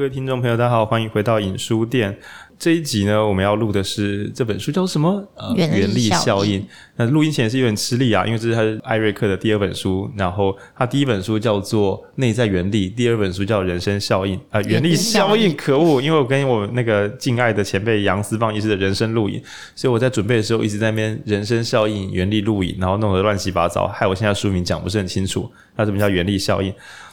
[0.00, 2.18] 各位听众朋友，大家好，欢迎回到影书店。
[2.58, 5.22] 这一集呢，我们要录的是这本书叫什么？
[5.34, 6.66] 呃，原力效应。
[6.96, 10.10] 那录音前是有点吃力啊，因为这是他艾瑞克的第二本书。
[10.16, 15.54] 然后他第一本书叫做《内在原力》，第二本书叫《人生效应》啊，呃，原力效应。
[15.54, 19.38] 可恶，因为我跟我那个敬爱的前辈杨思芳医师的人生录影，
[19.74, 25.50] 所以我在准备的时候一直在那边人生效应、原力录影，然后弄得乱七八糟，害我现在书名讲不是很清楚。
[25.76, 26.72] 那什么叫原力效应？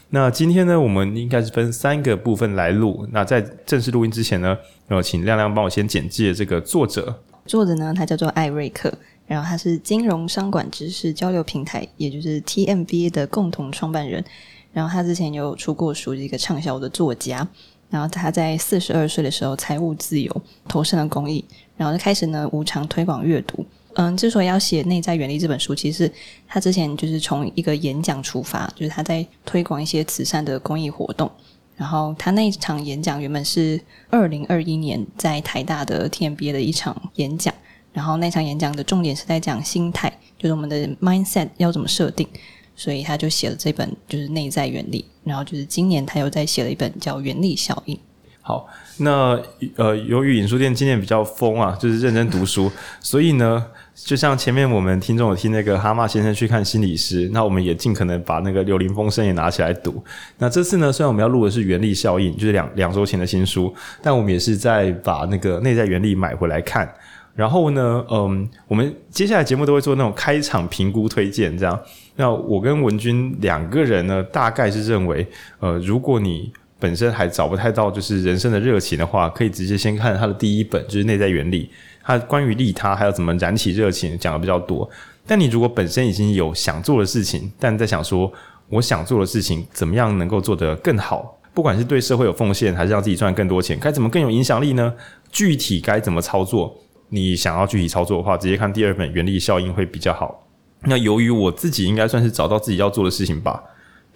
[0.09, 3.05] 那今天呢，我们应该是分三个部分来录。
[3.11, 4.57] 那在正式录音之前呢，
[4.88, 7.21] 我请亮亮帮我先简介这个作者。
[7.45, 8.93] 作者呢，他叫做艾瑞克，
[9.25, 14.23] 然后他是金融商管知识交流平台，也就是 TMBA 的共同创办人。
[14.71, 17.45] 然后他之前有出过书，一个畅销的作家。
[17.89, 21.43] 然后他在四十二岁的时候财务自由，投身了公益，
[21.77, 23.65] 然后就开始呢无偿推广阅读。
[23.99, 26.11] 嗯，之所以要写《内在原理》这本书，其实
[26.47, 31.29] 他之前就是从一个演讲出发，就是他在推广一些慈善的公益活动。
[31.75, 33.79] 然后他那一场演讲原本是
[34.11, 37.51] 二零二一年在台大的 TMBA 的一场演讲，
[37.91, 42.27] 然后那场演讲的重点是在讲心态，就是我们的 mindset 要怎么设定，
[42.76, 45.01] 所以他就写了这本就是《内在原理》。
[45.23, 47.95] 然后就是今年他又在写了一本叫《原理效应》。
[48.41, 48.67] 好，
[48.98, 49.41] 那
[49.76, 53.65] 呃，由于影书店今年比较疯啊，就是认真读书，所以呢。
[54.05, 60.01] 就像前面我们听众有听那个蛤蟆先生去看心理师，那我们也尽可能把那个柳林风声也拿起来读。
[60.37, 66.88] 那这次呢，虽然我们要录的是原力效应，就是两两周前的新书，但我们也是在把那个内在原力买回来看。
[67.35, 71.79] 然后呢，嗯，我们接下来节目都会做那种开场评估推荐，这样。
[72.16, 75.28] 那我跟文君两个人呢，大概是认为，
[75.59, 81.69] 呃，如果你本身还找不太到就是人生的热情的话，可以直接先看他的第一本，就是内在原力。
[82.08, 84.90] 他关于利他还有怎么燃起热情讲的比较多，
[85.25, 88.31] 但你如果本身已经有想做的事情，但在想说
[88.69, 94.94] 我想做的事情怎么样能够做得更好，不管是对社会有奉献，还是让自己赚更多钱，该怎么更有影响力呢？
[95.30, 96.74] 具体该怎么操作？
[97.09, 100.47] 你想要具体操作的话，直接看第二本《原力效应》会比较好。
[100.84, 103.62] 那由于我自己应该算是找到自己要做的事情吧。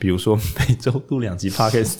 [0.01, 2.00] 比如说 每周录两集 Podcast，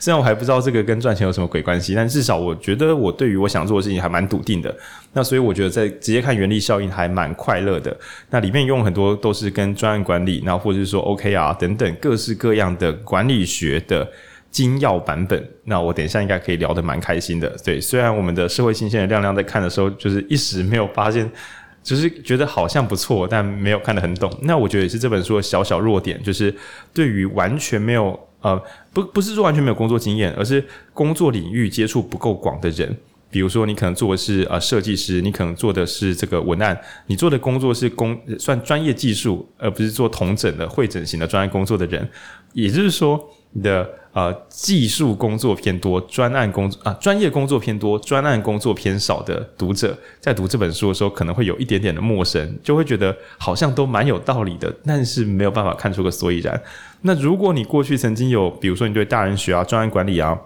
[0.00, 4.74] 虽然我还不知道这个跟赚钱有什么鬼关系，但至少我觉得我对于我想做的事情还蛮笃定的。
[5.12, 7.94] 那所以我觉得在直接看原力效应还蛮快乐的。
[8.30, 14.10] 那里面用很多都是跟专案管理，然后或者是说 OKR 等等各式各样的管理学的
[14.50, 15.46] 精要版本。
[15.64, 17.54] 那我等一下应该可以聊得蛮开心的。
[17.62, 21.30] 对，虽然我们的社会新鲜人亮亮在看的时候，就是一时没有发现。
[21.82, 24.32] 只是觉得好像不错，但没有看得很懂。
[24.42, 26.54] 那我觉得也是这本书的小小弱点，就是
[26.94, 28.60] 对于完全没有呃
[28.92, 32.96] 不不是说完全没有工作经验，而是工作领域接触不够广的人。
[33.30, 42.08] 比如说，你可能做的是呃设计师，你可能做的是这个文案，你做的工作是工算专业技术，而不是做同整的会诊型的专业工作的人。
[42.52, 43.18] 也就是说，
[43.52, 43.90] 你的。
[44.12, 56.62] 呃，技术工作偏多，专案工作啊，专业工作偏多，专案工作偏少的读者，在读这本书的时候，可能会有一点点的陌生，就会觉得好像都蛮有道理的，但是没有办法看出个所以然。
[57.00, 60.38] 那如果你过去曾经有，比如说你对大人学啊、专案管理啊，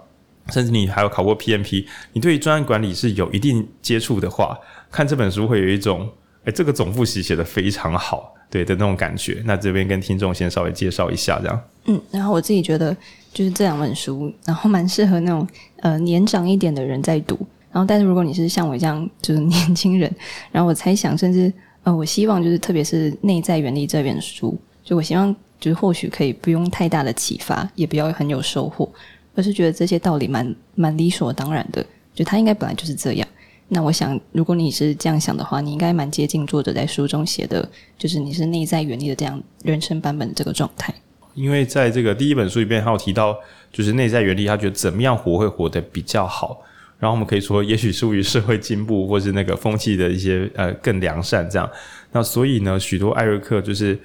[0.50, 4.56] 甚至你还有考过 PMP，你对专案管理是有一定接触的话，
[4.92, 6.08] 看这本书会有一种，
[6.44, 9.42] 诶，这个总复习写得非常好，对的那种感觉。
[9.44, 11.60] 那这边跟听众先稍微介绍一下，这样。
[11.86, 12.96] 嗯，然后我自己觉得。
[13.36, 15.46] 就是这两本书，然后蛮适合那种
[15.80, 17.38] 呃年长一点的人在读。
[17.70, 20.10] 然后，但是如果你是像我这样就是年轻人，
[20.50, 21.52] 然后我猜想，甚至
[21.82, 28.90] 呃，我希望就是特别是《内在原理》这本书，就我希望就是或许可以不用太大的启发，也不要很有收获，
[29.34, 33.28] 而是觉得这些道理蛮蛮理所当然的，就他应该本来就是这样。
[33.68, 37.68] 那我想，如果你是这样想的话，你应该蛮接近作者在书中写的，
[37.98, 40.94] 就是你是内在原力的这样人生版本的这个状态。
[41.34, 43.36] 因为在这个第一本书里边，还有提到，
[43.72, 46.62] 就是内在原力，他觉得怎么样活会活得比较好。
[46.98, 51.68] 然后我们可以说，也许是于社会进步，或是那个风气的一些呃更良善这样。
[52.12, 53.98] 那所以呢，许多艾瑞克就是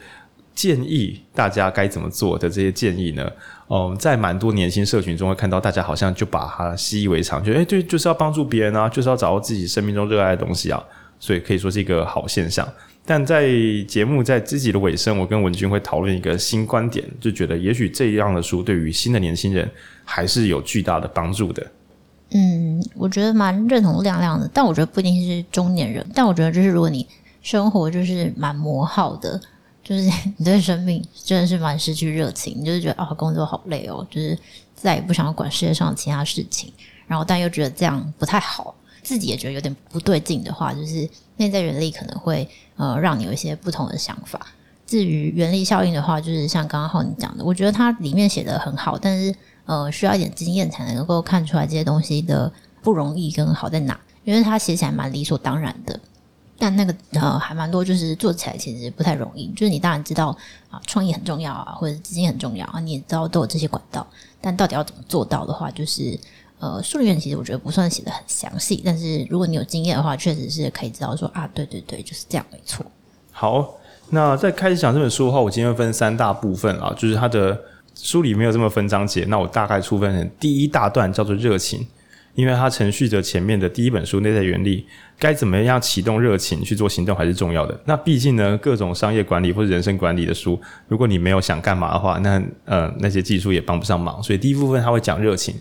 [0.53, 3.29] 建议大家该怎么做的这些建议呢，
[3.69, 10.83] 嗯，在蛮多年轻社群中会看到，大家好像就把它习以为常，就诶对，就是要帮助别人啊，就是要找到自己生命中热爱的东西啊。
[11.19, 12.67] 所以可以说是一个好现象。
[13.05, 13.47] 但在
[13.87, 19.69] 节目在自己的尾声，我跟文君会讨论一个新观点，就觉得也许这样的书对于新的年轻人
[20.03, 21.65] 还是有巨大的帮助的。
[22.31, 26.03] 嗯，我觉得蛮认同亮亮的，但我觉得不一定是中年人。
[26.15, 27.07] 但我觉得就是如果你
[27.43, 29.39] 生活就是蛮磨耗的，
[29.83, 30.03] 就是
[30.37, 34.37] 你对生命真的是蛮失去热情，你就是觉得啊、工作好累哦，就是
[34.75, 36.71] 再也不想要管世界上其他事情，
[37.07, 38.73] 然后但又觉得这样不太好。
[39.03, 44.39] 自己也觉得有点不对劲的话，就是内在原力可能会呃让你有一些不同的想法。
[44.85, 49.33] 至于原力效应的话，就是像刚刚浩你讲的，我觉得它里面写的很好，但是
[49.65, 52.51] 呃需要一点经验才能够看出来这些东西的
[52.83, 55.99] 不容易跟好在哪，因为它写起来蛮理所当然的。
[56.61, 59.47] 但那个呃还蛮多，就是做起来其实不太容易。
[59.55, 60.27] 就是你当然知道
[60.69, 64.05] 啊，创意很重要啊，或者资金很重要啊，你也知道都有这些管道。
[64.39, 66.15] 但到底要怎么做到的话，就是
[66.59, 72.85] 呃书里面其实我觉得不算写的很详细，但是如果你有经验的话，确实是可以知道说啊，对对对，就是这样，没错。
[73.31, 73.67] 好，
[74.11, 77.59] 那在开始讲这本书的话，我今天分三大部分啊，就是它的
[77.95, 81.87] 书里没有这么分章节，那我大概粗分成第一大段叫做热情。
[82.33, 84.81] 因为它承续着前面的第一本书《内在原理》，
[85.19, 87.79] 该怎么样启动热情去做行动还是重要的。
[87.85, 94.21] 那毕竟呢，各种商业管理或者人生管理的书，如果你没有想干嘛的话，那呃那些技术也帮不上忙。
[94.23, 95.55] 所以第一部分他会讲热情，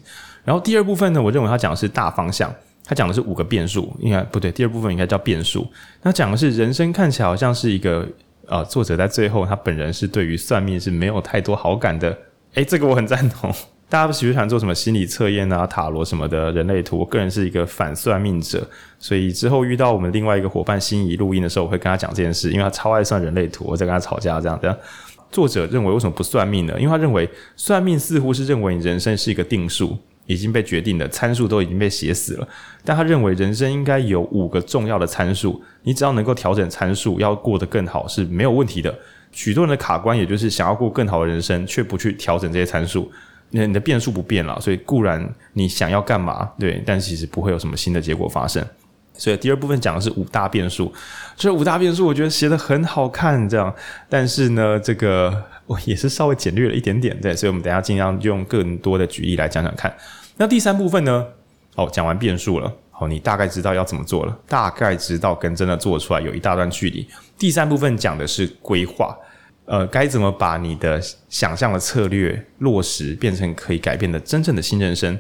[0.44, 5.66] 然后第二部分呢，我认为他讲的是大方向，他讲的是五个变数，应该不对，第二部分应该叫变数。
[6.02, 8.08] 那讲的是人生看起来好像是一个
[8.46, 12.16] 呃，作者在最后他本人是对于算命是没有太多好感的。
[12.55, 13.52] 诶，这个我很赞同。
[13.90, 16.96] 大家不喜欢做什么心理测验啊、塔罗什么的人类图？
[16.96, 18.64] 我个人是一个反算命者，
[19.00, 24.76] 所以之后遇到我们另外一个伙伴心仪录音的时候，我会跟他讲这件事，因为他超爱算人类图，我在跟他吵架这样这样。
[25.32, 26.75] 作者认为为什么不算命呢？
[26.78, 32.46] 因为他认为算命似乎是认为你人生是一个定数，已经被决定的参数都已经被写死了。
[32.84, 38.96] 但他认为人生应该有五个重要的参数，你只要能够调整参数，要过得更好是没有问题的。
[39.32, 43.10] 许多人的卡关，也就是想要过更好的人生，却不去调整这些参数。
[43.50, 48.64] 你的变数不变了，所以固然你想要干嘛，对，但其实不会有什么新的结果发生。
[49.14, 50.91] 所以第二部分讲的是五大变数，
[51.37, 53.75] 这五大变数我觉得写的很好看，这样，
[54.08, 59.94] 但是呢，这个我也是稍微简略了一点点，对，所以我们等下尽量用更多的举例来讲讲看。
[60.37, 61.26] 那第三部分呢？
[61.75, 67.06] 哦，讲完变数了，好，你大概知道要怎么做了，大概知道跟真的做出来有一大段距离。
[67.37, 69.14] 第三部分讲的是规划。
[69.70, 75.17] 呃，该怎么把你的想象的策略落实，变成可以改变的真正的新人生？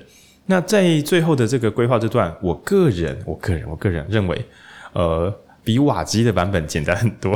[0.46, 4.44] 那在最后的这个规划这段，我个人，我个人，我个人认为，
[4.92, 5.32] 呃，
[5.62, 7.32] 比瓦基的版本简单很多，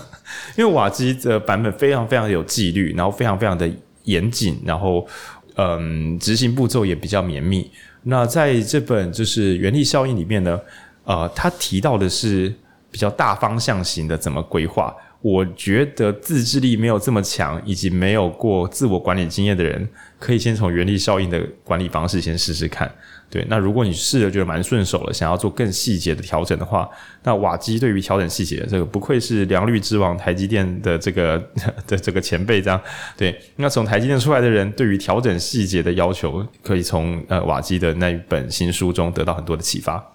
[0.58, 3.66] 因为瓦基的版本非常非常有纪律，然后非常非常的
[4.04, 5.08] 严谨，然后
[5.56, 7.70] 嗯，执行步骤也比较绵密。
[8.02, 10.60] 那在这本就是原力效应里面呢，
[11.04, 12.54] 呃，他提到的是
[12.90, 14.94] 比较大方向型的怎么规划。
[15.20, 19.88] 我觉得自制力没有这么强，以及没有过自我管理经验的人，
[20.18, 22.88] 可以先从原力效应的管理方式先试试看。
[23.28, 26.88] 对，那如果你试了觉得蛮顺手了，想要做更细节的调整的话，
[27.24, 31.36] 那瓦基对于调整细节，这个不愧是良率之王台积电的这个
[31.86, 32.80] 的这个前辈，这样
[33.16, 33.38] 对。
[33.56, 40.12] 那从台积电出来的人，对于调整细节的要求，可以从呃瓦基的那一本新书中得到很多的启发。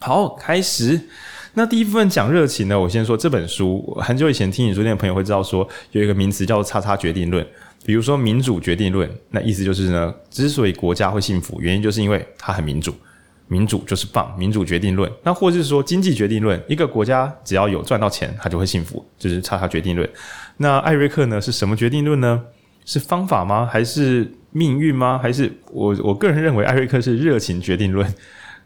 [0.00, 0.98] 好，开始。
[1.54, 7.44] 那第一部分讲热情呢，我先说这本书，很久以前听你书店的朋友会知道说，有一个名词叫做“叉叉决定论”。
[7.84, 12.94] 比如说民主决定论，那意思就是呢，之所以国家会幸福，原因就是因为它很民主，
[13.46, 15.10] 民主就是棒，民主决定论。
[15.22, 20.08] 那或是说经济决定论，一个国家只要有赚到钱，它就会幸福，就是叉叉决定论。
[20.58, 22.42] 那艾瑞克呢，是什么决定论呢？
[22.84, 23.66] 是方法吗？
[23.70, 25.18] 还是命运吗？
[25.22, 28.12] 还是我我个人认为艾瑞克是热情决定论。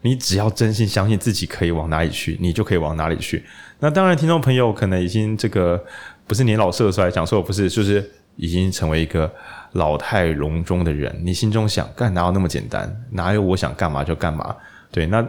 [0.03, 3.43] 你只要真心相信自己可以往哪里去，你就可以往哪里去。
[3.79, 5.83] 那当然，听众朋友可能已经这个
[6.27, 9.31] 不是年老色衰，讲错不是，就是已经成为一个
[9.71, 11.13] 老态龙钟的人。
[11.23, 13.03] 你心中想干，哪有那么简单？
[13.11, 14.55] 哪有我想干嘛就干嘛？
[14.91, 15.25] 对，那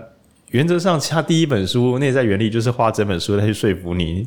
[0.51, 4.27] 原则上，他第一本书《内在原理》就是花整本书来去说服你，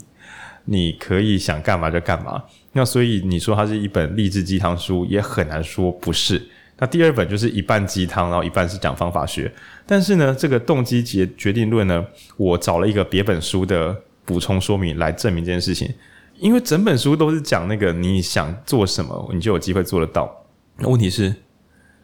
[0.66, 2.42] 你可以想干嘛就干嘛。
[2.72, 6.42] 那所以你说它是一本励志鸡汤书，也很难说不是。
[6.80, 9.52] 那第二本就是一半鸡汤，然后一半是讲方法学。
[9.86, 12.06] 但是呢，这个动机决决定论呢，
[12.38, 15.92] 我找了一个别本书的补充说明来证明这件事情。
[16.40, 20.32] 因为整本书都是讲那个你想做什么，你就有机会做得到。
[20.78, 21.34] 那问题是，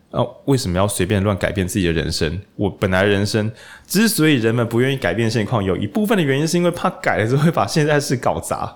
[0.09, 2.41] 哦，为什么要随便乱改变自己的人生？
[2.55, 3.51] 我本来人生
[3.85, 8.75] 之所以人们不愿意改变现况，有一部分的原因是因为怕改了之后会把现在事搞砸。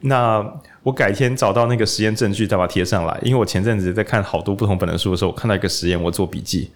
[0.00, 0.42] 那
[0.82, 3.18] 我改天找到那个实验证据，再把它贴上来。
[3.22, 6.70] 因为我前阵子在看好多不同本的书的时候，我看到一个实验，我做笔记。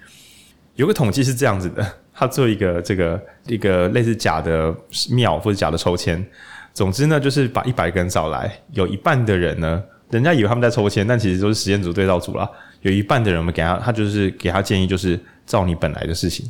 [0.77, 4.75] 有个统计是这样子的：他做一个这个一个类似假的
[5.11, 6.25] 庙或者假的抽签。
[6.73, 12.49] 总之呢，就是把一百个人找来，有一半的人呢，人家以为他们在抽签，但其实都是实验组对照组啦。
[12.83, 16.45] 有一半的人，我们给他，他就是给他建议，就是照你本来的事情。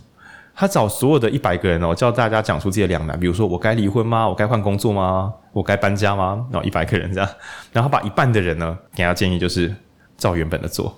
[0.55, 4.29] 他找所有的一百个人哦，叫大家讲出自己的两难，比如说我该离婚吗？
[4.29, 5.33] 我该换工作吗？
[5.53, 6.47] 我该搬家吗？
[6.51, 7.29] 然后一百个人这样，
[7.73, 9.75] 然后把一半的人呢给他建议，就是
[10.17, 10.97] 照原本的做。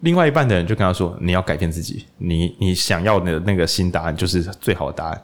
[0.00, 5.22] 另外一半的人就跟他说：“你要改变自己，你你想要的那个新答案就是最好的答案。”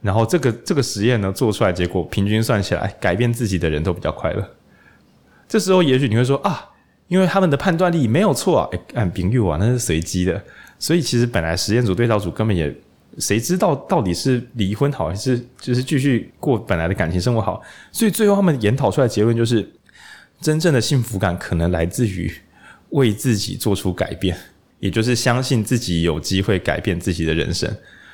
[0.00, 4.46] 然后这个这个实验呢做出来，结果平均算起来，改变自己的人都比较快乐。
[5.46, 6.70] 这时候也许你会说啊，
[7.08, 10.42] 因为他们的判断力没有错啊，按比喻啊，那是随机的，
[10.78, 12.74] 所以其实本来实验组对照组根本也
[13.18, 19.70] 谁知道到底是离婚好还是就是继续过本来的感情生活好，所以最后他们研讨出来的结论就是，
[20.40, 22.32] 真正的幸福感可能来自于
[22.90, 24.36] 为自己做出改变，
[24.80, 27.70] 也就是相信自己有机会改变自己的人生，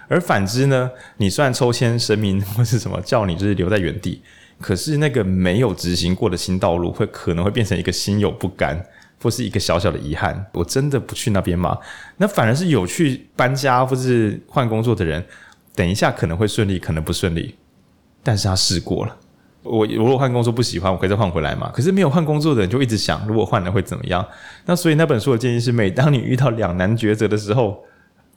[0.09, 4.21] 而反之呢，你虽然抽签神明或是什么叫你就是留在原地。
[4.61, 8.85] 可是那个没有执行过的新道路，会可能会变成一个心有不甘，
[9.23, 10.47] 或是一个小小的遗憾。
[10.53, 11.79] 我真的不去那边吗？
[12.19, 15.25] 那反而是有去搬家或是换工作的人，
[15.75, 17.55] 等一下可能会顺利，可能不顺利。
[18.23, 19.17] 但是他试过了。
[19.63, 21.71] 我如果换工作不喜欢，我可以再换回来嘛？
[21.75, 24.27] 可是没有换工作的人就一直想，如果换了会怎么样？
[24.67, 27.83] 那所以那本书的建议是：每当你遇到两难抉择的时候，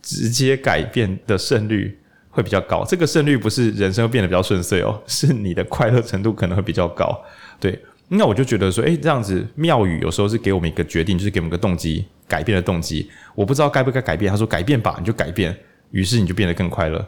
[0.01, 1.99] 直接改变的胜率。
[2.33, 7.17] 会比较高，这个胜率不是人生会变得比较顺遂哦， 是你的快乐程度可能会比较高。
[7.59, 13.07] 对，那我就觉得说，诶，这样子庙宇有时候是给我们一个决定，就是给我们个动机，改变的动机。
[13.35, 15.55] 我不知道该不该改变，他说改变吧，你就改变，
[15.91, 17.05] 于是你就变得更快乐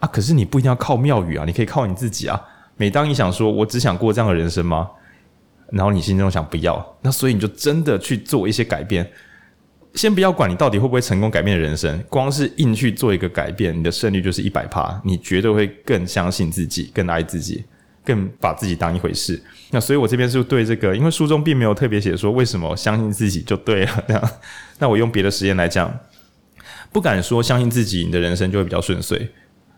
[0.00, 0.08] 啊。
[0.08, 2.40] 可是你不一定要靠庙宇啊，你可以靠你自己啊。
[2.76, 4.88] 每当你想说我只想过这样的人生吗？
[5.70, 9.10] 然后你心中想不要，那所以你就真的去做一些改变。
[9.94, 17.64] 先不要管你到底会不会成功改变人生，光是硬去做一个改变，你的胜率就是一百趴，你绝对会更相信自己，更爱自己，
[18.04, 19.40] 更把自己当一回事。
[19.70, 24.30] 那所以我这边是对这个，因为书中并没有特别写说为什么相信自己就对了那。
[24.78, 25.94] 那我用别的实验来讲，
[26.90, 29.28] 不敢说相信自己，你的人生就会比较顺遂，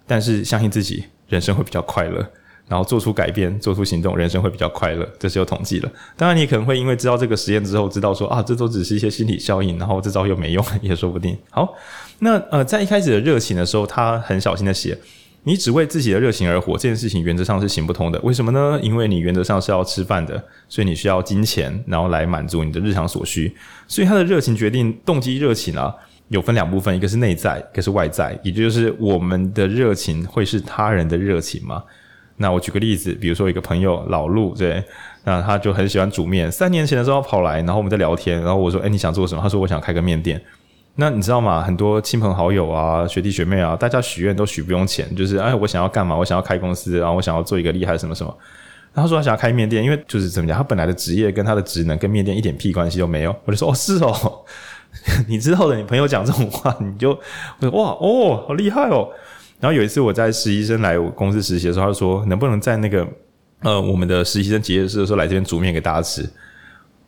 [0.06, 2.30] 但是相信自己，人生会比较快乐。
[2.66, 5.06] 然后做出改变，做出行动，人生会比较快乐。
[5.18, 5.90] 这是有统计的。
[6.16, 11.36] 当然，你可能会因为知道这个实验之后，知道说啊，这都只是一些心理效应，然后这招又没用，也说不定。
[11.50, 11.74] 好，
[12.20, 14.98] 那呃，在一开始的热情的时候，他很小心的写，
[15.42, 18.18] 你只为自己的热情而活，这件事情原则上是行不通的。
[18.22, 18.80] 为什么呢？
[18.82, 23.54] 因为你原则上是要吃饭的，所以你需要金钱，然后来满足你的日常所需。
[23.86, 25.94] 所以他的热情决定动机热情啊，
[26.28, 31.84] 有分两部分，一个是内在，一个是外在，也就是我们的热情会是他人的热情吗？
[32.36, 34.82] 那我举个例子，比如说一个朋友老陆，对，
[35.24, 36.50] 那他就很喜欢煮面。
[36.50, 40.40] 三年前的时候跑来，然后我们在聊天，然后我说：“诶，你想做什么？”他说：“我想开个面店。”
[40.96, 41.62] 那你知道吗？
[41.62, 46.16] 很多亲朋好友啊、学弟学妹啊，大家许愿都许不用钱，就是哎，我想要干嘛？
[46.16, 48.36] 我想要开公司，然后我想要做一个厉害什么什么。
[48.92, 53.34] 然后他说他想要开面店，因为就是怎么讲，他本来的职业跟他的职能跟面店一点屁关系都没有。
[53.44, 54.12] 我就说：“哦，是哦，
[55.26, 57.10] 你知道的，你朋友讲这种话，你就
[57.60, 59.08] 我说哇哦，好厉害哦。”
[59.60, 63.06] 然后有一次我在实习生来我公司实习的时候，他就说能不能在那个
[63.60, 66.28] 呃我们的实习生结业式的时候来这边煮面给大家吃？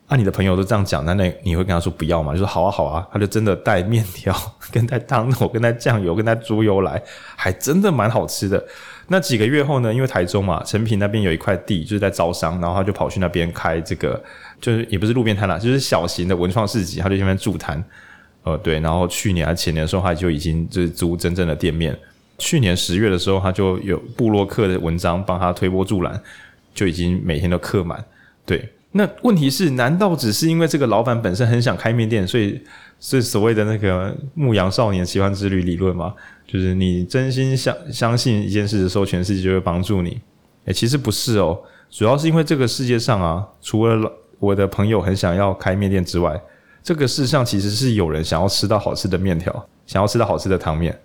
[0.07, 2.33] 啊，你的朋友都这样讲，那那你会跟他说不要吗？
[2.33, 4.33] 就说好啊好啊，他就真的带面条、
[4.71, 7.03] 跟带汤头、跟带酱油、跟带猪油来，
[7.35, 8.65] 还真的蛮好吃的。
[9.09, 14.23] 那几个月后呢，因为台中嘛，成品那边有一块地就是在招商，然后他就跑去那边开这个，
[14.61, 17.83] 就是也不是路边摊啦，就是小型的文创市集，他就那边驻摊。
[18.45, 21.99] 呃，对，然后去年还前年的时候，他就已经就是租真正的店面。
[22.39, 26.21] 去年十月的时候，他就有部落客的文章帮他推波助澜，
[26.75, 28.05] 就已经每天都客满。
[28.45, 32.61] 对，那问题是，难道只是因为这个老板本身很想开面店，所以
[33.01, 36.15] 是所谓的那个牧羊少年奇幻之旅理论吗？
[36.47, 40.21] 就是你真心相相信一件事的时候，全世界就会帮助你？
[40.67, 41.59] 诶，其实不是哦，
[41.91, 46.41] 主要是因为这个世界上啊，除了我的朋友很想要开面店之外，
[46.83, 50.97] 这个世上其实是有人想要吃到好吃的面条，想要吃到好吃的汤面。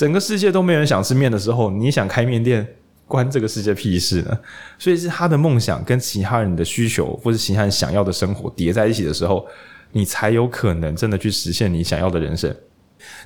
[0.00, 2.66] 整个世界都没人想吃面的时候，你想开面店，
[3.06, 4.40] 关这个世界屁事呢？
[4.78, 9.46] 所以是他的梦想跟其他人的需求，或是其他人想要的生活叠在一起的时候，
[9.92, 12.50] 你才有可能真的去实现你想要的人生。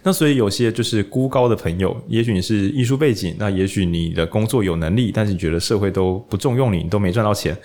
[0.02, 7.56] 那所以有些就是孤高的朋友，也许你是艺术背景，那也许你的工作有能力，但是你觉得社会都不重用你，你都没赚到钱。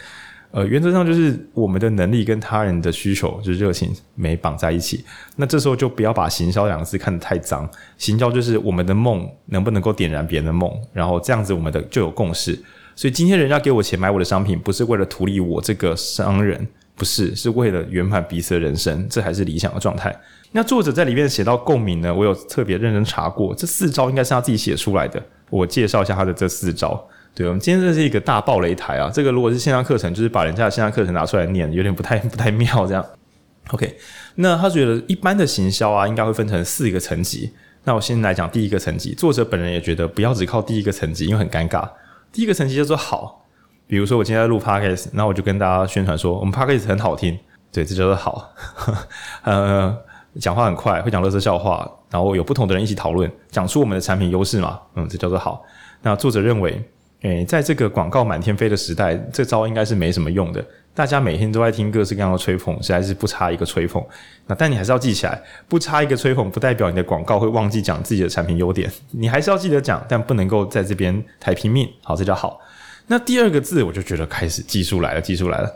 [0.51, 5.05] 呃，原则上就是我们的能力跟他人的需求，就是热情没绑在一起。
[5.35, 7.69] 那这时候就不要把行销两个字看得太脏。
[7.99, 12.59] 行销就是我们的梦能不能够点燃别人的梦，然后这样子我们的就有共识。
[12.95, 20.13] 所以今天人家给我钱买我的商品，不是为了图利我这个商人，不是，是为了圆满彼此的人生，这还是理想的状态。
[20.51, 25.23] 那作者在里面写到共鸣呢，我有特别认真查过，这四招应该是他自己写出来的。
[25.51, 27.07] 我介绍一下他的这四招。
[27.39, 29.09] 对，我们今天这是一个大爆雷台啊！
[29.09, 33.05] 这个如果是线上课程，就是把人家的线上课程拿出来念，有点不太不太妙这样。
[33.69, 33.95] OK，
[34.35, 37.53] 那他觉得一般的行销啊，应该会分成四个层级。
[37.85, 41.89] 那我先来讲第一个层级，作者本人也觉得不要只靠第一个层级，因为很尴尬。
[42.33, 43.45] 第一个层级叫做好，
[43.87, 47.39] 比如说我今天在录 Podcast，那我就跟大家宣传说我们 Podcast 很好听，
[47.71, 48.53] 对，这叫做好。
[49.43, 49.97] 呃，
[50.41, 55.63] 讲话很快，会讲乐色笑话，然后有不同的人一起讨论，讲出我们的产品优势嘛，嗯，这叫做好。
[56.01, 56.83] 那作者认为。
[57.21, 60.65] 诶，在这个广告满天飞的时代，这招应该是没什么用的。
[60.93, 64.03] 大家每天都在听各式各样的吹捧，实在是不差一个吹捧。
[64.47, 71.89] 那但你还是要记起来，不差一个吹捧，不代表你的广告会忘记讲自己的产品优点，你还是要记得讲，但不能够在这边太拼命。
[72.03, 72.59] 好，这叫好。
[73.07, 75.75] 那第二个字，我就觉得开始技术来了，技术来了。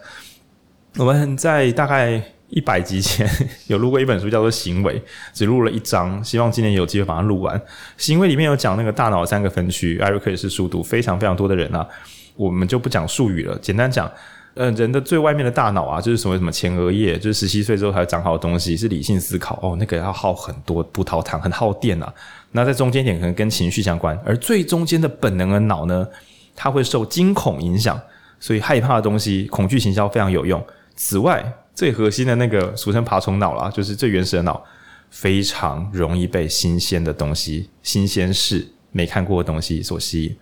[0.98, 2.22] 我们在大概
[2.54, 3.28] 一百集前
[3.68, 5.00] 有录过一本书，叫做《行为》，
[5.34, 7.60] 只录了一章，希望今年有机会把它录完。
[7.98, 11.88] 《行为》里面有讲那个大脑三个分区，艾瑞克也是书读非常非常多的人啊，
[12.36, 14.10] 我们就不讲术语了，简单讲，
[14.54, 22.14] 呃，人的最外面的大脑啊，就是所谓什么前额叶，就是十七岁之后才长好的东西，是理性思考哦，那个要耗很多葡萄糖，很耗电啊。
[22.52, 26.08] 那在中间点可能跟情绪相关，而最中间的本能的脑呢？
[26.56, 28.00] 它会受惊恐影响，
[28.40, 30.64] 所以害怕的东西，恐惧行销非常有用。
[30.96, 31.44] 此外，
[31.76, 34.64] 最核心的那个俗称爬虫脑啦，就是最原始的脑，
[35.10, 40.36] 非常容易被新鲜的东西、新鲜事、没看过的东西所吸引。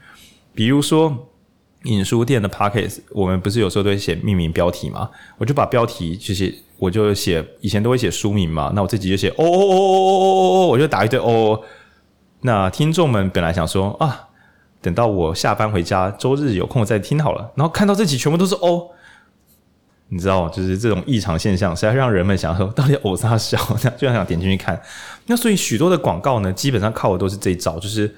[0.53, 1.27] 比如说，
[1.83, 5.09] 影书店的 Podcast，我们不是有时候都会写命名标题嘛？
[5.37, 11.61] 我就把标题就是，我就写以前都会写书名嘛，那我自己就写哦哦哦哦哦哦哦，我就打一堆哦。
[12.41, 14.27] 那听众们本来想说啊。
[14.83, 17.51] 等到我下班回家，周日有空再听好了。
[17.55, 18.89] 然后看到这集全部都是哦，
[20.13, 23.57] 你知道，就是这种异常现象，实在让人们想说，到底偶啥小，
[23.97, 24.77] 就想点进去看。
[25.27, 28.13] 那所以许多的广告呢，基本上靠的都是这一招，就是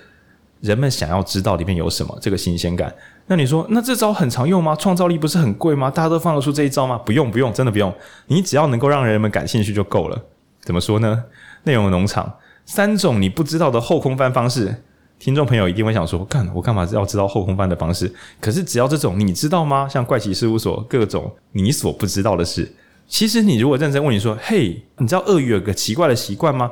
[0.59, 2.91] 人们想要知道里面有什么，这个新鲜感。
[3.27, 4.75] 那你说，那这招很常用吗？
[4.75, 5.91] 创造力不是很贵吗？
[5.91, 6.97] 大家都放得出这一招吗？
[6.97, 7.93] 不用，不用，真的不用。
[8.25, 10.19] 你只要能够让人们感兴趣就够了。
[10.61, 11.25] 怎么说呢？
[11.65, 14.83] 内容农场，三种你不知道的后空翻方式。
[15.23, 19.87] 听众朋友一定会想说：“干，我干嘛要知道后空翻的方式？”可是只要这种，你知道吗？
[19.87, 22.69] 像怪奇事务所各种你所不知道的事，
[23.07, 26.69] 其实你如果认真问你说：“嘿，你知道鳄鱼有个奇怪的习惯吗？”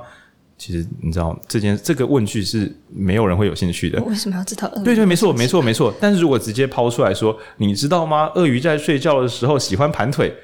[0.59, 4.01] 其实你知道这件这个问句是没有人会有兴趣的。
[4.01, 4.83] 我为什么要知道鳄鱼？
[4.83, 5.93] 对对，没错，没错，没错。
[6.01, 8.29] 但是如果直接抛出来说：“你知道吗？
[8.35, 10.35] 鳄鱼在睡觉的时候喜欢盘腿。”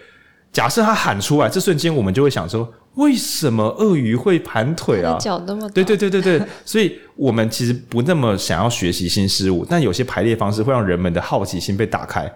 [0.52, 2.72] 假设他喊出来，这瞬间我们就会想说。
[2.98, 5.16] 为什么鳄鱼会盘腿啊？
[5.20, 5.70] 脚那么大。
[5.70, 12.28] 对对对对对， 所以我们其实不那么想要学习新事物，但有些排列方式会让人们的好奇心被打开，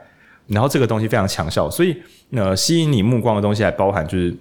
[0.45, 1.97] 然后这个东西非常强效，所以
[2.33, 4.31] 呃，吸引你目光的东西还包含就是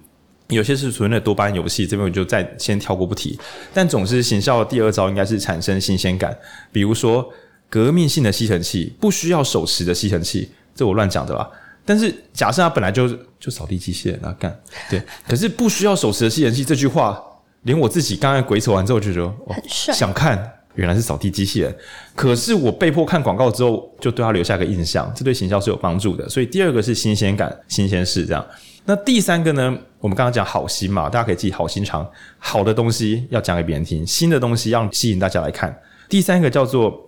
[0.49, 3.35] 有些是纯的多巴胺游戏，这边我就再先跳过不提。
[3.73, 6.37] 但总之，行销的第二招应该是产生新鲜感，
[6.71, 7.27] 比如说
[7.67, 11.49] 革命性的吸尘器，不需要手持的吸尘器，这我乱讲的吧。
[11.85, 13.07] 但是假设他本来就
[13.39, 14.57] 就扫地机器人啊，干
[14.89, 17.21] 对， 可是不需要手持的吸尘器这句话，
[17.63, 21.75] 连我自己刚才鬼扯完之后就觉得很帅，想看原来是扫地机器人，
[22.15, 26.29] 可是我被迫看广告之后，就对他留下个印象，这对行销是有帮助的。
[26.29, 28.45] 所以第二个是新鲜感、新鲜事这样。
[28.85, 29.77] 那第三个呢？
[29.99, 35.79] 我们刚刚讲好心嘛，大家可以记好心肠，好的东西要讲给别人听，新的东西要吸引大家来看。
[36.09, 36.99] 第三个叫做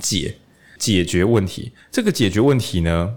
[0.00, 0.36] 解
[0.76, 3.16] 解决问题，这个解决问题呢？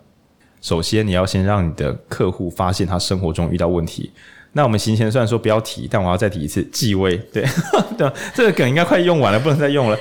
[0.62, 4.12] 首先，你要先让你的客户发现他生活中遇到问题。
[4.54, 7.16] 那我们行前虽然说不要提，但我要再提一次，继位。
[7.32, 7.46] 对，
[7.98, 9.98] 对，这个梗应该快用完了，不能再用了。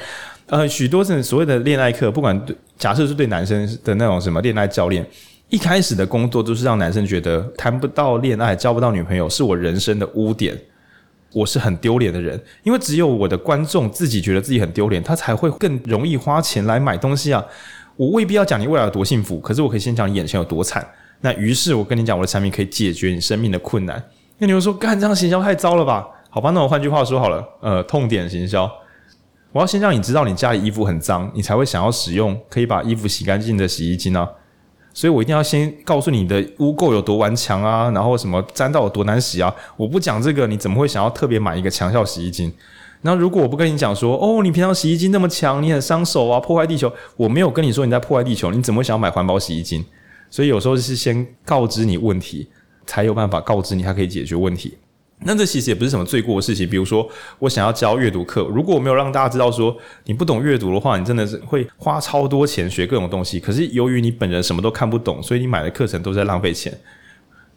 [0.46, 2.46] 呃，许多是所谓的恋爱课，不管，
[2.78, 5.06] 假设是对男生的那种什么恋爱教练，
[5.50, 10.58] 一开始的工作都是让男生觉得谈不到恋爱、交不到女朋友是我人生的污点，
[11.34, 12.42] 我是很丢脸的人。
[12.62, 17.44] 因为只有我的观众自己觉得自己很丢脸，他才会更容易花钱来买东西啊。
[17.98, 20.86] 我未必要讲你未来有多幸福，可是我可以先讲你眼前有多惨。
[21.20, 24.00] 那于是我跟你讲，我的产品可以解决你生命的困难。
[24.38, 26.06] 那你会说，干这样行销太糟了吧？
[26.30, 28.70] 好吧，那我换句话说好了，呃，痛点行销。
[29.50, 34.30] 我要先让你知道你家里衣服很脏，你才会想要使用可以把衣服洗干净的洗衣精啊。
[34.94, 39.52] 所以我一定要先告诉你的污垢有多顽强啊，然后什么沾到有多难洗啊。
[39.76, 42.52] 我不讲这个，你怎么会想要特别买一个强效洗衣精？
[43.02, 46.92] 那如果我不跟你讲说，哦，你平常洗衣机那么强，你很伤手啊，破坏地球。
[47.16, 49.84] 我没有跟你说你在破坏地球，你怎么会想要买环保洗衣机？
[50.30, 52.48] 所以有时候是先告知你问题，
[52.86, 54.76] 才有办法告知你它可以解决问题。
[55.20, 56.68] 那这其实也不是什么罪过的事情。
[56.68, 57.08] 比如说，
[57.40, 63.40] 我想要教阅读课，如果我没有让大家知道说你不懂阅读的话，你真的是会花超多钱学各种东西。
[63.40, 66.72] 可是由于你本人什么都看不懂，所以你买的课程都在浪费钱。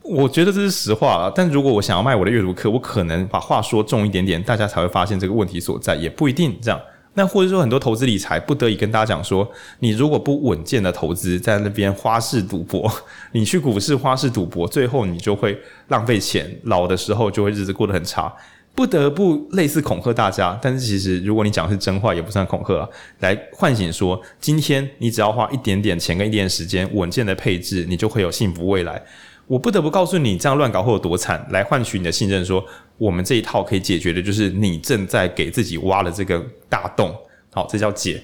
[0.04, 6.82] 我觉得这是实话啊，但如果我想要卖我的阅读课，我可能把话说重一点点，大家才会发现这个问题所在，也不一定这样。
[7.14, 12.90] 那或者说很多投资理财不得已跟大家讲说，你如果不稳健的投资，在那边花式赌博，
[13.34, 15.60] 你去股市花式赌博，最后你就会
[15.90, 18.34] 浪费钱，老的时候就会日子过得很差，
[18.74, 20.58] 不得不类似恐吓大家。
[20.62, 22.88] 但是其实如果你讲的是真话，也不算恐吓啊，
[23.20, 29.04] 来唤醒说，今天你只要花一点点钱跟一点点时间，稳健的配置，你就会有幸福未来。
[29.48, 32.46] 我不得不告诉你，这样乱搞会有多惨，来换取你的信任。
[32.46, 32.66] 说
[32.98, 37.14] 我们这一套可以解决的，就是你正在给自己挖的这个大洞。
[37.52, 38.24] 好，这叫解。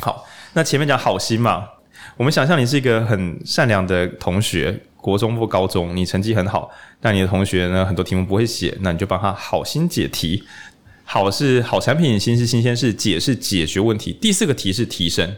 [0.00, 1.68] 好，那前面讲好心嘛，
[2.16, 10.42] 我们想象你是一个很善良的同学，国中或高中，你成绩很好，但你的同学呢，很多题目不会写，那你就帮他好心解题。
[11.04, 14.12] 好是好产品，新是新鲜事，解是解决问题。
[14.12, 15.34] 第四个题是提升，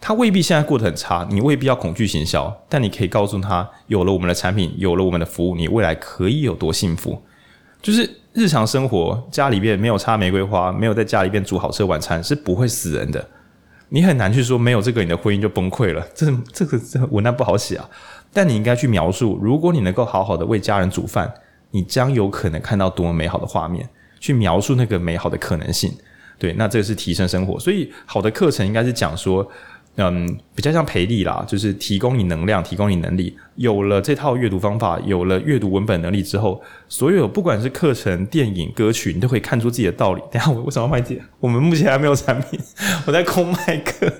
[0.00, 7.20] 他未必现在过得很差，你未必要恐惧行销，但你可以告诉他，有了我们的产品，有了我们的服务，你未来可以有多幸福。
[7.82, 13.26] 就是日常生活，家里边没有插玫瑰花，没有在家里边煮好吃的晚餐，是不会死人的。
[13.88, 16.06] 你很难去说没有这个，你的婚姻就崩溃了。
[16.14, 17.88] 这这个这个文案不好写啊。
[18.32, 21.32] 但你应该去描述，如果你能够好好的为家人煮饭，
[21.70, 23.88] 你将有可能看到多么美好的画面。
[24.20, 25.92] 去描述那个美好的可能性。
[26.38, 27.58] 对，那这个是提升生活。
[27.58, 29.48] 所以好的课程应该是讲说。
[29.98, 33.34] 嗯，比较像培力啦，就是提供你能量，提供你能力。
[33.54, 40.20] 有了这套阅读方法，有了阅读文本能力之后，所有不管是课程、电影、歌曲，你都可以看出自己的道理。
[40.30, 41.18] 等下我为什么要卖点？
[41.40, 42.60] 我们目前还没有产品，
[43.06, 44.12] 我在空卖课。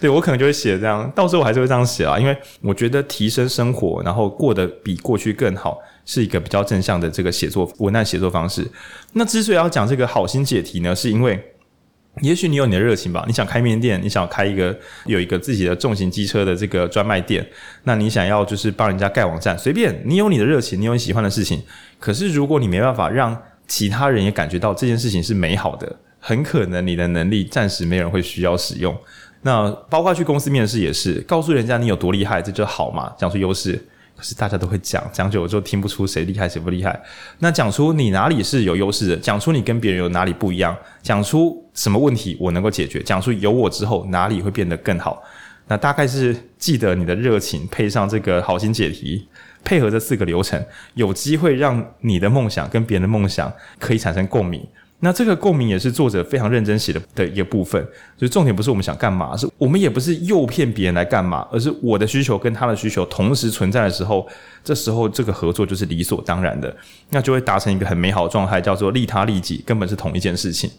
[0.00, 8.66] 对，我可能就会写这样，到时候我还是会这样写啊，因为我觉得提升生活，然后过得比过去更好，是一个比较正向的这个写作文案写作方式。
[9.12, 11.38] 那之所以要讲这个好心解题呢，是因为。
[12.22, 17.46] 也许你有你的热情吧，你想开面店，你想开一个有一个自己的重型机车的这个专卖店，
[17.84, 21.62] 那你想要就是帮人家盖网站，随便，你有你的热情，你有你喜欢的事情。
[21.98, 28.94] 可是如果你没办法让其他人也感觉到这件事情是美好的，很可能你的能力暂时没人会需要使用。
[29.42, 33.82] 那包括去公司面试也是，告诉人家你有多厉害，这就好嘛，讲出优势。
[34.20, 37.00] 可是大家都会讲，讲久了之后听不出谁厉害谁不厉害。
[37.38, 45.22] 那讲出你哪里是有优势的，讲出你跟别人有哪里不一样，讲出什么问题我能够解决，讲出有我之后哪里会变得更好。
[45.68, 49.26] 那大概是记得你的热情，配上这个好心解题，
[49.64, 54.62] 配合这四个流程，有机会让你的梦想跟别人的梦想可以产生共鸣。
[55.00, 57.82] 那这个共鸣也是作者非常认真写的的一个部分，
[58.18, 64.28] 所以重点不是我们想干嘛，是我们也不是诱骗别人来干嘛，而是我的需求跟他的需求同时存在的时候，
[64.62, 66.76] 这时候这个合作就是理所当然的，
[67.08, 70.70] 那就会达成一个很美好的状态，叫做利他利己，根本是同一件事情。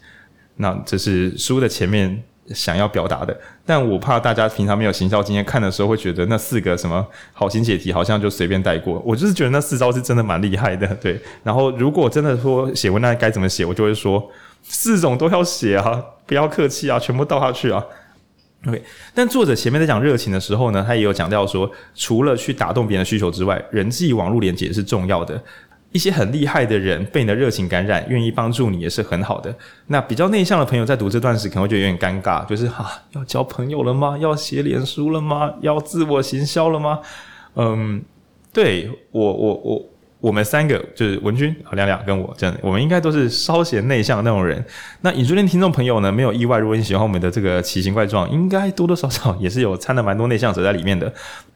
[0.58, 2.24] 那这是书的前面。
[2.54, 3.36] 想要表达的，
[3.66, 9.02] 但我怕大家平常没有行销经验，看的时候会觉得那四个什么好心解题好像就随便带过。
[9.06, 11.20] 我就是觉得那四招是真的蛮厉害的，对。
[11.44, 14.30] 然后如果真的说写文案该怎么写，我就会说
[14.64, 17.84] 四种都要写啊，不要客气啊，全部倒下去啊。
[18.68, 18.84] OK。
[19.14, 25.42] 但作者前面在讲热情的时候呢，他也有讲到说，除了去打动别人的需求之外，人际网络连接是重要的。
[25.92, 29.54] 一些很厉害的人被你的热情感染，愿意帮助你也是很好的。
[29.88, 34.18] 那比较内向的朋友在读这段时可能会觉得有点尴尬，就是哈、要交朋友了吗？
[34.18, 35.54] 要写脸书了吗？
[35.62, 37.00] 要自我行销了吗？
[37.56, 38.02] 嗯，
[38.54, 39.86] 对，我我我。
[40.22, 44.64] 我们三个就是文君、亮亮跟我，这样，我们应该都是稍显内向的那种人。
[45.02, 51.12] 那影书店听众朋友呢，没有意外，如果你喜欢我们的这个奇形怪状，应该多多少少也是有掺了蛮多内向者在里面的。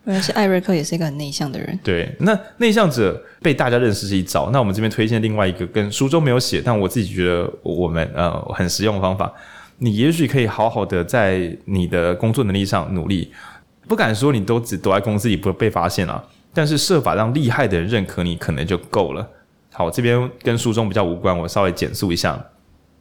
[0.06, 1.80] 原来是艾瑞克也是一个很内向的人。
[1.84, 4.50] 对，那内向者被大家认识是一招。
[4.52, 9.32] 那我们这边推荐另外一个，跟书中没有写，但我自己觉得我们呃很实用的方法。
[9.78, 13.32] 你也许可以好好的在你的工作能力上努力，
[13.88, 16.24] 不敢说你都只躲在公司里不被发现啊。
[16.56, 19.30] 但是设法让厉害的人认可你，可能就够了。
[19.74, 22.44] 好，这边跟书中比较无关，我稍微简述一下。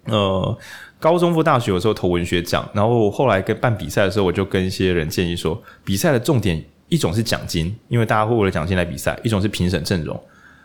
[0.07, 0.59] 呃，
[0.99, 10.21] 高中或大学有时候投文学奖，然后后来跟办比赛的时候，我就跟一些人建议说，比赛的重点一种是奖金，因为大家会为了奖金来比赛；一种是评审阵容，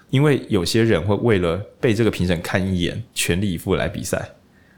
[0.10, 4.30] 因为有些人会为了被这个评审看一眼，全力以赴来比赛。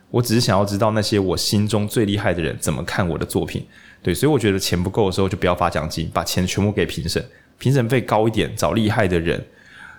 [0.10, 3.66] 我只是想要知道那些我心中最厉害的人怎么看我的作品。
[4.04, 7.24] 对，所以我觉得钱不够的时候，就不要发奖金，把钱全部给评审。
[7.62, 9.40] 评审费高一点，找厉害的人，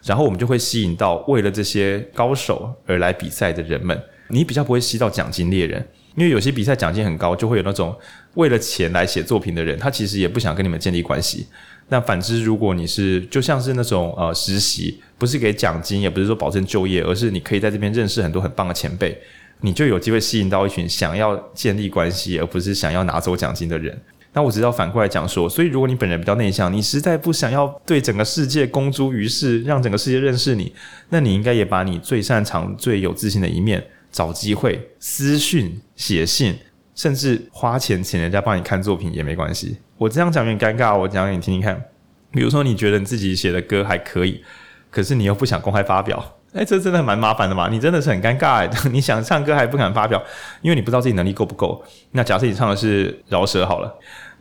[0.02, 3.96] 然后我们就会吸引到为了这些高手而来比赛的人们。
[4.26, 7.96] 你比较不会吸到奖金猎人，因为有些比赛奖金很高，就会有那种
[8.34, 11.46] 为了钱来写作品的人，他其实也不想跟你们建立关系。
[11.88, 19.16] 那反之，如果你是就像是那种呃实习，不是给奖金，也不是说保证就业，而是你可以在这边认识很多很棒的前辈，
[19.60, 23.96] 你就有机会吸引到一群想要建立关系，而不是想要拿走奖金的人。
[24.34, 30.72] 那我只要反过来讲说，所以如果你本人比较内向，你实在不想要对整个世界公诸于世，让整个世界认识你，
[31.10, 36.56] 那你应该也把你最擅长、最有自信的一面，找机会私讯、写信，
[36.94, 39.76] 甚至花钱请人家帮你看作品也没关系。
[39.98, 41.84] 我这样讲有点尴尬，我讲给你听听看。
[42.30, 44.42] 比如说，你觉得你自己写的歌还可以，
[44.90, 46.38] 可是你又不想公开发表。
[46.54, 47.68] 哎，这真的蛮麻烦的嘛！
[47.70, 50.22] 你真的是很尴尬诶， 你想唱歌还不敢发表，
[50.60, 51.82] 因为你不知道自己能力够不够。
[52.10, 53.90] 那假设你唱的是饶舌好了，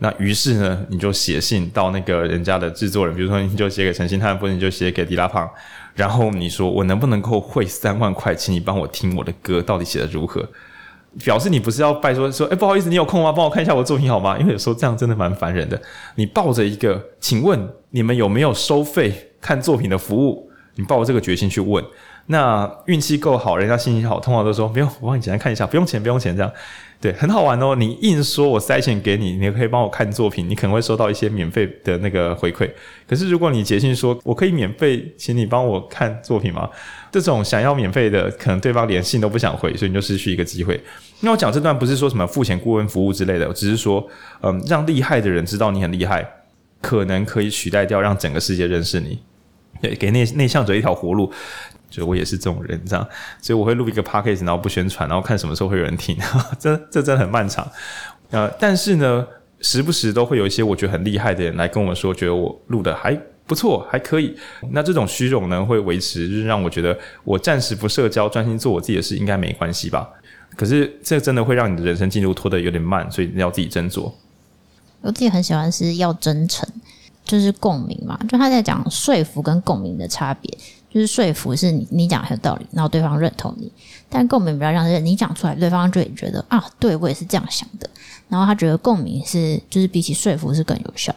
[0.03, 5.47] 那于是呢，你就写信到那个人家的制作人，比如说你就写给陈星汉，或者你就写给迪拉胖，
[5.93, 10.43] 然后你说我能不能够汇三万块，请你帮我听我的歌到底写得如何？
[11.23, 13.31] 表示你不是要拜说说，哎，不好意思，你有空吗？
[13.31, 14.39] 帮我看一下我的作品好吗？
[14.39, 15.79] 因为有时候这样真的蛮烦人的。
[16.15, 20.49] 你抱着一个，请问你们有没有收费看作品的服务？
[20.75, 21.83] 你抱着这个决心去问，
[22.27, 26.51] 那运气够好，人家心情好，通常都说不用，我帮你简单看一下，不用钱，不用钱，这样。
[27.01, 27.75] 对，很好玩哦。
[27.75, 32.69] 你硬说我塞钱给你，你可以帮我看作品，你可能会收到一些免费的那个回馈。
[33.07, 36.69] 可是如果你捷信说我可以免费请你帮我看作品吗？
[37.11, 40.79] 这种想要免费的，可能对方连信都不想回，所以你就失去一个机会。
[41.21, 44.07] 那我讲这段不是说什么付钱顾问服务之类的，我只是说，
[44.41, 46.23] 嗯，让厉害的人知道你很厉害，
[46.81, 49.19] 可能可以取代掉让整个世界认识你。
[49.81, 51.33] 对，给内内向者一条活路。
[51.91, 53.07] 就我也是这种人，这样，
[53.39, 56.17] 所以我会录一个 podcast，然后不宣传，然后看什么时候会有人听，
[56.57, 57.69] 这这真的很漫长。
[58.31, 59.27] 呃，但是呢，
[59.59, 63.13] 时不时都会有一些我觉得很厉害的人来跟我说，觉得我录的还
[63.45, 64.35] 不错，还可以。
[64.71, 70.09] 那这种虚荣呢，会维持，就是让我觉得我暂时不社交，专心做我自己的事，应该没关系吧？
[70.55, 74.11] 可是这真的会让你的人生进度拖得有点慢，所以你要自己斟酌。
[75.01, 76.67] 我自己很喜欢是要真诚，
[77.25, 80.57] 就是共鸣嘛，就他在讲说服跟共鸣的差别。
[80.93, 83.71] 就是说服是你你讲很有道理，然后对方认同你，
[84.09, 87.89] 但共鸣比较像是你讲出来，对方就也觉得啊，对我也是这样想的，
[88.27, 91.15] 然后他觉得共鸣是就是比起说服是更有效。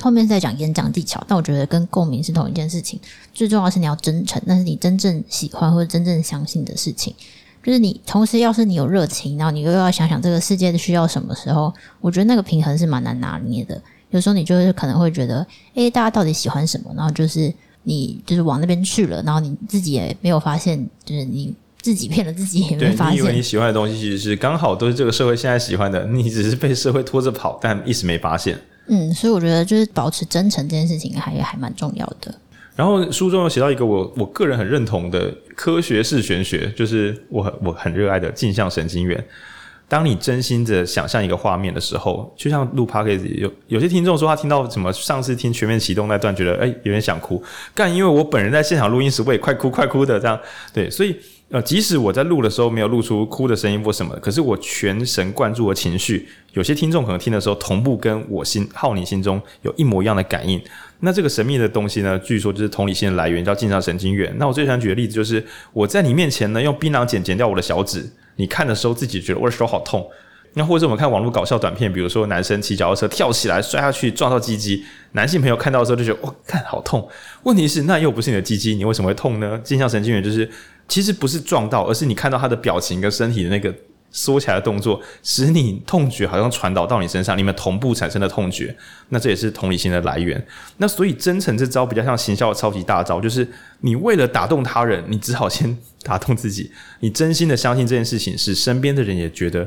[0.00, 2.98] 后面再讲演讲技巧，但我觉得跟共鸣是同一件事情。
[3.32, 7.14] 最重要是你要真诚，那是你真正喜欢或者真正相信的事情。
[7.62, 13.80] 就是你同时要是你有热情，然后你又要想想这个世界的需要什么时候，我觉得那个平衡是蛮难拿捏的。
[14.10, 16.92] 有时候你就是可能会觉得，诶，大家到底喜欢什么？
[16.96, 17.54] 然后就是。
[17.84, 23.12] 你就是往那边去了，然后你自己也没有发现，就是你自己骗了自己，也没发现。
[23.12, 28.58] 对，你以为你喜欢的东西其实是刚好都是这个社会现在喜欢的，你只是被社会拖着跑，但一时没发现。
[28.86, 32.34] 嗯，所以我觉得就是保持真诚这件事情还还蛮重要的。
[32.76, 39.24] 然后书中有写到一个我我个人很认同的科学式玄学，就是我很我很热爱的镜像神经元。
[39.86, 47.42] 当你真心的想象一个画面的时候，就像录 podcast 有有些听众说他听到什么上次听全面启动那段，觉得哎有点想哭，
[47.74, 50.40] 但因为我本人在现场录音时，我也快哭快哭的这样，
[50.72, 51.14] 对，所以
[51.50, 60.60] 呃即使我在录的时候没有录出哭的声音或什么，可是我全神贯注的情绪，有些听众可能听的时候同步跟我心浩宁心中有一模一样的感应。
[61.00, 64.34] 那这个神秘的东西呢，据说就是同理心的来源，叫镜像神经元。
[64.38, 65.44] 那我最想举的例子就是
[65.74, 68.10] 我在你面前呢用槟榔剪剪掉我的小指。
[68.36, 70.08] 你看的时候自己觉得我的手好痛，
[70.54, 77.08] 那或者我们看网络搞笑短片，比如说男生骑脚踏车跳起来摔下去撞到鸡鸡，男性朋友看到的时候就觉得哇，看好痛。
[77.42, 79.60] 问题是那又不是你的鸡鸡，你为什么会痛呢？
[79.64, 80.48] 镜像神经元就是
[80.88, 83.74] 其实不是撞到，而是你看到他的表情跟身体的那个
[84.14, 88.74] 缩起来的动作，使你痛觉好像传导到你身上，你们同步产生的痛觉，
[89.08, 90.42] 那这也是同理心的来源。
[90.76, 93.46] 那所以真诚这招比较像行销的超级大招，就是
[93.80, 95.76] 你为了打动他人，你只好先。
[96.04, 99.66] 打动自己，你真心的相信这件事情，使身边的人也觉得，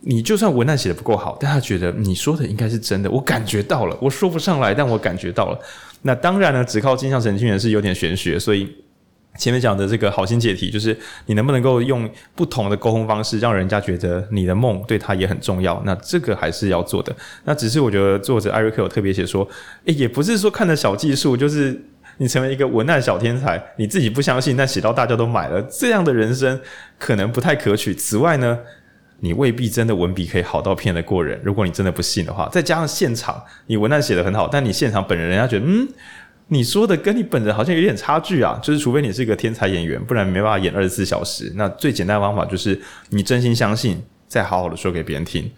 [0.00, 3.10] 你就算文案写得不够好，但他觉得你说的应该是真的。
[3.10, 5.58] 我感觉到了，我说不上来，但我感觉到了。
[6.02, 8.70] 那当然呢，只靠镜像神经元是有点玄学，所以
[9.38, 15.82] 前面讲的这个好心解题，就是你能不能够用不同的沟通方式，让人家觉得你的梦对他也很重要。
[15.84, 17.14] 那这个还是要做的。
[17.44, 19.48] 那只是我觉得作者艾瑞克有特别写说，
[19.86, 21.80] 诶，也不是说看的小技术，就是。
[22.18, 26.60] 你成为一个文案小天才，你自己不相信，但写到大家都买了，这样的人生
[26.98, 27.94] 可能不太可取。
[27.94, 28.58] 此外呢，
[29.20, 31.40] 你未必真的文笔可以好到骗得过人。
[31.42, 35.88] 如果你真的不信的话，再加上现场你文案写得很好，但你现场本人人家觉得，嗯，
[36.52, 38.58] 你说的跟你本人好像有点差距啊。
[38.62, 41.50] 就是除非你是一个天才演员，不然没办法演二十四小时。
[41.56, 45.50] 那最简单的方法就是你真心相信，再好好的说给别人听。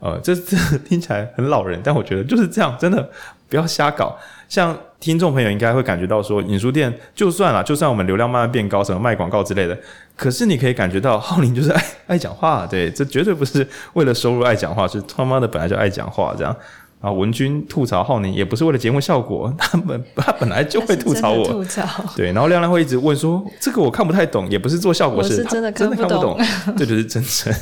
[0.00, 0.56] 呃，这这
[0.88, 3.10] 听起来很老人，但我觉得就是这样，真的
[3.48, 4.16] 不要瞎搞。
[4.48, 9.76] 像听众朋友应该会感觉到说，影书店就算了，就算我们流量慢慢变高，什么卖广告之类的，
[10.16, 16.56] 可是你可以感觉到浩宁就是爱爱讲话，对，这绝对不是为了收入爱讲话，是他妈的本来就爱讲话这样。
[17.00, 22.32] 然后文君吐槽浩宁也不是为了节目效果，他们他本来就会吐槽我，吐槽对。
[22.32, 27.54] 然后亮亮会一直问说，这个我看不太懂，也不是做效果，是真的看不懂，真的看不懂，这就是真诚。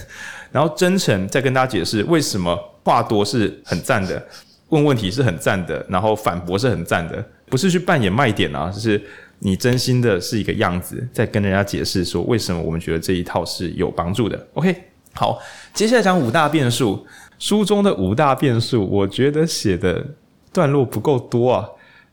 [0.50, 4.26] 然后真诚再跟大家解释为什么话多是很赞的，
[4.70, 9.02] 问问题是很赞的，然后反驳是很赞的，不是去扮演卖点啊，就是
[9.40, 14.46] 你真心的是一个样子，在跟人家解释说为什么我们觉得这一套是有帮助的。
[14.54, 14.74] OK，
[15.12, 15.38] 好，
[15.74, 17.04] 接下来讲五大变数，
[17.38, 20.04] 书中的五大变数，我觉得写的
[20.52, 21.68] 段落不够多啊。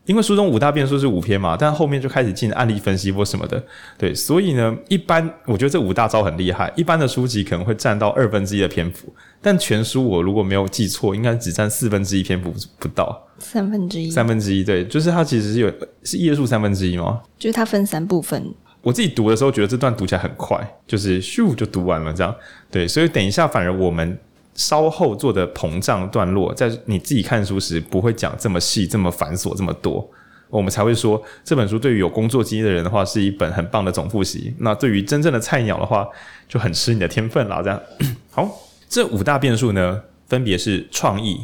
[0.06, 3.64] 因为书中五大变数是五篇嘛，但后面就开始进案例分析或什么的，
[3.96, 6.70] 对，所以呢，一般我觉得这五大招很厉害。
[6.76, 9.10] 一般的书籍可能会占到二分之一的篇幅，
[9.40, 13.18] 但全书我如果没有记错，应该只占四分之一篇幅不到。
[13.38, 14.10] 三分之一。
[14.10, 17.22] 三分之一，对，就是它其实是有是页数三分之一吗？
[17.38, 18.52] 就是它分三部分。
[18.82, 22.34] 我自己读的时候觉得这段读起来很快，就是咻就读完了这样。
[22.70, 24.18] 对，所以等一下反而我们
[24.54, 30.08] 稍后做的膨胀段落，在你自己看书时不会讲这么细、这么繁琐、这么多，
[30.48, 34.54] 我们才会说这本书对于有工作经验的人的话是一本很棒的总复习。
[34.58, 36.06] 那对于真正的菜鸟的话，
[36.48, 37.62] 就很吃你的天分了。
[37.62, 37.80] 这样
[38.30, 38.48] 好，
[38.88, 41.40] 这五大变数呢，分别是创意、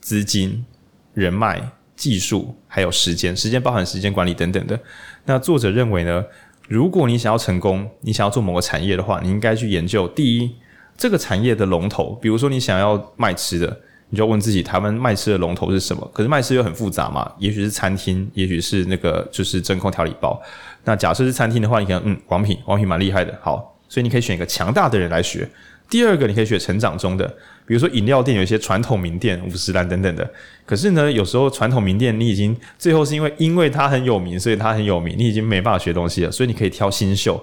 [0.00, 0.64] 资金、
[1.12, 3.36] 人脉、技术，还有时间。
[3.36, 4.80] 时间包含时间管理等等的。
[5.26, 6.24] 那作者认为呢，
[6.68, 10.50] 如果你想要成功，你想要做某个产业的话，你应该去研究第一，
[10.96, 12.18] 这个产业的龙头。
[12.20, 13.80] 比如说，你想要卖吃的，
[14.10, 16.10] 你就问自己，台湾卖吃的龙头是什么？
[16.14, 20.40] 可是卖吃又很复杂嘛，也许是餐厅，也许是那个就是真空调理包。
[20.84, 23.36] 那假设是餐厅的话，你可能嗯，王品，王品蛮厉害的。
[23.42, 25.48] 好，所以你可以选一个强大的人来学。
[25.88, 27.24] 第二个，你可以学成长中的，
[27.64, 30.28] 比如说饮料店有一些传统名店，五十岚等等的。
[30.64, 36.32] 可是呢，有时候传统名店你已经最后是因为因为它很有名，所以它很有名，你已经没办法学东西了。
[36.32, 37.40] 所以你可以挑新秀，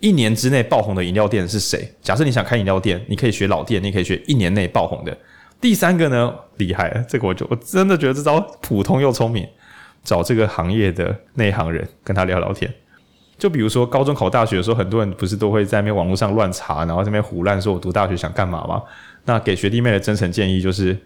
[0.00, 1.90] 一年之内爆红的饮料店是谁？
[2.02, 5.16] 假设你想开饮料店，你可以学老店，你可以学一年内爆红的。
[5.60, 9.46] 第三个呢，厉害，这个我就我真的觉得这招普通又聪明，
[10.04, 12.72] 找这个行业的内行人跟他聊聊天。
[13.38, 18.82] 就比如说，高中考大学的时候，很多人不是都会在那边网络上乱查，然后在那边胡乱，说我读大学想干嘛吗？
[19.24, 20.96] 那给学弟妹的真诚建议就是，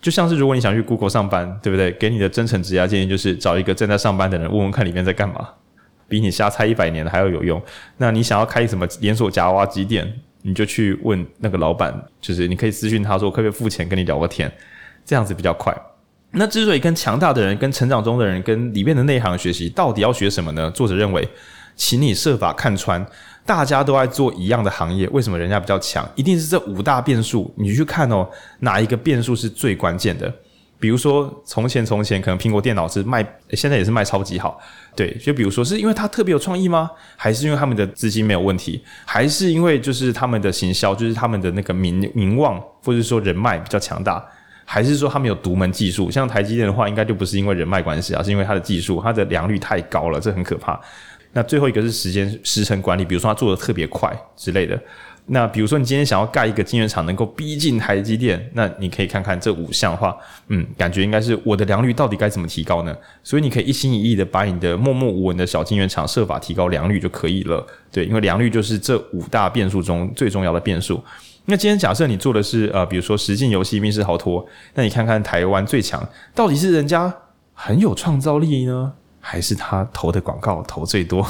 [0.00, 1.90] 就像是如果你想去 Google 上班，对不对？
[1.92, 5.48] 给你的真诚职业建议就是找一个正在上班的人，问问看里面在干嘛，
[6.12, 7.58] 比你瞎猜一百年还要有用。
[7.96, 10.06] 那你想要开什么连锁夹娃娃机店，
[10.42, 14.52] 你就去问那个老板，就是你可以私讯他说可不可以付钱跟你聊个天，
[15.06, 15.74] 这样子比较快。
[16.32, 20.70] 那之所以跟强大的人、跟成长中的人、跟里面的内行学习，到底要学什么呢？
[20.72, 21.26] 作者认为。
[21.74, 23.04] 请你设法看穿，
[23.46, 26.06] 大家都在做一样的行业，为什么人家比较强？
[26.14, 30.30] 一定是这五大变数，你去看哦，哪一个变数是最关键的？
[30.78, 34.60] 比如说，从前从前可能苹果电脑是卖，现在也是卖超级好，
[34.94, 35.16] 对。
[35.18, 36.90] 就比如说，是因为他特别有创意吗？
[37.16, 38.82] 还是因为他们的资金没有问题？
[39.04, 44.24] 还是因为就是他们的行销，就是他们的那个名名望，或者说人脉比较强大？
[44.64, 46.10] 还是说他们有独门技术？
[46.10, 50.80] 像台积电的话，应该就不是因为人脉关系啊，是因为它的技术，它的良率太高了，这很可怕。
[51.32, 54.78] 那最后一个是时间时程管理，比如说他做的特别快之类的。
[55.26, 60.14] 那比如说你今天想要盖一个晶圆厂，能够逼近台积电，那你可以看看这五项话，
[60.48, 62.94] 嗯，感觉应该是我的良率到底该怎么提高呢？
[63.22, 67.64] 所以你可以一心一意的把你的默默无闻的小晶圆厂设法提高良率就可以了。
[67.90, 71.02] 对，因为良率就是这五大变数中最重要的变数。
[71.44, 77.12] 那今天假设你做的是呃，比如说实境游戏密室逃脱，那你看看台湾最强到底是人家
[77.54, 78.92] 很有创造力呢？
[79.20, 81.24] 还是他投的广告投最多？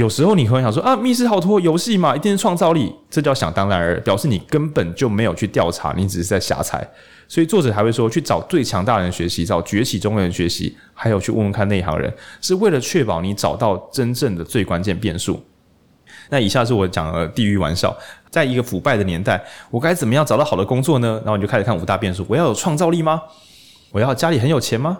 [0.00, 6.82] 有时候你会想说啊，密室逃脱游戏嘛，一定是创造力，这叫想当然耳，表示你根本就没有去调查，你只是在瞎猜。
[7.28, 12.10] 所以作者还会说，去找最强大的人学习，找崛起中的人学习，还有去问问看内行人，
[12.40, 15.38] 是为了确保你找到真正的最关键变数。
[16.30, 17.94] 那以下是我讲的地狱玩笑，
[18.30, 21.20] 在一个腐败的年代，我该怎么样找到好的工作呢？
[21.26, 23.20] 然后你就开始看五大变数，我要有创造力吗？
[23.90, 24.96] 我要家里很有钱吗？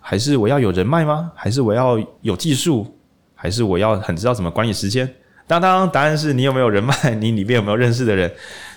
[0.00, 1.32] 还是我要有人脉吗？
[1.34, 2.96] 还是我要有技术？
[3.42, 5.08] 还是我要很知道怎么管理时间？
[5.48, 6.94] 当当，答案是你有没有人脉？
[7.18, 8.30] 你里面有没有认识的人？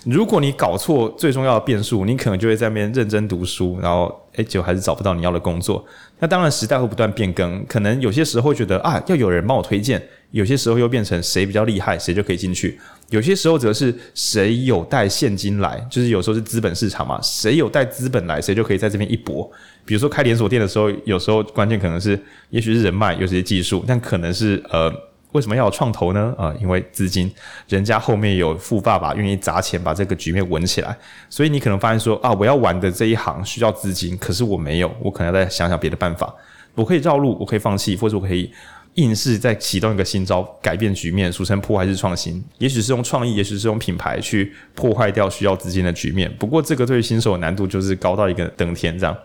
[0.06, 5.86] 如果你搞错最重要的变数，你可能就会在那边认真读书，然后诶，就还是找不到你要的工作。
[6.18, 10.00] 那当然，时代会不断变更，可能有些时候觉得啊，要有人帮我推荐；
[10.36, 12.78] 有些时候又变成谁比较厉害，谁就可以进去；
[13.10, 19.50] 有些时候则是谁有带现金来，就是有时候是资本市场嘛，谁有带资本来，谁就可以在这边一搏。
[19.86, 24.94] 比如说开连锁店的时候，有时候关键可能是，也许是人脉，有些技术，但可能是呃。
[25.32, 26.34] 为什么要有创投呢？
[26.38, 27.30] 啊、呃，因为资金，
[27.68, 30.98] 人家后面有富爸爸愿意砸钱把这个局面稳起来，
[31.30, 36.34] 所以你可能发现说啊，我要玩的这一行需要资金，可是我没有，我可能要再想想别的办法。
[36.74, 38.50] 我可以绕路，我可以放弃，或者我可以
[38.96, 42.44] 硬是在启动一个新招，改变局面，俗称破坏式创新。
[42.58, 46.34] 也许是用创意，也许是用品牌去破坏掉需要资金的局面。
[46.38, 49.16] 不过这个对于新手难度就是高到一个登天这样。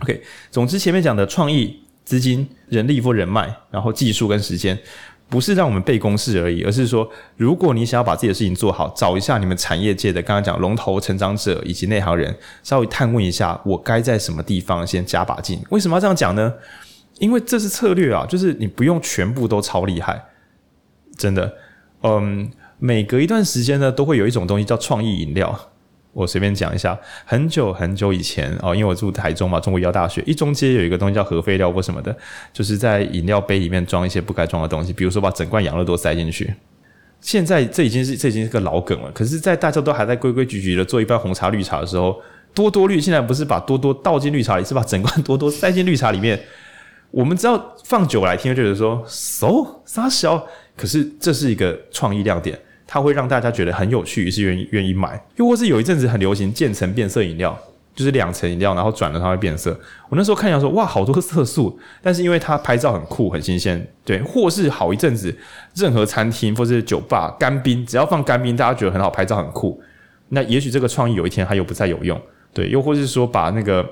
[0.00, 4.78] OK，总之前面讲的创意、资金、人力或人脉，然后技术跟时间。
[5.28, 15.60] 不是让我们背公式而已，而是说，如果你想要把自己的事情做好，找一下你们产业界的刚刚讲龙头成长者以及内行人，稍微探问一下，我该在什么地方先加把劲。
[15.70, 16.54] 为什么要这样讲呢？
[17.18, 20.24] 因为这是策略啊，就是你不用全部都超厉害，
[21.16, 21.54] 真的。
[22.02, 25.58] 嗯，每隔一段时间呢，都会有一种东西叫创意饮料。
[26.12, 32.16] 我随便讲一下，很久很久以前哦，因为我住台中嘛，中国医药大学一中街有一个东西叫核废料或什么的，
[32.54, 36.54] 就是在饮料杯里面装一些不该装的东西，比如说把整罐养乐多塞进去。
[37.20, 42.18] 现在这已经是这已经是个老梗了，可是，在大家都还在规规矩矩的做一杯红茶绿茶的时候，
[42.54, 46.40] 多多绿现在不是把多多倒进绿茶里，是把整罐多多塞进绿茶里面。
[47.10, 50.46] 我们只要放久来听，就觉得说 so 啥小。
[50.76, 55.18] 可是这是一个创意亮点，它会让大家觉得很有趣，于是愿意愿意买。
[55.36, 57.58] 又或是有一阵子很流行渐层变色饮料，
[57.94, 59.70] 就是两层饮料，然后转了它会变色。
[60.10, 64.20] 我那时候看一下说，哇，好多色素，但是因为它拍照很酷很新鲜，对。
[64.20, 65.34] 或是好一阵子，
[65.74, 69.80] 任何餐厅或是酒吧干冰，只要放干冰，大家觉得很好拍照很酷。
[70.28, 72.20] 那也许这个创意有一天它又不再有用，
[72.52, 72.68] 对。
[72.68, 73.82] 又或是说把那个。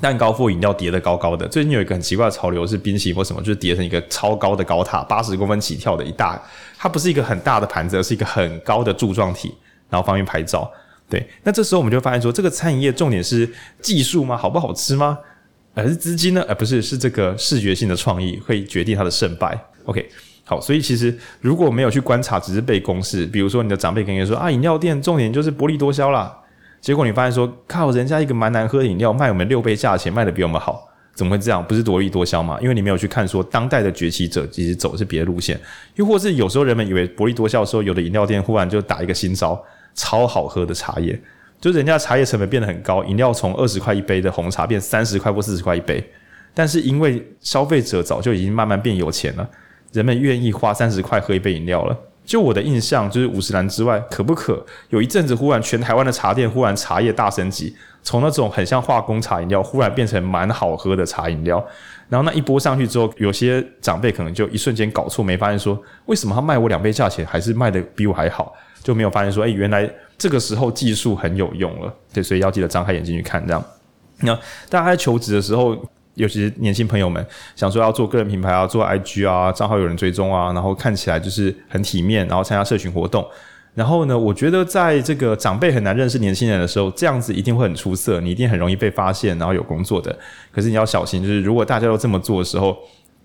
[0.00, 6.40] 蛋糕或饮料叠得高高的，最近有一个很奇怪的潮流是冰淇淋或什么，就是叠成一个超高的高塔，八十公分起跳的一大，
[6.76, 9.54] 它不是一个很大的盘子，而是一个很高的柱状体，
[9.88, 10.70] 然后方便拍照。
[11.08, 13.48] 对，那这时候我们就发现说，这个餐饮业重点是
[13.80, 14.36] 技术吗？
[14.36, 15.18] 好不好吃吗？
[15.74, 16.44] 还是资金呢？
[16.48, 19.58] 而不是，是这个视觉性的创意会决定它的胜败。
[19.84, 20.08] OK，
[20.44, 26.36] 好，所以其实如果没有去观察，只是背公式，比如说你的长辈跟你说啊，饮料店重点就是薄利多销啦。
[26.84, 31.66] 结果你发现说，靠，人家一个蛮难喝的饮料卖我们六倍价钱，卖得比我们好，怎么会这样？
[31.66, 32.58] 不是薄利多销吗？
[32.60, 35.58] 因为你没有去看说，当代的崛起者其实走的是别的路线，
[35.94, 39.58] 又或是有时候人们以为薄利多销的时候，有的饮料店忽然就打一个新招，
[39.94, 41.18] 超好喝的茶叶，
[41.58, 46.06] 就是人家茶叶成本变得很高，饮料从二十块一杯的红茶变三十块或四十块一杯，
[46.52, 49.48] 但是因为消费者早就已经慢慢变有钱了，
[49.94, 51.98] 人们愿意花三十块喝一杯饮料了。
[52.24, 61.64] 就我的印象，就是五十岚之外，可不可有一阵子忽然全台湾的茶店忽然茶叶大升级，从那种很像化工茶饮料，忽然变成蛮好喝的茶饮料。
[62.08, 71.94] 然后那一波上去之后，有些长辈可能就一瞬间搞错，没发现说为什么他卖我两倍价钱，还是卖的比我还好，就没有发现说，哎，原来这个时候技术很有用了。
[72.12, 73.62] 对，所以要记得张开眼睛去看这样。
[74.20, 74.34] 那
[74.70, 75.76] 大家在求职的时候。
[76.14, 77.24] 尤其是年轻朋友们
[77.56, 83.26] 想说要做个人品牌啊，做 IG 啊，账号有人追踪啊，然后看起来就是很体面，然后参加社群活动。
[83.74, 90.16] 然后呢，我觉得在这个长辈很难认识年轻人的时候，这样子一定会很出色，你一定很容易被发现，然后有工作的。
[90.52, 92.76] 可是你要小心，就是如果大家都这么做的时候，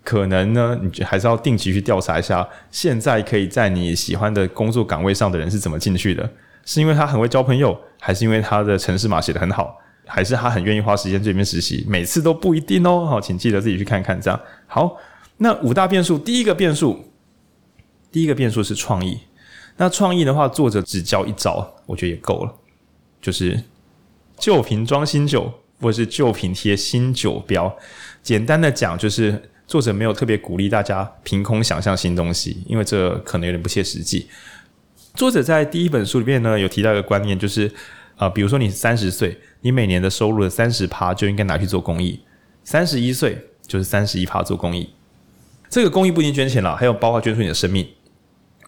[0.04, 6.28] 可能呢，你还是要定期去调查一下，现在可以在你喜欢的工作岗位上的人是怎么进去的？
[6.66, 9.80] 是因为他很会交朋友，还是因为他的城市码写得很好？
[10.12, 13.06] 还是他很愿意花时间这边实习，每次都不一定哦。
[13.06, 14.20] 好，请记得自己去看看。
[14.20, 14.98] 这样好，
[15.38, 17.12] 那五大变数，第一个变数，
[18.12, 19.20] 第一个变数是创意。
[19.78, 22.54] 那创意的话，作者只教一招，我觉得也够了，
[23.22, 23.64] 就是
[24.38, 27.78] 旧瓶装新酒，或者是旧瓶贴新酒标。
[28.22, 34.28] 简单的讲，就是作者没有特别鼓励大家凭空想象新东西，因为这可能有点不切实际。
[35.14, 37.72] 作者在第一本书里面呢，有提到一个观念，就是、
[38.20, 39.36] 呃，比如说你三十岁。
[39.62, 42.18] 你每年的收入的三十趴就应该拿去做公益，
[42.64, 44.90] 三十一岁就是三十一趴做公益。
[45.70, 47.86] 这个公益不一定捐钱了，还有包括捐出你的生命。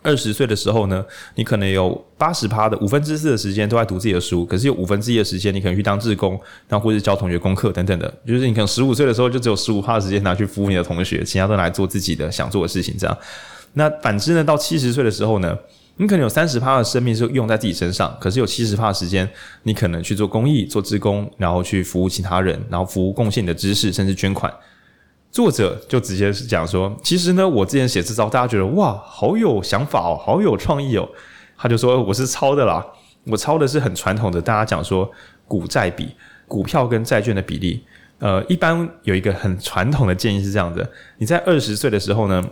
[0.03, 6.37] 二十岁的时候呢，你可能有八十趴的五分之四的时间都在读自己的书，可是有五分之一的时间你可能去当志工，
[6.67, 8.13] 然后或者是教同学功课等等的。
[8.27, 12.93] 就是你可能十五岁的时候就只有十五趴的时间拿去服务你的同学，其他都拿来做自己的想做的事情。
[12.97, 13.17] 这样，
[13.75, 15.57] 那反之呢，到七十岁的时候呢？
[16.01, 19.29] 你可能有三十趴的生命是用在自己身上，可是有七十趴的时间，
[19.61, 24.51] 你可能去做公益、做志工，然后去服务其他人，然后服务贡献你的知识，甚至捐款。
[25.29, 31.07] 作者就直接是讲说，其实呢，我之前写这招，大家觉得哇，好有想法哦，好有创意哦。
[31.55, 32.83] 他就说我是抄的啦，
[33.27, 35.07] 我抄的是很传统的，大家讲说
[35.47, 36.15] 股债比，
[36.47, 37.83] 股票跟债券的比例。
[38.17, 40.89] 呃，一般有一个很传统的建议是这样的：
[41.19, 42.43] 你在二十岁的时候呢。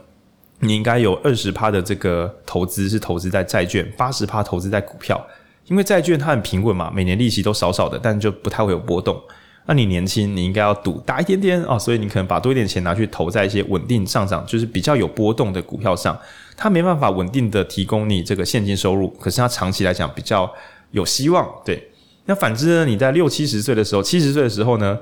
[0.62, 5.26] 你应该有二十趴的这个投资是投资在债券，八十趴投资在股票，
[5.68, 9.18] 因为债券它很平稳嘛，每年利息都少少的，但就不太会有波动。
[9.66, 16.18] 那你年轻，你应该要赌大一点点啊，所以你可能把多一点钱拿去投在一些稳定上涨，就是比较有波动的股票上，
[16.58, 20.52] 它没办法稳定的提供你这个现金收入，可是它长期来讲比较
[20.92, 21.48] 有希望。
[21.64, 21.90] 对，
[22.26, 24.98] 那反之呢，你在六七十岁的时候，七十岁的时候呢？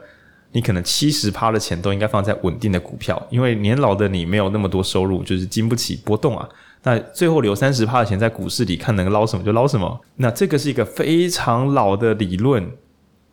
[0.57, 6.49] 你可能七十趴的钱都应该放在稳定的股票，因为年老的你没有那么多收入，就是经不起波动啊。
[6.81, 10.01] 那最后留三十趴的钱在股市里，看能捞什么就捞什么。
[10.15, 12.67] 那这个是一个非常老的理论。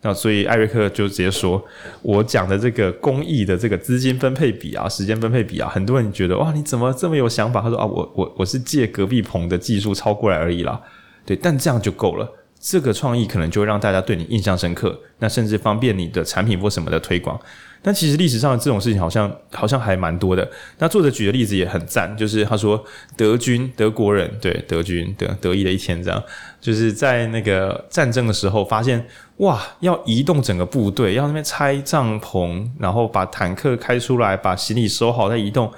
[0.03, 1.65] 那所以艾瑞克就直接说，
[2.03, 7.59] 我讲的这个公益的这个资金分配比啊，时间分配比啊，很多人觉得哇，你怎么这么有想法？
[7.59, 10.79] 他说啊，我我我是借隔壁棚的技术抄过来而已啦。
[11.25, 12.31] 对，但这样就够了。
[12.67, 17.39] 这个创意可能就会让大家对你印象深刻，那甚至方便你的产品或什么的推广。
[17.83, 20.49] 但其实历史上这种事情好像好像还蛮多的。
[20.79, 22.83] 那作者举的例子也很赞，就是他说
[23.15, 26.23] 德军德国人对德军德得意的一天这样，
[26.59, 29.05] 就是在那个战争的时候发现
[29.37, 35.71] 哇，要移动整个部队，要那边拆帐篷，然后把坦克开出来，把行李收好再移动。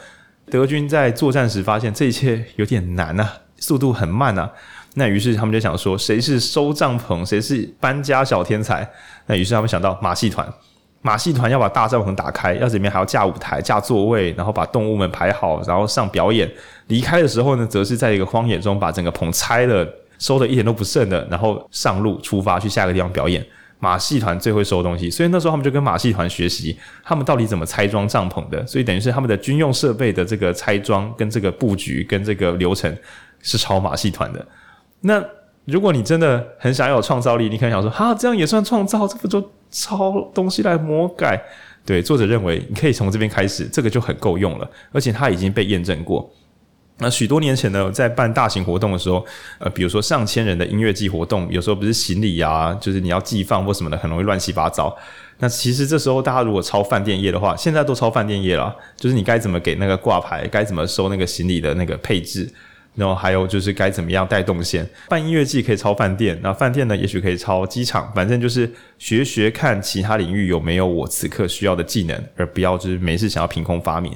[0.49, 4.49] 德军在作战时发现这一切有点难啊，速度很慢啊。
[4.99, 8.89] 那于是他们就想说，谁是收帐篷，谁是搬家小天才？
[9.27, 10.51] 那于是他们想到马戏团，
[11.03, 16.51] 马戏团要把大帐篷打开，要里面还要架舞台、架座位，然后把动物们排好，然后上表演。
[16.87, 19.87] 离开的时候呢，则是在一个荒野中把整个棚拆了，
[20.17, 23.45] 收的一点都不剩的，然后上路出发去下一个地方表演。
[23.79, 28.65] 马戏团最会收东西，所以那时候他们就跟马戏团学习，他们到底怎么拆装帐篷的。
[28.65, 32.91] 所以等于是他们的军用设备的这个拆装跟这个布局跟这个流程
[33.43, 34.43] 是抄马戏团的。
[35.01, 35.23] 那
[35.65, 39.07] 如果你真的很想要有创造力，你可能想说，哈，这样也算创造？
[39.07, 41.41] 这不就抄东西来魔改？
[41.85, 46.29] 对，作者认为你可以从这边开始，这个就很够用了，而且它已经被验证过。
[46.99, 49.23] 那许多年前呢，在办大型活动的时候，
[49.59, 54.93] 呃，比如说上千人的音乐季活动，有时候不是行李啊，就是你要寄放或什么的，很容易乱七八糟。
[55.39, 62.51] 那其实这时候大家如果抄饭店业的话，现在都抄饭店业了，就是你该怎么给那个挂牌，该怎么收那个行李的那个配置，
[62.97, 64.85] 然后还有就是该怎么样带动线。
[65.07, 74.11] 办音乐季可以抄饭店，那饭店呢，也许可以抄机场，反正就是学学看其他领域有没有我此刻需要的技能，而不要就是没事想要凭空发明。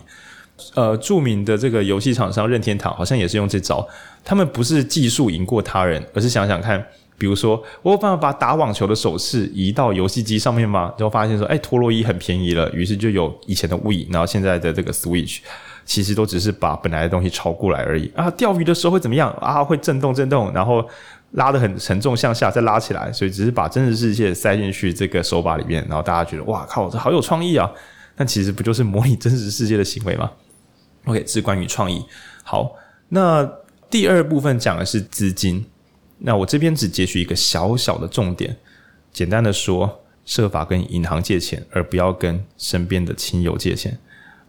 [0.75, 3.87] 呃，著名的这个游戏厂商任天堂好像也是用这招。
[4.23, 6.83] 他们不是技术赢过他人，而是想想看，
[7.17, 10.93] 比如说，我有办法把打网球的手势移到游戏机上面吗？
[10.99, 15.39] 然后发现说，哎，陀螺仪很便宜了，于是就有以前的 Wii，然后现在的这个 Switch，
[15.85, 18.29] 其实都只是把本来的东西抄过来而已啊。
[18.31, 19.63] 钓鱼的时候会怎么样啊？
[19.63, 20.87] 会震动震动，然后
[21.31, 27.71] 拉得很沉重向下，再拉起来，所以只是把真实世界塞进去这个手把里面，然后大家觉得哇靠，这好有创意啊！
[28.15, 30.31] 但其实不就是模拟真实世界的行为吗
[31.05, 32.05] ？OK，这是关于创意。
[32.43, 32.75] 好，
[33.09, 33.49] 那
[33.89, 35.65] 第二部分讲的是资金。
[36.19, 38.55] 那我这边只截取一个小小的重点，
[39.11, 43.97] 简单的说，设法跟银行借钱，而不要跟身边的亲友借钱。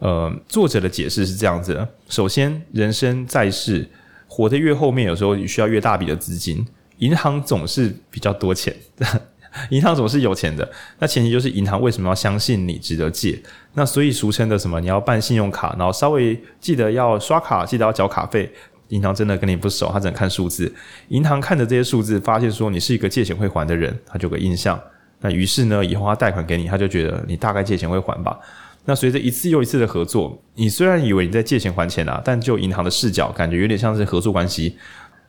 [0.03, 3.89] 呃，作者的解释是这样子的：首先，人生在世，
[4.27, 6.67] 活得越后面，有时候需要越大笔的资金，
[6.99, 8.75] 银行总是比较多钱。
[9.71, 13.41] 银行总是有钱的，那前提就是银行为什么要相信你值得借？
[13.75, 18.53] 那所以俗称的什么，你要办信用卡，然后稍微记得要刷卡，记得要缴卡费。
[18.89, 20.75] 银行真的跟你不熟，他只能看数字。
[21.11, 24.79] 银行看着这些数字，发现说你是一个借钱会还的人，他就有个印象。
[25.21, 28.37] 那于是呢，以后他贷款给你，他就觉得你大概借钱会还吧。
[28.85, 34.77] 那随着一次又一次的合作，你虽然以为你在借钱还钱啊，但就银行的视角，感觉有点像是合作关系。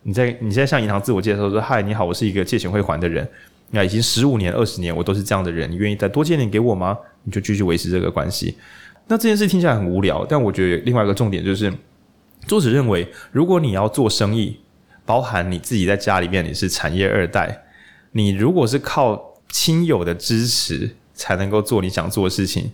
[0.04, 3.28] 你在你在向银行自我介绍说：“嗨，你好，我是一个借钱会还的人。”
[3.76, 5.70] 那已经十五年、二十年，我都是这样的人。
[5.72, 6.98] 你愿意再多借点给我吗？
[7.24, 8.56] 你就继续维持这个关系。
[9.08, 11.74] 那这件事听起来很无聊，但我觉得另外一个重点就是，
[12.46, 14.60] 作者认为，如果你要做生意，
[15.06, 17.64] 包含你自己在家里面你是产业二代，
[18.12, 22.72] 你如果是靠亲友的支持才能够做你想做的事情，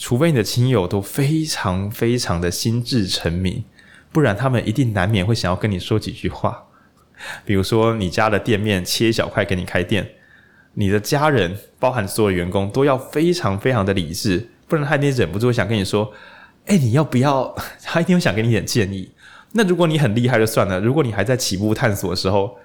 [0.00, 3.64] 除非你的亲友都非常非常的心智澄明，
[4.12, 6.66] 不然他们一定难免会想要跟你说几句话。
[7.44, 10.08] 比如说，你家的店面切一小块给你开店。
[10.74, 16.12] 你的家人，包含所有员工，都要非常非常的理智，不然他一定忍不住想跟你说
[16.66, 19.10] ：“哎，你要不要？”他一定会想给你点建议。
[19.50, 22.56] 那如果你很厉害就算了，如果你还在起步探索的时候，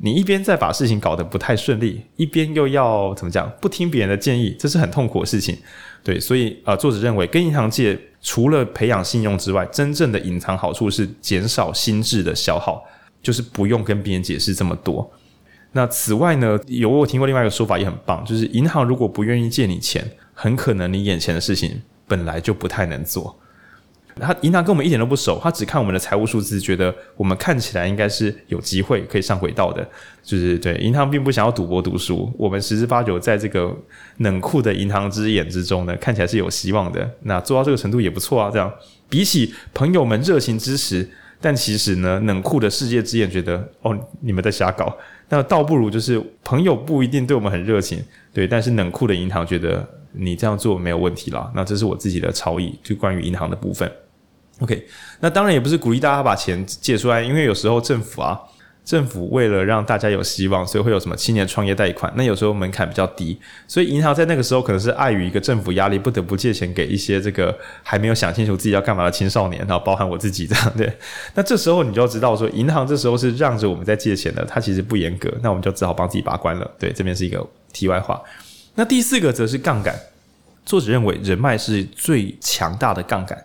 [0.00, 3.50] 你一边在把事情搞得不太顺利，一边又要怎么讲？
[3.60, 5.58] 不听别人的建议，这是很痛苦的事情。
[6.04, 12.82] 对，所以呃，作者认为跟银行借，除了培养信用之外，真正的隐藏好处是减少心智的消耗，
[13.20, 15.10] 就是不用跟别人解释这么多。
[15.72, 23.36] 那此外呢，有我听过另外一个说法也很棒，就是银行如果不愿意借你钱，很可能你眼前的事情本来就不太能做。
[24.18, 29.86] 他银行跟我们一点都不熟，他只看我们的财务数字，觉得我们看起来应该是有机会可以上轨道的。
[30.22, 33.74] 就是对银行并不想要赌博读书，我们十之八九在这个
[34.18, 37.10] 冷酷的银行之眼之中呢，看起来是有希望的。
[37.22, 38.50] 那做到这个程度也不错啊。
[38.50, 38.70] 这样
[39.08, 41.08] 比起朋友们热情支持，
[41.40, 44.94] 但其实呢，冷酷的世界之眼觉得哦，你们在瞎搞。
[45.30, 48.02] 那倒不如就是朋友不一定对我们很热情，
[48.32, 51.50] 对，但是冷酷的银行觉得你这样做没有问题啦。
[51.54, 53.90] 那这是我自己的超意，就关于银行的部分。
[54.60, 54.86] OK，
[55.20, 58.38] 那当然也不是鼓励大家把钱借出来，因为有时候政府啊。
[58.84, 62.10] 政府为了让大家有希望，所以会有什么青年创业贷款？
[62.16, 70.90] 那有时候门槛比较低，所以银行在那个时候可能是碍于一个政府压力，不得不借钱给一些这个还没有想清楚自己要干嘛的青少年，然后包含我自己这样对。
[71.34, 76.70] 那这时候你就要知道说，银行这时候是让着我们在借钱的，它其实不严格，那我们就只好帮自己把关了。
[76.78, 78.18] 对，这边是一个题外话。
[78.74, 79.94] 那第四个则是杠杆，
[80.64, 83.36] 作者认为人脉是最强大的杠杆。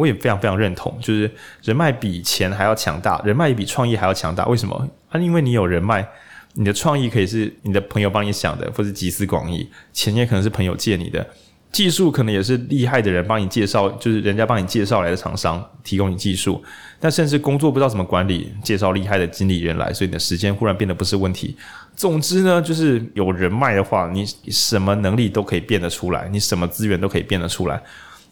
[0.00, 1.30] 我也非常非常认同，就是
[1.62, 4.46] 人脉比钱还要强大，人脉也比创意还要强大。
[4.46, 4.88] 为什么？
[5.10, 6.08] 啊，因为你有人脉，
[6.54, 11.26] 你的创意可以是你的朋友帮你想的，或是集思广益；钱也可能是朋友借你的，
[11.70, 16.62] 技术可能也是厉害的人帮你介绍，就是人家帮你介绍来的厂商提供你技术。
[16.98, 21.56] 但甚至工作不知道怎么管理，介绍厉害的经理人来，所以你的时间忽然变得不是问题。
[21.94, 27.82] 总之呢，就是有人脉的话，你什么能力都可以变得出来，你什么资源都可以变得出来。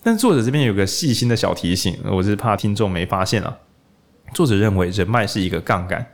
[0.03, 3.59] 但作者这边有个细心的小提醒，我是怕听众没发现啊。
[4.33, 6.07] 作者认为人脉是一个杠杆。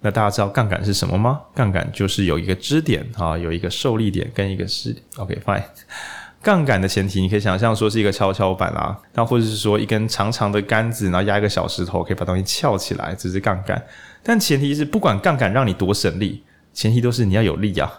[0.00, 1.40] 那大家知道杠杆是什么吗？
[1.54, 5.62] 杠杆就是有一个支点啊，有一个受力点跟一个是 OK fine。
[6.42, 13.82] 杠杆的前提，你可以想象说是一个跷跷板啊，那或者是说一根长长的杆子，然后压一个小石头，可以把东西翘起来，这是杠杆。
[14.22, 17.90] 但前提是，不管杠杆让你多省力，前提都是你要有力啊。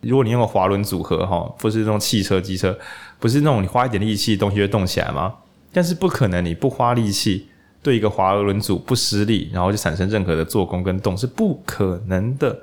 [0.00, 2.76] 如果你用个滑轮组合哈，或是那种汽车、机车，
[3.24, 5.32] 不是那种你花一点力气东西就动起来吗？
[5.72, 7.48] 但是不可能你不花力气。
[7.82, 12.58] 对一个滑轮组不施力，然后就产生任何的做功跟动是不可能的。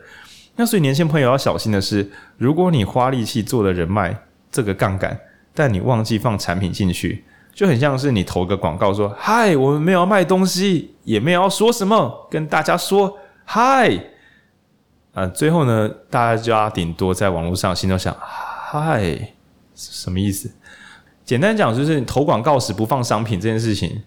[0.55, 2.07] 那所以年轻朋友要小心的是，
[2.37, 4.15] 如果你花力气做了人脉
[4.51, 5.19] 这个杠杆，
[5.53, 13.99] 但你忘记放产品进去，就很像是你投个广告说：“嗨，我们没有要卖东西，也没有要说什么，跟大家说嗨。”
[15.13, 19.33] 啊，最后呢，大家就要顶多在网络上心中想：“嗨，
[19.91, 20.51] 什么意思？”
[21.23, 24.01] 简单讲就是，你投广告时不放商品这件事情。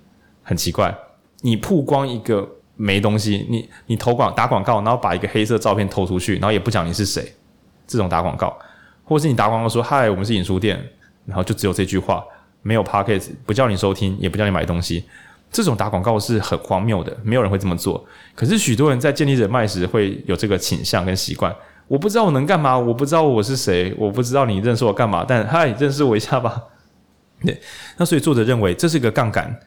[0.47, 0.95] 很奇怪，
[1.41, 2.47] 你曝光一个
[2.77, 7.35] 没东西，你你投广打广告，然后把一个黑色照片投出去，然后也不讲你是谁，
[7.87, 8.55] 这种打广告，
[9.05, 10.79] 或是你打广告说嗨，我们是影书店，
[11.25, 12.23] 然后就只有这句话，
[12.61, 15.05] 没有 podcast，不叫你收听，也不叫你买东西，
[15.51, 18.05] 这种打广告是很荒谬的，没有人会这么做。
[18.35, 21.51] 可是许多人在建立人脉时会有这个倾向跟习惯，
[21.89, 26.63] 我不知道我能干嘛，我不知道我是谁，我不知道你认识我干嘛，但嗨，认识我一下吧。
[27.45, 27.61] 对，
[27.97, 29.59] 那所以作者认为这是一个杠杆。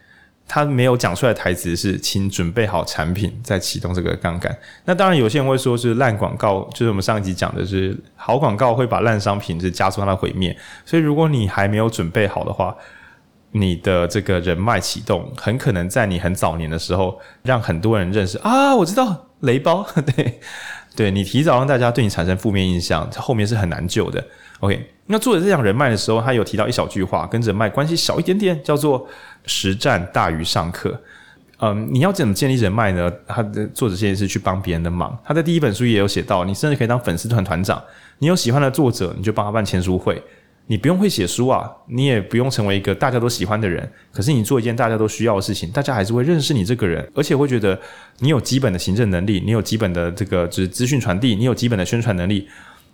[0.49, 4.57] 他没有讲出来台词是，请准备好产品再启动这个杠杆。
[4.85, 10.57] 那当然，有些人会说是烂广告，就是我们上一集讲的是好广告会把烂商品是加速它的毁灭。
[10.85, 12.73] 所以，如果你还没有准备好的话，
[13.51, 20.39] 你的这个人脉启动很可能在你很早年的时候让很多人认识啊，我知道雷包， 对，
[20.97, 24.21] 对你提早让大家对你产生负面印象，后面是很难救的。
[24.61, 29.07] OK，那作者在讲人脉的时候，他有提到一小句话，跟人脉关系小一点点，叫做
[29.45, 30.99] 实战大于上课。
[31.59, 33.11] 嗯，你要怎么建立人脉呢？
[33.27, 35.15] 他的作者建议是去帮别人的忙。
[35.23, 37.79] 他在第一本书也有写到，你甚至可以当粉丝团团长。
[38.17, 40.19] 你有喜欢的作者，你就帮他办签书会。
[40.67, 43.89] 你不用会写书啊，你也不用成为一个大家都喜欢的人。
[44.11, 47.79] 可是你做一件大家都需要的事情，大家还是会认识你这个人，而且会觉得
[48.19, 52.47] 你有基本的行政能力，你有基本的这个就是资讯传递，你有基本的宣传能力。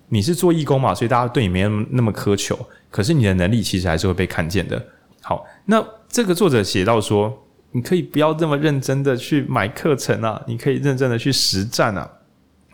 [0.09, 2.59] 你是做义工嘛，所以大家对你没那么那么苛求，
[2.91, 4.79] 可是你的能力其实还是会被看见的。
[5.21, 7.35] 好，那这个作者写到说，
[7.71, 12.07] 你可以不要这么认真的去买课程啊，你可以认真的去实战啊，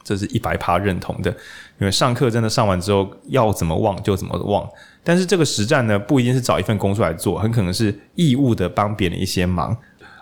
[0.03, 1.33] 这是一百趴认同的。
[1.79, 4.67] 因为上课真的上完之后要怎么忘就怎么忘，
[5.03, 9.75] 但是这个实战呢，不一定是找一份工作来做，很可能是义务的帮别人一些忙。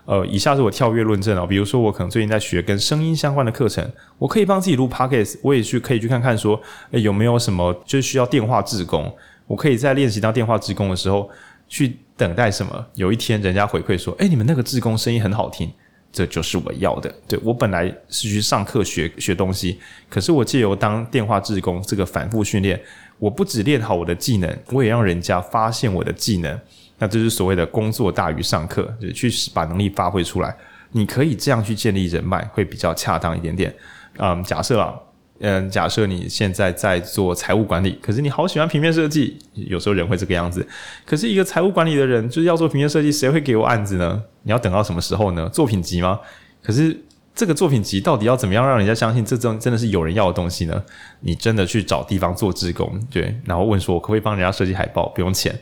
[0.05, 1.45] 呃，以下是我跳跃论证哦。
[1.45, 3.85] 比如说，我可能最近在学跟声音相关的课程，
[4.17, 6.57] 我可以帮自己录 podcast，我也去可以去看看说，
[6.91, 9.13] 诶，有没有什么就需要电话志工，
[9.47, 11.29] 我可以在练习当电话志工的时候
[11.67, 12.85] 去等待什么。
[12.93, 15.69] 有一天人家回馈说，诶，你们那个志工声音很好听，
[16.11, 17.13] 这就是我要的。
[17.27, 19.79] 对，我本来是去上课学学东西，
[20.09, 22.79] 可是我借由当电话志工这个反复训练，
[23.19, 26.59] 我不止练好我的技能，我也让人家发现我的技能。
[26.99, 30.55] 那这是所谓的工作大于上课，就是去把能力发挥出来。
[30.91, 33.71] 你可以这样去建立人脉，会比较恰当一点点。
[34.17, 34.95] 嗯，假设啊，
[35.39, 40.67] 嗯，假设你现在在做财务管理，可是你好喜欢平面设计，有时候人会这个样子。
[41.05, 44.23] 可是一个财务管理的人就是要做平面设计，谁会给我案子呢？
[44.43, 45.47] 你要等到什么时候呢？
[45.49, 46.19] 作品集吗？
[46.63, 46.99] 可是
[47.35, 50.83] 这个作品集到底要怎么样让人家相信这真真的是有人要的东西呢？
[51.19, 55.57] 你真的去找地方做志工，对，然后问说，我可不可以帮人家设计海报，不用钱。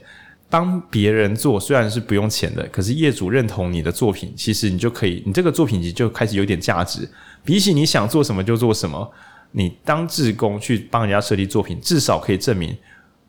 [0.48, 7.10] 帮别人做虽然是不用钱的，可是业主认同你的作品，其实你就可以，你这个作品集就开始有点价值。
[7.44, 9.12] 比起你想做什么就做什么，
[9.58, 12.78] 你当志工去帮人家设计作品，至少可以证明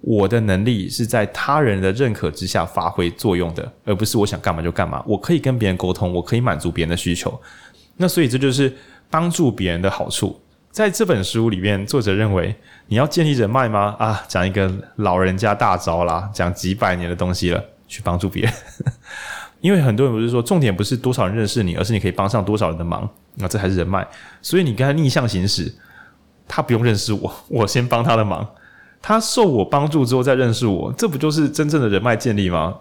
[0.01, 5.01] 我的能力是在他人的认可之下发挥作用的，而不是我想干嘛就干嘛。
[5.07, 7.41] 我可以跟别人沟通，我可以满足别人的需求。
[7.97, 8.77] 那所以这就是
[9.09, 10.41] 帮助别人的好处。
[10.73, 12.55] 在这本书里面，作者认为
[12.89, 13.95] 你要建立人脉吗？
[13.99, 18.53] 啊，讲一个老人家大招啦，讲几百年的东西了，去帮助别人。
[19.61, 23.09] 因为很多人不是说，重点不是多少人认识你，而是你可以帮上多少人的忙。
[23.37, 24.07] 那这还是人脉。
[24.43, 25.73] 所以你跟他逆向行驶，
[26.49, 28.47] 他不用认识我， 我先帮他的忙，
[29.03, 32.75] 他受我帮助之后再认识我，这不就是真正的人脉建立吗？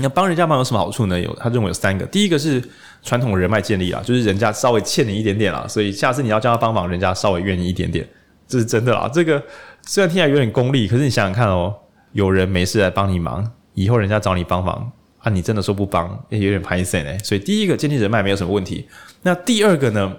[0.00, 1.20] 那帮人家忙有什么好处呢？
[1.20, 2.06] 有，他认为有三个。
[2.06, 2.62] 第一个是
[3.02, 8.08] 传统人脉建立啊，就是人家稍微欠你一点点啦，所以下次你要叫他帮忙，人家稍微愿意一点点，
[8.46, 9.10] 这是真的啦。
[9.12, 9.42] 这个
[9.82, 11.74] 虽然听起来有点功利，可是你想想看哦，
[12.12, 13.44] 有人没事来帮你忙，
[13.74, 14.88] 以后人家找你帮忙
[15.18, 17.18] 啊，你真的说不帮，也有点拍谢呢。
[17.24, 18.86] 所以第一个建立人脉没有什么问题。
[19.22, 20.14] 那第二个呢？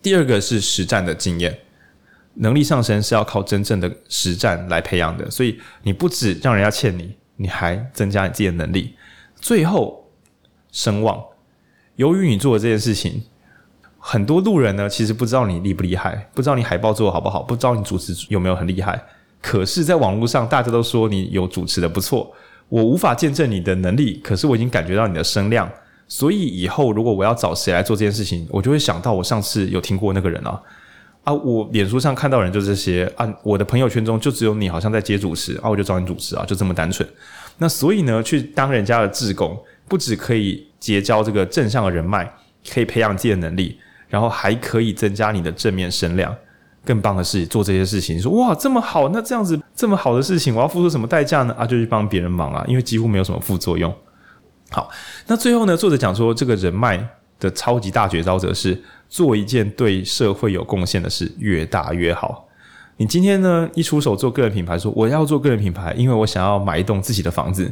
[0.00, 1.58] 第二个是实战的经验。
[2.34, 8.94] 能力上升是要靠真正的实战来培养的，所以你不止让人家欠你，你还增加你自己的能力，
[9.36, 10.08] 最后
[10.70, 11.22] 声望。
[11.96, 13.22] 由于你做的这件事情，
[13.98, 19.00] 很多路人呢其实不知道你厉不厉害，不知道你海报做得好不好，不知道你主持有没有很厉害。
[19.40, 22.32] 可是，在网络上大家都说你有主持的不错，
[22.68, 25.70] 我无法见证你的能力，可是我已经感觉到你的声量。
[26.08, 30.60] 所以以后如果我要找谁来做这件事情，我就会想到我上次有听过那个人啊
[31.24, 31.32] 啊！
[31.32, 37.08] 我脸书上看到人就这些啊，我的朋友圈中就只有你好像在接主持啊，我就找你主持啊，就这么单纯。
[37.58, 39.56] 那所以呢，去当人家的志工，
[39.88, 42.28] 不只可以结交这个正向的人脉，
[42.72, 46.34] 可以培养自己的能力，然后还可以增加你的正面声量。
[46.84, 51.54] 更棒的是做这些事情，说哇这么好，那这样子这么好的事情，我要付出什么代价呢？
[51.56, 53.94] 啊，就去帮别人忙啊，因为几乎没有什么副作用。
[54.70, 54.90] 好，
[55.28, 57.08] 那最后呢，作者讲说，这个人脉
[57.38, 62.48] 的超级大绝招则是做一件对社会有贡献的事，越大越好。
[62.96, 67.70] 你今天呢，一出手做个人品牌，说我要做个人品牌，因为我想要买一栋自己的房子。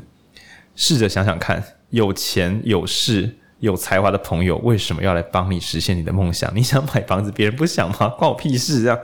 [0.77, 6.55] 试着想想看，有钱有势有才华的朋友，为什么要来帮你实现你的梦想？
[6.55, 8.11] 你想买房子，别人不想吗？
[8.19, 8.83] 关我屁事！
[8.83, 8.99] 这样。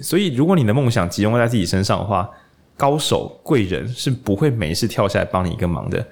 [0.00, 2.30] 所以，如果你的梦想集中在自己身上的话，
[2.76, 6.06] 高手贵人是不会没事跳下来帮你一个忙的。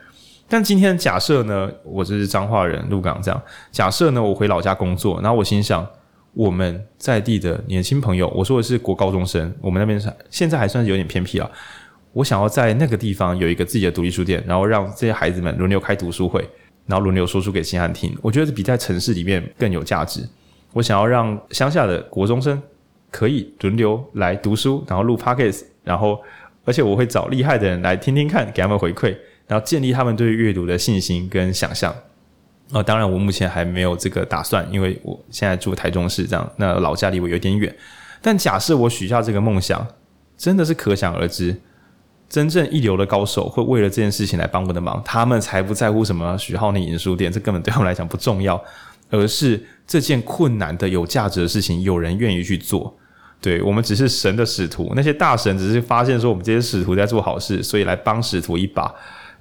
[0.49, 3.43] 但今天假设呢，我这是彰化人，鹿港这样。
[3.73, 5.87] 假设呢，我回老家工作，然后我心想，
[6.35, 11.51] 我们在地的年轻朋友，我说的是国高中生，我们那边现在还算是有点偏僻啊。
[12.13, 16.49] 我想要在那个地方有一个自己的独立书店，然后让这些孩子们轮流开读书会，
[16.87, 18.17] 然后轮流说书给其他人听。
[18.23, 20.21] 我觉得比在城市里面更有价值。
[20.73, 22.63] 我想要让乡下的国中生
[23.11, 26.21] 可以轮流来读书，然后录 Podcast，然后
[26.65, 29.17] 而且我会找厉害的人来听听看，给他们回馈。
[29.47, 31.95] 然后建立他们对阅读的信心跟想象。
[32.71, 37.73] 啊、呃，当然我目前还没有这个打算，因为我现在住台中市，这样那老家离我有点远。
[38.23, 39.87] 但假设我许下这个梦想，
[40.39, 41.55] 真的是可想而知，
[42.27, 48.61] 真正一流的高手会为了这件事情来帮我的忙，他们才不在乎什么许浩宁影书店，这根本对他们来讲不重要，
[49.11, 52.97] 而是这件困难的有价值的事情，有人愿意去做。
[53.43, 58.93] 对，我们只是神的使徒，那些大神只是发现说我们这些使徒在做好事，所以来帮使徒一把。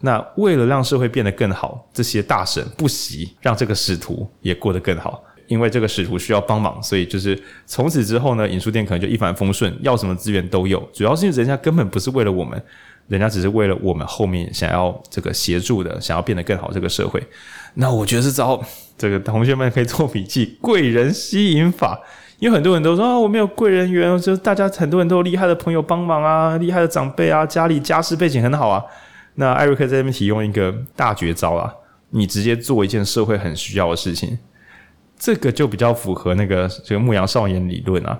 [0.05, 10.77] 那为了让社会变得更好，这些大神不惜让这个使徒也过得更好，因为这个使徒需要帮忙，所以就是从此之后呢，影书店可能就一帆风顺，要什么资源都有。
[10.91, 12.61] 主要是因为人家根本不是为了我们，
[13.07, 17.23] 人家只是为了我们后面想要这个协助的，想要变得更好这个社会。
[17.75, 18.61] 那我觉得这招，
[18.97, 21.97] 这个同学们可以做笔记，贵人吸引法。
[22.39, 28.83] 因为很多人都说啊，我没有贵人缘，就是大家很多人都有厉害的朋友帮忙啊，厉害的长辈啊，家里家世背景很好啊。
[29.35, 31.73] 那艾瑞克在这边提供一个大绝招啊，
[32.11, 34.37] 你直接做一件社会很需要的事情，
[35.17, 38.19] 这个就比较符合那个这个牧羊少年理论啊。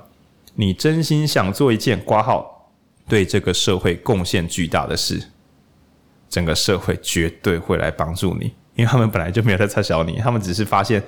[0.56, 2.72] 你真心想做一件挂号
[3.08, 5.22] 对这个社会贡献巨大的事，
[6.30, 8.46] 整个社会绝对会来帮助你，
[8.76, 11.04] 因为他们本来就没有在插小你，他们只是发现，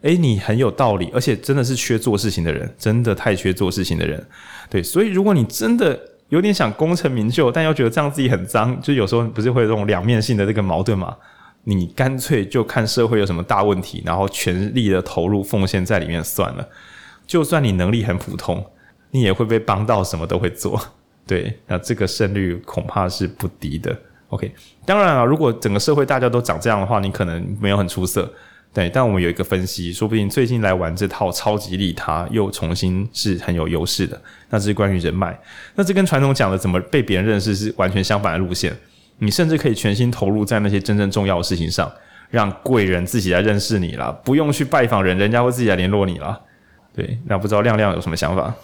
[0.00, 4.26] 诶，你很有道理，而且真的是缺做事情的人，真的太缺做事情的人。
[4.70, 6.00] 对，所以如果你真的。
[6.30, 11.14] 有点想功成名就，但又觉得这样自己很脏，就有时候不是会有这种两面性的这个矛盾嘛？
[11.64, 16.66] 你干脆就看社会有什么大问题，然后全力的投入奉献在里面算了。
[17.26, 18.64] 就算你能力很普通，
[19.10, 20.80] 你也会被帮到，什么都会做。
[21.26, 23.96] 对，那这个胜率恐怕是不低的。
[24.28, 24.52] OK，
[24.86, 28.32] 当然啊，如果整个社会大家都长这样的话，你可能没有很出色。
[28.72, 34.20] 对，但我们有一个分析，说不定最近来玩这套超级利他，又重新是很有优势的。
[34.48, 35.36] 那这是关于人脉，
[35.74, 38.72] 那这跟传统讲的怎么被别人认识是完全相反的路线。
[39.18, 41.90] 你甚至可以全心投入在那些真正重要的事情上，
[42.30, 46.40] 让贵人自己来认识你啦，不用去拜访人，人家会自己来联络你啦。
[46.94, 48.54] 对，那不知道亮亮有什么想法？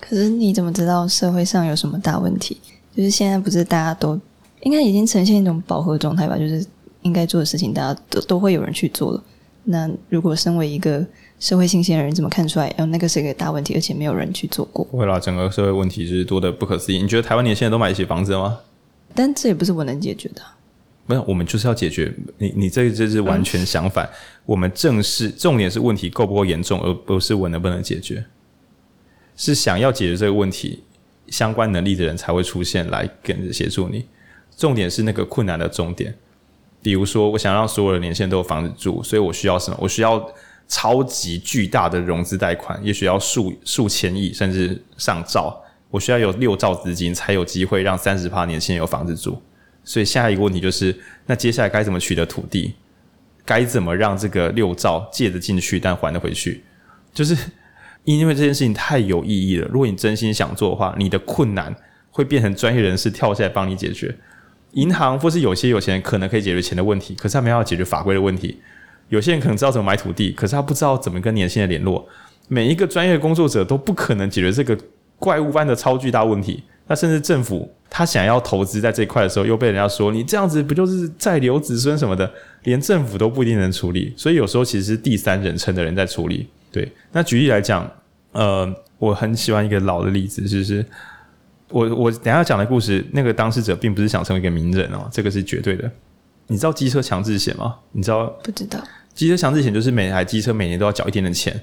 [0.00, 2.58] 可是你怎么知道社会上有什么大问题？
[2.96, 4.20] 就是现在不是大家都
[4.62, 6.36] 应该已经呈现一种饱和状态吧？
[6.36, 6.66] 就是
[7.02, 9.22] 应该做的事情，大家都都会有人去做了。
[9.64, 11.06] 那如果身为一个
[11.38, 12.74] 社会新鲜人，怎么看出来？
[12.78, 14.84] 哦，那个是一个大问题，而且没有人去做过。
[14.86, 17.00] 不会啦，整个社会问题就是多的不可思议。
[17.00, 18.58] 你觉得台湾年轻人都买得起房子吗？
[19.14, 20.42] 但这也不是我能解决的。
[21.06, 22.12] 没有，我们就是要解决。
[22.38, 24.06] 你你这这是完全相反。
[24.06, 24.10] 嗯、
[24.46, 28.24] 我们正是重点是问题够不够严重，而不是我能不能解决。
[29.36, 30.82] 是想要解决这个问题，
[31.28, 34.06] 相关能力的人才会出现来跟着协助你。
[34.56, 36.14] 重点是那个困难的终点。
[36.82, 39.76] 比如说，我想让所有的年轻人都有房子住，所以我需要什么？
[39.80, 40.22] 我需要
[40.66, 45.62] 超级巨大的融资贷款，也许要数数千亿，甚至上兆。
[45.90, 49.40] 我需要有六兆资金，才有机会让三十趴年轻人有房子住。
[49.84, 52.74] 所以下一个问题就是，那接下来该怎么取得土地？
[53.44, 56.64] 该怎么让这个六兆借得进去，但还得回去？
[57.12, 57.36] 就是
[58.04, 59.68] 因为这件事情太有意义了。
[59.68, 61.74] 如果你真心想做的话，你的困难
[62.10, 64.16] 会变成专业人士跳下来帮你解决。
[64.72, 68.58] 银行或是有些有钱人可能可以解决钱的问题，可是他没有解决法规的问题。
[69.08, 72.06] 有些人可能知道怎么买土地，可是他不知道怎么跟年轻人联络。
[72.48, 74.76] 每一个专业工作者都不可能解决这个
[75.18, 76.62] 怪物般的超巨大问题。
[76.88, 82.30] 那甚至政府他想要投资在这一块的时候，又被人家说你这样子不就是在留子孙什么的，
[82.64, 84.12] 连政府都不一定能处理。
[84.16, 86.48] 所以有时候其实是第三人称的人在处理。
[86.70, 87.88] 对，那举例来讲，
[88.32, 88.68] 呃，
[88.98, 90.84] 我很喜欢一个老的例子，就是
[91.72, 95.90] 我我等一下讲的故事，那个当事者并不是想成为一个名人哦，这个是绝对的。
[96.46, 97.76] 你知道机车强制险吗？
[97.92, 98.26] 你知道？
[98.42, 98.78] 不知道。
[99.14, 101.58] 机车强制险就是每台机车每年都要缴一点点钱。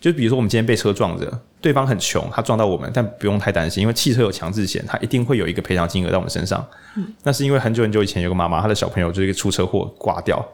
[0.00, 6.66] 就比如说我们今天被车撞着，对方很穷，他撞到我们，但不用太担心，因为汽车有强制险，他一定会有一个赔偿金额在我们身上。
[6.96, 10.46] 嗯，那是因为很久很久以前有个妈妈，她的小朋友就是一个出车祸挂掉，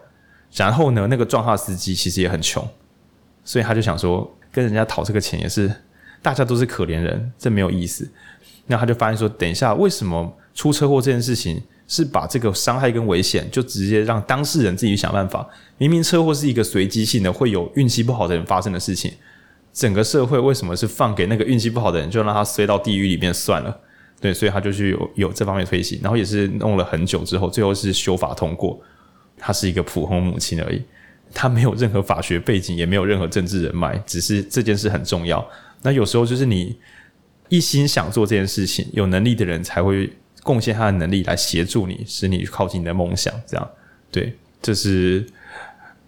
[0.54, 2.64] 然后呢，那个撞他的司机其实也很穷，
[3.44, 5.72] 所以他就想说跟人家讨这个钱也是，
[6.22, 8.08] 大家都是可怜人，这没有意思。
[8.70, 11.60] 那他就发现说，等一下，为什么出车祸这件事情？
[11.86, 15.44] 是把这个伤害跟危险，就直接让当事人自己想办法。
[15.76, 19.12] 明明车祸是一个随机性的，会有运气不好的人发生的事情，
[19.72, 23.76] 整个社会为什么是放给那个运气不好的人，就让他摔到地狱里面算了？
[24.20, 28.80] 对，所以他就去有有这方面推行，然后也是弄了很久之后，最后是修法通过。
[29.36, 30.80] 他是一个普通母亲而已，
[31.34, 35.44] 他没有任何法学背景，也没有任何政治人脉，只是这件事很重要。
[35.82, 36.78] 那有时候就是你
[37.50, 40.10] 一心想做这件事情，有能力的人才会。
[40.42, 43.30] 贡献他的能力来协助你，使你靠近你的梦想。
[43.46, 43.70] 这样，
[44.10, 45.24] 对，这是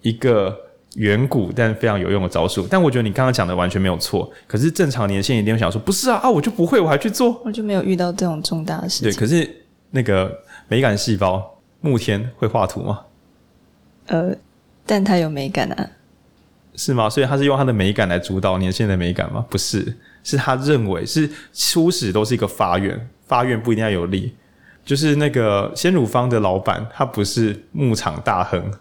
[0.01, 0.59] 一个
[0.95, 2.65] 远古但非常有用的招数。
[2.67, 4.33] 但我觉得你刚刚讲的完全没有错。
[4.47, 9.47] 可是正常年轻人一定会想说：“不是啊，啊，我就不会，我还去做，我就没有遇到这种重大的事情。”对，可是
[9.91, 10.35] 那个
[10.67, 13.01] 美感细胞慕天会画图吗？
[14.07, 14.35] 呃，
[14.83, 15.89] 但他有美感啊，
[16.75, 17.07] 是吗？
[17.07, 19.45] 所以他是用他的美感来主导年轻人的美感吗？
[19.47, 23.09] 不是，是他认为是初始都是一个发愿。
[23.25, 24.33] 发愿不一定要有利，
[24.85, 28.71] 就是那个鲜乳坊的老板，他不是牧场大亨，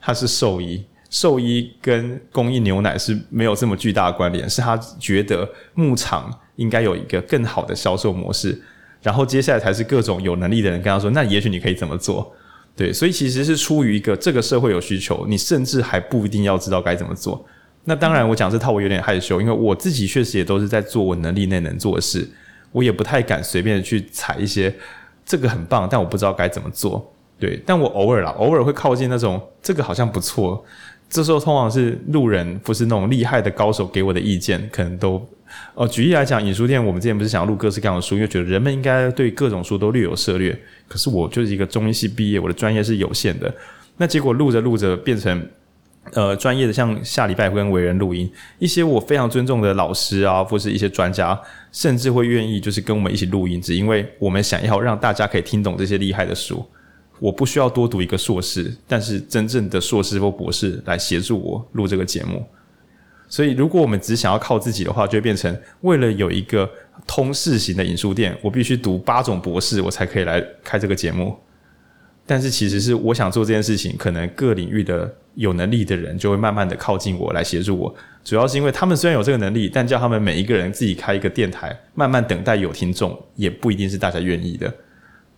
[0.00, 0.82] 他是兽医。
[1.10, 8.62] 兽医跟供应牛奶是没有这么巨大的关联，是他觉得牧场应该有一个更好的销售模式，
[9.02, 12.32] 然后接下来才是各种有能力的人跟他说，那也许你可以怎么做？
[12.76, 17.44] 对，所以其实是出于一个这个社会有需求，你甚至还不一定要知道该怎么做。
[17.84, 22.28] 那当然，我讲这套我有点害羞，因为我自己确实也都是在做我能力内能做的事。
[22.72, 24.72] 我也不太敢随便去踩一些，
[25.24, 27.12] 这个很棒，但我不知道该怎么做。
[27.38, 30.62] 对，但我偶尔啦，偶尔会靠近那种这个好像不错。
[31.08, 35.26] 这时候通常是路人，不是那种厉害的高手给我的意见，可能都
[35.74, 35.88] 哦。
[35.88, 40.56] 举例来讲，影书店我们之前不是想要录各式各样的书，因为觉得人们应该对各种书都略有涉猎。
[40.86, 43.52] 可是我就是一个中医系毕业，我的专业是有限的。
[43.96, 45.48] 那结果录着录着变成。
[46.12, 48.28] 呃，专业的像下礼拜会跟伟人录音，
[48.58, 51.40] 一些我非常尊重的老师啊，或是一些专家，
[51.70, 56.64] 甚至会愿意就是跟我们一起录音，只因为我们想要让大家可以听懂这些厉害的书。
[57.20, 62.44] 我不需要多读一个硕士，但是真正的硕士或博士来协助我录这个节目。
[63.28, 66.68] 所以，如果我们只想要靠自己的话，就会变成为了有一个
[67.06, 71.36] 通识型的影书店，我必须读八种博士，我才可以来开这个节目。
[72.30, 77.92] 但是其实是我想做这件事情，可能各领域的有能力的人就会慢慢的靠近我来协助我。
[78.22, 84.72] 主要是因为他们虽然有这个能力，但叫他们每一个人自己开一个电台，慢慢等待有听众，也不一定是大家愿意的。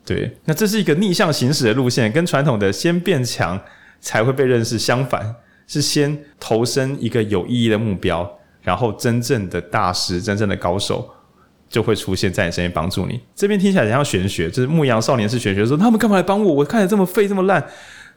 [0.05, 3.59] 对，那这是一个逆向行驶的路线，跟传统的先变强
[3.99, 5.35] 才会被认识相反，
[5.67, 8.31] 是先投身一个有意义的目标，
[8.61, 11.09] 然后真正的大师、真正的高手。
[11.73, 13.19] 就会出现在你身边帮助你。
[13.35, 16.53] 这边听起来像玄学，就是牧羊少年是玄学，说他们干嘛来帮我？
[16.53, 17.67] 我看起来这么废这么烂。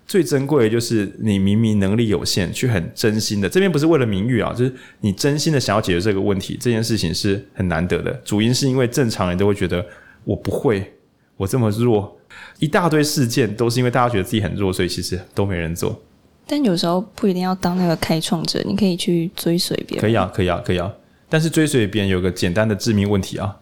[0.08, 3.50] 最珍贵的就是你明明能力有限，却很真心的。
[3.50, 6.56] 这边不是为了名誉啊，就是你真心的想要解决这个问题。
[6.62, 8.12] 这件事情是很难得的。
[8.24, 9.84] 主因是因为正常人都会觉得
[10.24, 10.94] 我不会，
[11.38, 12.16] 我这么弱，
[12.60, 16.00] 一大堆事件都是因为大家觉得自己很弱，所以其实都没人做。
[16.46, 20.02] 但有时候不一定要当那个开创者，你可以去追随别人。
[20.02, 20.94] 可以啊，可以啊，可以啊。
[21.36, 23.54] 但是追随别人有个简单的致命问题啊，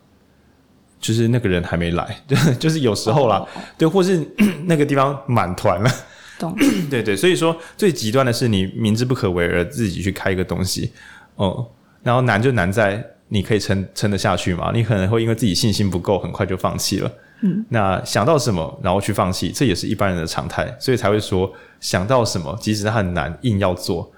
[0.99, 2.15] 就是那个人还没来，
[2.59, 3.47] 就是有时候啦，oh.
[3.80, 4.24] 对，或是
[4.69, 5.89] 那个地方满团了，
[6.38, 6.55] 懂？
[6.88, 10.91] 对对，所以说最极端的是你明知不可为而自己去开一个东西，
[11.36, 11.67] 哦，
[12.03, 14.69] 然后难就难在你可以撑撑得下去吗？
[14.71, 17.11] 你可能会因为自己信心不够，很快就放弃了。
[17.41, 24.11] 嗯，那想到什么然后去放弃，这也是一般人的常态，所以才会说想到什么，即使它很难，硬要做。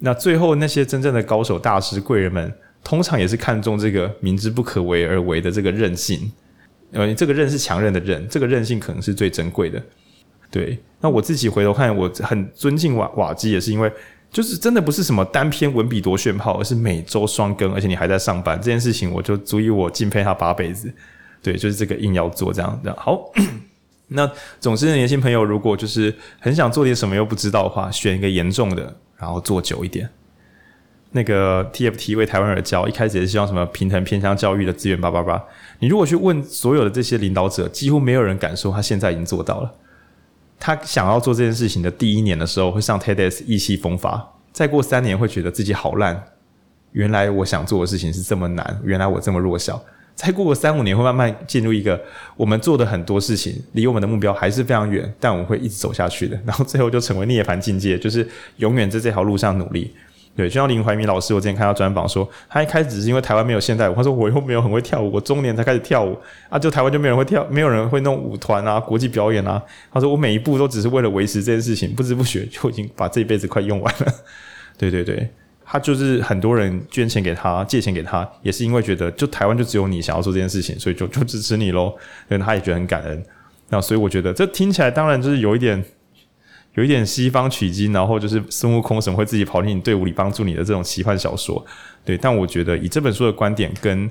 [0.00, 2.52] 那最后那些真正的高手、大师、贵人们。
[2.82, 6.30] 通常也是看重这个明知不可为而为的这个韧性，
[6.92, 9.82] 呃，这个韧是强韧的韧，这个韧性可能是最珍贵的。
[10.50, 13.92] 对，那我自己回头看，我很尊敬瓦瓦基，也是因为
[14.32, 20.92] 就是真的不是什么单篇文笔多炫炮，而是每周双更，而且你还在上班，这件事情我就足以我敬佩他八辈子。
[21.42, 22.92] 对，就是这个硬要做这样的。
[22.98, 23.30] 好，
[24.08, 30.10] 那总之年轻朋友如果就是很想做点什么又不知道的话，选一个严重的，然后做久一点。
[31.12, 35.42] 那个 TFT 为台湾而教，一开始也是希望什么平衡偏向教育的资源叭叭叭。
[35.80, 39.74] 你如果去问所有的这些领导者，几乎没有人敢说他现在已经做到了。
[40.58, 46.22] 他想要做这件事情的第一年的时候，会上 TEDx 意气风发；再过三年，会觉得自己好烂。
[46.92, 49.82] 原来我想做的事情是这么难，原来我这么弱小。
[50.14, 51.98] 再过个三五年，会慢慢进入一个
[52.36, 56.38] 我们做的很多事情离我们的目标还是非常远，但我们会一直走下去的。
[56.44, 59.94] 然后最后就成为涅槃境界，就是永远在这条路上努力。
[60.36, 66.16] 对，就像林怀民老师，我之前看到专访说，他一开始只是因为台湾没有现代舞，他说我又没有很会跳舞，我中年才开始跳舞
[66.48, 69.60] 啊，就台湾就没有人会跳，没有人会弄舞团啊，国际表演啊。
[69.92, 74.06] 他说我每一步都只是为了维持这件事情，不知不觉就已经把这一辈子快用完了。
[74.78, 75.28] 对对对，
[75.64, 81.92] 他就是很多人捐钱给他，借钱给他，也是因为觉得就台湾就只有你想要做这件事情，所以就就支持你喽。
[82.28, 83.22] 所以他也觉得很感恩。
[83.68, 85.84] 那所以我觉得这听起来当然就是有一点。
[86.74, 91.64] 有一点西方取经，然后就是孙悟空什么会自己跑进你队伍里帮助你的这种奇幻小说，
[92.04, 92.16] 对。
[92.16, 94.10] 但我觉得以这本书的观点跟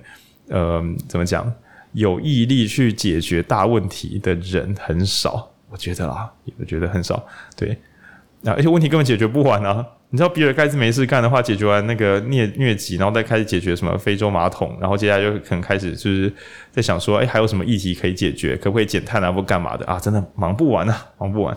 [0.50, 1.52] 呃怎么讲，
[1.94, 7.26] 有毅力去解决大问题的人很少，我觉得啦，我觉得很少。
[7.56, 7.78] 对，
[8.42, 9.86] 那而且问题根本解决不完啊！
[10.12, 16.34] 你知道比尔盖茨没事干的话，解决完那个疟疟疾，然后再开始解决什么非洲马桶，然后接下来就可能开始就是
[16.72, 18.58] 在想说，哎，还有什么议题可以解决？
[18.58, 19.32] 可不可以减碳啊？
[19.32, 20.00] 或干嘛的啊？
[20.00, 21.56] 真的忙不完啊，忙不完。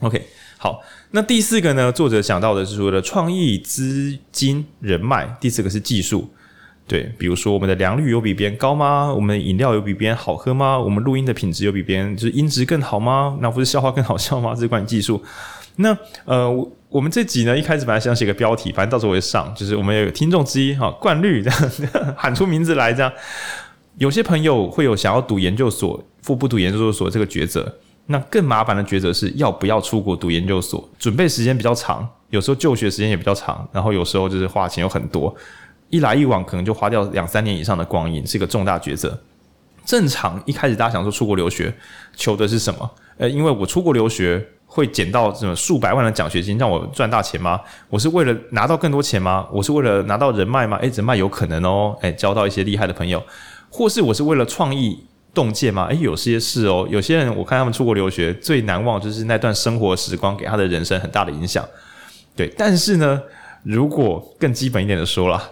[0.00, 0.26] OK，
[0.56, 0.80] 好，
[1.10, 1.92] 那第四个呢？
[1.92, 5.36] 作者想到的是说的创意、资金、人脉。
[5.38, 6.26] 第四个是技术，
[6.86, 9.12] 对，比如说我们的良率有比别人高吗？
[9.12, 10.78] 我们的饮料有比别人好喝吗？
[10.78, 13.36] 我们录音的品质有比别人就是音质更好吗？
[13.42, 14.54] 那不是笑话更好笑吗？
[14.54, 15.22] 这是关于技术。
[15.76, 15.94] 那
[16.24, 16.50] 呃，
[16.88, 21.70] 我们这集呢，一开始本来想写个标题，反正到时候我会上，就是我们有听众之一哈，冠绿这样
[22.16, 23.12] 喊出名字来，这样
[23.98, 27.76] 有些朋友会有想要读研究所复不读研究所这个抉择。
[28.10, 35.32] 那更麻烦的抉择是要不要出国读研究所，准备时间比较长，有时候就学时间也比较长，然后有时候就是花钱有很多，
[35.90, 39.16] 一来一往可能就花掉两三年以上的光阴，是一个重大抉择。
[39.84, 41.72] 正常一开始大家想说出国留学，
[42.16, 42.90] 求的是什么？
[43.16, 47.60] 呃，因为我出国留学会捡到什么数百万的奖学金，让我赚大钱吗？
[47.88, 49.46] 我是为了拿到更多钱吗？
[49.52, 50.76] 我是为了拿到人脉吗？
[50.78, 53.22] 诶，人脉有可能哦，诶，交到一些厉害的朋友，
[53.70, 55.04] 或是我是为了创意。
[55.32, 55.86] 洞见吗？
[55.86, 56.86] 诶，有些事哦。
[56.90, 61.64] 有些人我看他们出国留学，最难忘就是那段生活时光给他的人生很大的影响。
[62.34, 63.22] 对，但是呢，
[63.62, 65.42] 如果更基本一点的说啦，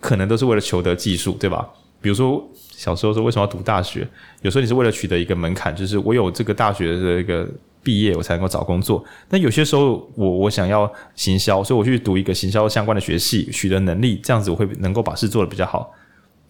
[0.00, 1.68] 可能都是为了求得技术，对吧？
[2.00, 4.06] 比如说小时候说为什么要读大学？
[4.40, 7.48] 有时候你是为了取得一个门槛，就是我有这个大学的一个
[7.82, 9.04] 毕业，我才能够找工作。
[9.28, 15.94] 但有些时候我我想要行销，所以我去读一个行销相关的学系，取得能力，这样子我会能够把事做得比较好。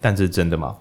[0.01, 0.75] 但这是真的吗？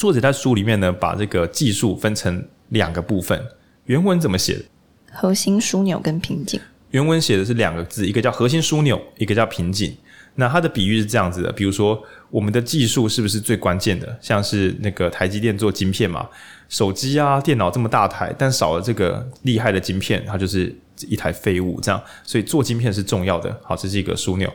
[0.00, 3.38] 作者在书里面呢，把这个技术分成两个部分。
[3.84, 4.64] 原文怎么写的？
[5.12, 6.58] 核心枢纽跟瓶颈。
[6.92, 9.94] 原文写的是两个字，一个叫核心枢纽，一个叫瓶颈。
[10.36, 14.16] 那它的比喻是这样子的：比如说，我们的技术是不是最关键的？
[14.22, 16.26] 像是那个台积电做晶片嘛，
[16.70, 20.74] 手机啊、电脑这么大台，但少了这个厉害的晶片，它就是
[21.08, 21.78] 一台废物。
[21.82, 23.54] 这样，所以做晶片是重要的。
[23.62, 24.50] 好，这是一个枢纽。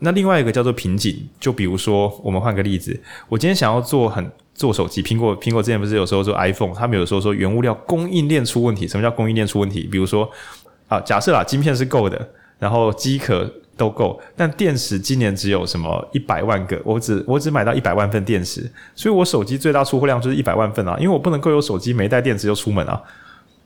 [0.00, 4.28] 那另外一个叫做瓶颈，就比如说，我们换个例子，我今天想要做很。
[4.58, 8.88] 做手机，苹果苹果之前不是有时候做 iPhone，他们有时候说原物料供应链出问题。
[8.88, 9.88] 什么叫供应链出问题？
[9.90, 10.28] 比如说
[10.88, 12.28] 啊，假设啦，晶片是够的，
[12.58, 23.00] 然后机壳都够，但电池今年只有什么一百万个，我只我只买到一百万份电池，所以我手机最大出货量就是一百万份啊，因为我不能够有手机没带电池就出门啊。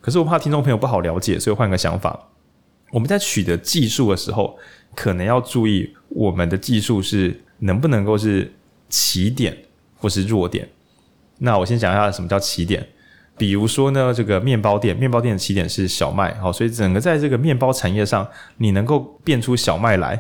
[0.03, 2.29] 可是我怕听众朋友不好了解，所以换个想法，
[2.91, 4.59] 我们在取得技术的时候，
[4.95, 8.53] 可能要注意我们的技术是能不能够是
[8.91, 9.57] 起点
[9.97, 10.69] 或是弱点。
[11.45, 12.87] 那我先讲一下什么叫起点，
[13.37, 18.25] 比如说呢，这个面包店，面包店的起点是小麦，好，所以整个在这个面包产业上，
[18.59, 20.17] 你能够变出小麦来，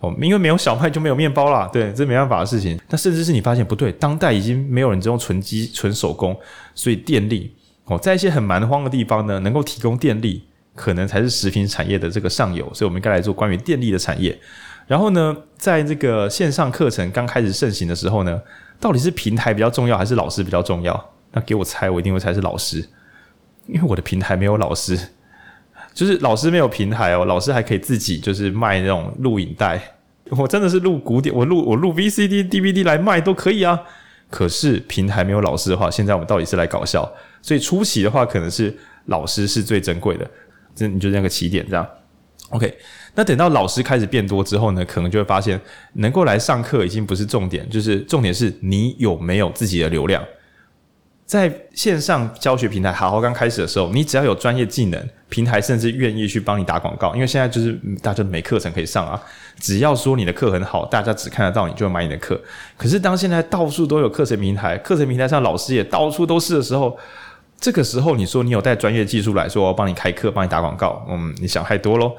[0.00, 2.78] 哦，因为没有小麦就没有面包啦，对，这没办法的事情。
[2.88, 6.38] 但甚至是你发现不对，当代已经没有人只用纯机纯手工，
[6.74, 7.54] 所以电力，
[7.86, 13.22] 哦，在一些很蛮荒的地方呢，能够提供电力，可能才是食品产业的这个上游，所以我们应该来。
[13.22, 14.38] 做关于电力的产业。
[14.86, 18.38] 然后呢，在这个线上课程刚开始盛行的时候呢。
[18.78, 21.12] 到底是平台比较重要，还是老师比较重要？
[21.32, 22.78] 那给我猜，我一定会猜是老师，
[23.66, 24.98] 因为我的平台没有老师，
[25.92, 27.24] 就是老师没有平台哦。
[27.24, 29.80] 老师还可以自己就是卖那种录影带，
[30.30, 33.80] 我真的是录古典，我录我录 VCD、DVD 来卖都可以啊。
[34.28, 37.10] 可是平台没有老师的话，现在我们到底是来搞笑？
[37.40, 40.28] 所以初期的话，可能是老师是最珍贵的，
[40.74, 41.86] 这你就那个起点这样。
[42.50, 42.76] OK，
[43.16, 45.60] 那等到老师开始变多之后呢，可能就会发现，
[45.94, 50.22] 能够来上课已经不是重点，就是重点是你有没有自己的流量。
[51.24, 59.20] 在线上教学平台好好刚开始的时候，你只要有专业技能，平台甚至愿意去帮你打广告，因为现在就是大家没课程可以上啊。
[59.58, 62.40] 只要说你的课很好，大家只看得到你就会买你的课。
[62.76, 66.96] 可是当现在到处都有课程平台，课程平台上老师也到处都是的时候，
[67.58, 72.12] 这个时候你说你有带专业技术来说，我帮你开课，帮你打广告，嗯，你想太多喽。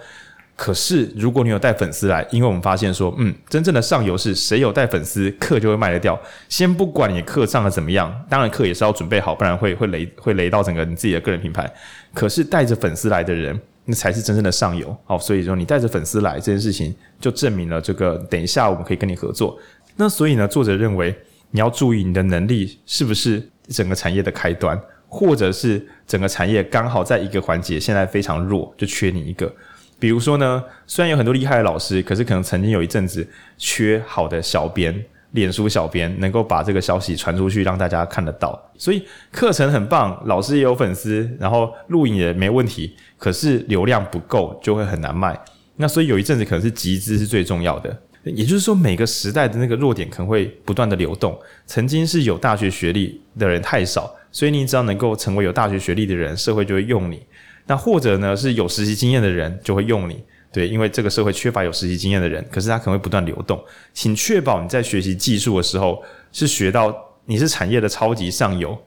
[0.57, 6.19] 可是，如果你有带粉丝来，因为我们发现说，嗯，真正的上游是谁有带粉丝，课就会卖得掉。
[6.49, 11.71] 先不管你课上的怎么样，当然课也是要准备好，不然会会雷会雷到整个你自己的个人品牌。
[12.11, 14.97] 可是带着粉丝来的人，那才是真正的上游。
[15.05, 18.17] 好，所以说你带着粉丝来这件事情，就证明了这个。
[18.27, 19.59] 等一下我们可以跟你合作。
[19.95, 21.15] 那所以呢，作者认为
[21.51, 24.75] 你要注意你的能力是不是整个产业的开端，
[25.07, 29.53] 或者是整个产业刚好在一个环节现在非常弱，就缺你一个。
[29.99, 33.27] 比如说呢，虽然有很多厉害的老师，可是可能曾经有一阵子
[33.57, 38.59] 缺好的小编，脸书小编能够把这个消息传出去，让大家看得到。
[38.77, 45.39] 所以课程很棒，老师也有粉丝，然后录影也没问题，可是流量不够，就会很难卖。
[45.77, 51.37] 那所以有一阵子可能是集资是最重要的，也就是说每个时代的那个弱点可能会不断的流动。
[51.65, 57.21] 曾经是有大学学历的人太少，所以你只要能够成为有大学学历的人，社会就会用你。
[57.67, 63.61] 那或者呢，是有实习经验的人就会用你，对，因为这个社会缺乏有实习经验的人，可是他可能会不断流动，
[63.93, 66.01] 请确保你在学习技术的时候
[66.31, 66.95] 是学到
[67.25, 68.77] 你是产业的超级上游，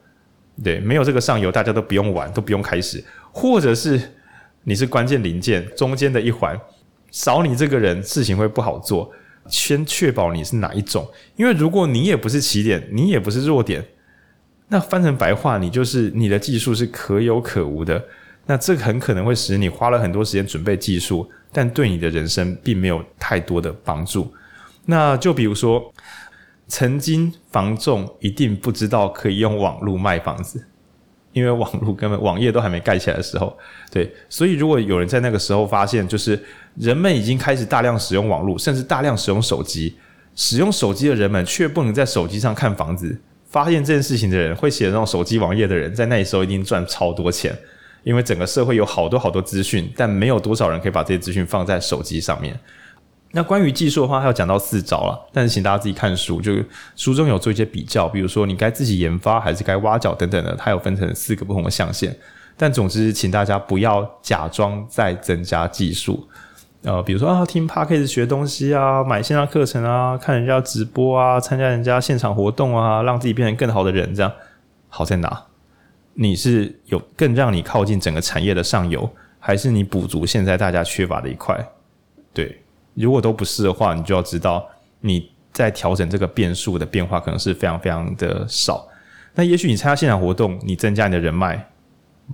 [0.64, 4.00] 对，没有这个上游，大家都不用玩，都不用开始，或者是
[4.64, 6.58] 你是关键零件中间的一环，
[7.10, 9.12] 少你这个人事情会不好做，
[9.46, 11.06] 先确保你是哪一种，
[11.36, 13.84] 因为如果你也不是起点，你也不是弱点，
[14.68, 18.02] 那翻成白话，你就是你的技术是可有可无的。
[18.47, 24.32] 那这个很可能会使你花了很多时间准备技术，但对你的人生并没有太多的帮助。
[24.86, 25.93] 那就比如说，
[26.66, 30.66] 曾经房仲一定不知道可以用网络卖房子，
[31.32, 33.57] 因为网络根本网页都还没盖起来的时候，
[33.91, 34.12] 对。
[34.28, 36.43] 所以如果有人在那个时候发现，就是
[36.74, 39.97] 人们已经开始大量使用网络，甚至大量使用手机，
[40.34, 47.57] 使用手机的人们却不能在手机上看房子，发现这件事情的人，会写那种手机网页的人，在那时候一定赚超多钱。
[48.03, 52.59] 因为整个社会有好多好多资讯，但没有多少人可以把这些资讯放在手机上面。
[53.32, 56.53] 那关于技术的话，还有讲到四招了，但是请大家自己看书，就
[56.96, 62.16] 书中有做一些比较，比如说你该自己研发还是该挖角等等的，它有分成四个不同的象限。
[62.57, 66.28] 但总之，请大家不要假装在增加技术，
[66.82, 74.32] 呃，比如说啊，听 Podcast 学东西啊，买线上课程啊，看人家直播啊，参加人家现场活动啊，让自己变成更好的人，这样
[74.88, 75.44] 好在哪？
[76.14, 79.08] 你是有更让你靠近整个产业的上游，
[79.38, 81.58] 还是你补足现在大家缺乏的一块？
[82.32, 82.61] 对，
[82.94, 84.68] 如果都不是的话，你就要知道
[85.00, 88.86] 你在调整这个变数的变化可能是非常非常的少。
[89.34, 91.70] 那也许你参加现场活动，你增加你的人脉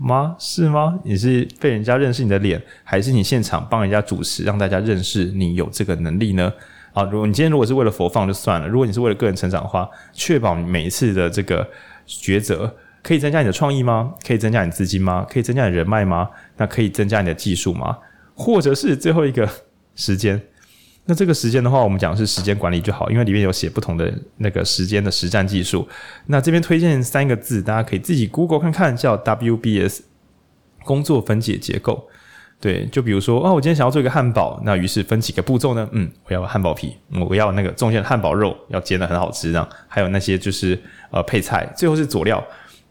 [0.01, 0.35] 吗？
[0.39, 0.99] 是吗？
[1.05, 6.53] 你是被人家认识你的脸，还是你现场帮人家主持，让大家认识你有这个能力呢？
[6.93, 11.69] 啊，如果你今天如果是为了佛放就算了，如果你是为了个人成长的话，确保你每一次的这个
[12.07, 12.75] 抉择。
[13.07, 14.13] 可以增加你的创意吗？
[14.27, 15.25] 可以增加你资金吗？
[15.31, 16.29] 可以增加你人脉吗？
[16.57, 17.97] 那可以增加你的技术吗？
[18.35, 19.49] 或者是最后一个
[19.95, 20.43] 时间？
[21.05, 25.89] 那这个时间的话，我们讲的是时间管理就好，因为里面有写不同的那个时间的实战技术。
[26.27, 30.01] 那这边推荐三个字，大家可以自己 Google 看看，叫 WBS
[30.85, 32.09] 工作分解结构。
[32.59, 35.89] 对，就比如说，哦，我今天想要做一个汉堡，那于是分几个步骤呢？
[35.93, 36.97] 嗯，我要汉堡皮，
[37.29, 40.77] 我要那个中间的汉堡肉要煎得很好吃，这样还有那些就是
[41.13, 42.45] 呃配菜，最后是佐料。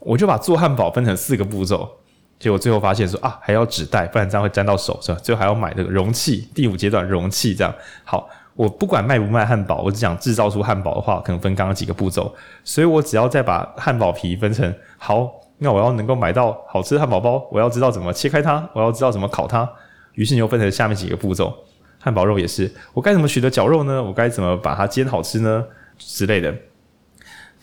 [0.05, 1.89] 我就把做汉堡分成四个步骤，
[2.37, 5.17] 结果最后发现说啊，还要纸袋，不然这样会粘到手，是吧？
[5.23, 7.73] 最后还要买这个容器，第五阶段容器这样。
[8.03, 12.31] 好，我不管卖不卖汉堡，我只想制造出汉堡的话，可能分刚刚几个步骤，
[12.63, 15.27] 所以我只要再把汉堡皮分成好，
[15.57, 19.67] 那我要能够买到好吃的汉堡包，我要知道怎么切开它，我要知道怎么烤它，
[20.13, 21.51] 于是你又分成下面几个步骤。
[21.99, 24.03] 汉堡肉也是，我该怎么取得绞肉呢？
[24.03, 25.65] 我该怎么把它煎好吃呢？
[25.97, 26.53] 之类的。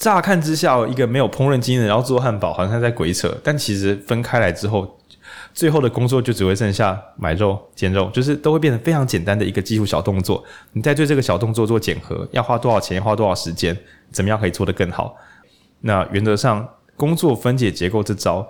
[0.03, 3.33] 乍看之下，一个没有烹饪经验的人要做汉堡，好像在鬼扯。
[3.45, 4.99] 但其实分开来之后，
[5.55, 10.43] 最后的工作就只会剩下买肉、煎肉，就是都会变得非常简单的一个技术小动作。
[10.73, 13.79] 你在对这个小动作做检核，要花多少钱，要花多少时间，
[14.11, 15.15] 怎么样可以做得更好？
[15.83, 18.45] 那原则上，工作分解结构这招，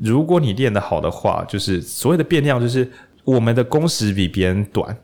[0.00, 2.88] 如果你练得好的话，就是所谓的变量，就是
[3.24, 4.96] 我们的工时比别人短，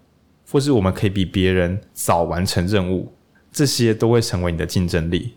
[0.49, 3.13] 或是我们可以比别人早完成任务，
[3.51, 5.35] 这些都会成为你的竞争力。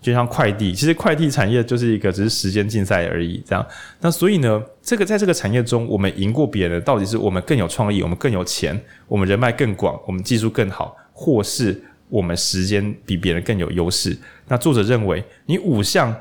[0.00, 3.42] 就像快递，其实快递产业就是一个只是时间竞赛而已。
[3.46, 3.66] 这样，
[4.00, 11.78] 那所以呢，这个在这个产业中，我们赢过别人，到底是我们更有创意，我们更有钱，我们人脉更广，我们技术更好，或是
[12.08, 14.16] 我们时间比别人更有优势？
[14.48, 16.14] 那作者认为，你五项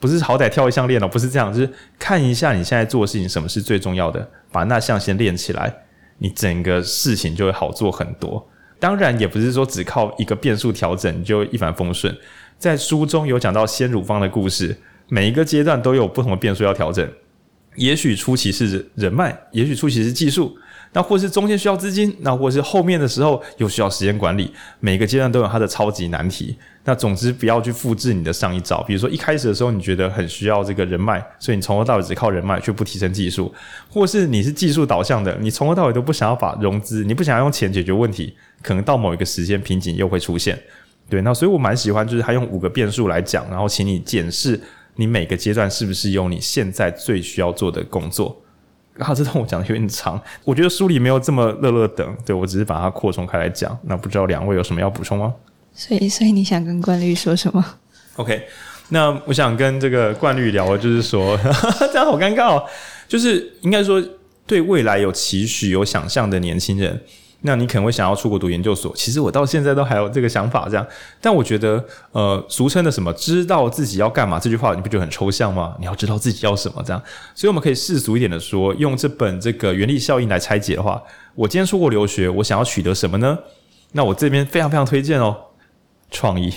[0.00, 5.72] 不是好歹挑一项练了，不是这样，就是看一下你现在做的事情什么是最重要的，把那项先练起来，
[6.18, 8.44] 你整个事情就会好做很多。
[8.80, 12.14] 当然，也不是说只靠一个变数调整就一帆风顺。
[12.58, 14.76] 在书中有讲到鲜乳方的故事，
[15.08, 17.06] 每一个阶段都有不同的变数要调整。
[17.76, 20.56] 也许初期是人脉，也许初期是技术，
[20.92, 24.52] 那或是中间需要资金，那或是后面的时候又需要时间管理。
[24.78, 26.56] 每个阶段都有它的超级难题。
[26.84, 28.80] 那总之不要去复制你的上一招。
[28.82, 33.52] 比如说一开始的时候，你觉得很需要这个人脉，所以你从头到尾只靠人脉，却不提升技术；
[33.88, 40.56] 或是你是技术导向的，你从头到尾都不想要把融资，你不想要用钱解决问题，可能到某一个时间瓶颈又会出现。
[41.08, 44.58] 对，那所以我蛮喜欢，就是他用五个变数来讲，然后请你检视
[44.96, 48.40] 你每个阶段是不是有你现在最需要做的工作。
[48.94, 53.76] 然后这段我讲的有点长，我觉得书里没有这么乐乐等，对，我只是把它扩充开来讲。
[53.82, 55.34] 那不知道两位有什么要补充吗？
[55.74, 57.64] 所以，所以你想跟冠律说什么
[58.14, 58.42] ？OK，
[58.90, 61.36] 那我想跟这个冠律聊的就是说，
[61.92, 62.64] 这样好尴尬哦，
[63.08, 64.00] 就是应该说
[64.46, 67.02] 对未来有期许、有想象的年轻人。
[67.46, 70.86] 那你可能会想要出国读研究所，其实我到现在都还有这个想法，这样。
[71.20, 75.76] 但我觉得，呃，俗称的什么知道自己要干嘛这句话，你不觉得很抽象吗？
[75.78, 77.02] 你要知道自己要什么，这样。
[77.34, 81.02] 所以我们可以世俗一点的说，用这本这个原力效应来拆解的话，
[81.34, 83.38] 我今天出国留学，我想要取得什么呢？
[83.92, 85.36] 那我这边非常非常推荐哦，
[86.10, 86.50] 创意。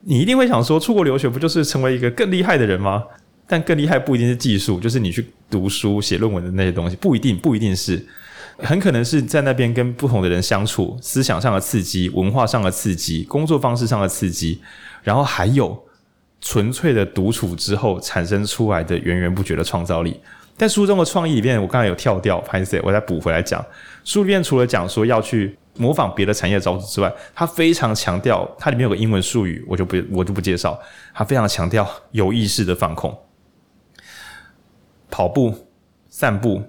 [0.00, 3.04] 你一定会想说，出国留学不就是成为一个更厉害的人吗？
[3.46, 8.02] 但更厉害不一定是技术，就是你去读书写论文的那些东西，不一定，不一定是。
[8.62, 14.60] 很可能是在那边跟不同的人相处，思想上的刺激、文化上的刺激、工作方式上的刺激，
[15.02, 15.82] 然后还有
[16.40, 20.20] 纯粹的独处之后产生出来的源源不绝的创造力。
[20.56, 23.64] 在书中的创意里面，我刚才有跳掉，拍谢，我再补回来讲。
[24.04, 30.78] 书里面除了讲说要去模仿别的产业招式之外，他非常强调，它里面有个英文术语，我就不我就不介绍。
[31.14, 33.16] 他非常强调有意识的放空，
[35.10, 35.66] 跑步、
[36.10, 36.62] 散步，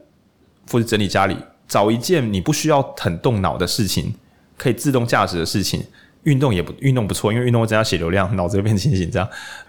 [0.71, 1.35] 或者整理家里。
[1.71, 4.13] 找一件你不需要很动脑的事情，
[4.57, 5.81] 可以自动驾驶的事情，
[6.23, 9.09] 运动也不运动不错，因为运动会增加血流量，脑子会变清醒。
[9.09, 9.25] 这样，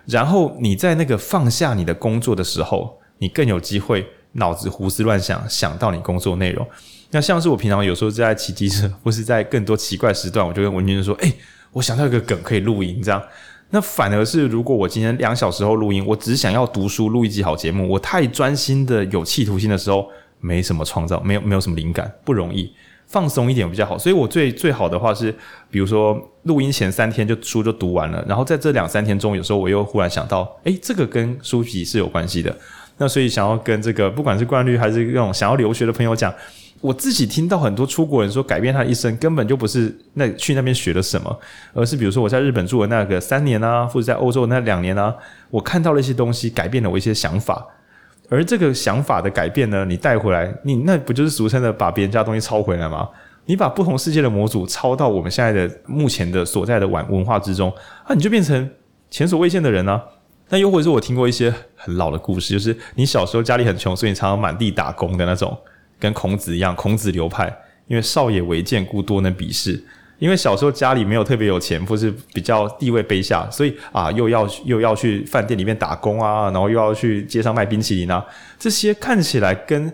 [0.07, 6.66] 然后你在那个放下你的工作的时候，你更有机会脑子胡思乱想，想到你工作内容。
[7.12, 11.33] 那像是我平常有时候在骑机车，或是在更多奇怪时段，我就跟文君说：“诶，
[11.70, 13.23] 我想到一个梗可以录音。”这样，
[13.70, 20.11] 那反而是如果我今天两小时后录音，我只想要读书录一集好节目，我太专心的有企图心的时候。
[20.43, 22.70] 没什么创造，没有没有什么灵感，不容易
[23.06, 23.97] 放松一点比较好。
[23.97, 25.35] 所以我最最好的话是，
[25.70, 32.55] 比如说录音前三天就书就读完了，然后在这两三天中，有时候我又忽然想到，诶，这个跟书籍是有关系的。
[32.98, 36.32] 那所以想要跟这个不管是冠律还是那种想要留学的朋友讲，
[36.81, 41.39] 我自己听到很多出国人说改变他一生，根本就不是那去那边学了什么，
[41.73, 45.14] 而是比如说我在日本住的那个三年啊，或者在欧洲那两年啊，
[45.51, 47.66] 我看到了一些东西，改变了我一些想法。
[48.32, 53.06] 而这个想法的改变呢，你带回来，你那不就是俗称的把别人家东西抄回来吗？
[53.44, 57.70] 你把不同世界的模组抄到我们现在的目前的所在的文文化之中，
[58.04, 58.70] 啊，你就变成
[59.10, 60.00] 前所未见的人呢、
[60.48, 65.54] 那又或者是我听过一些很老的故事，就是你小时候家里很穷，所以你常常满地打工的那种，
[66.00, 67.54] 跟孔子一样，孔子流派，
[67.86, 69.84] 因为少爷为贱，故多能鄙视。
[70.23, 78.24] 因为小时候家里没有特别有钱，或是比较地位卑下，所以啊，又要又要去饭店里面打工啊，然后又要去街上卖冰淇淋啊，
[78.57, 79.93] 这些看起来跟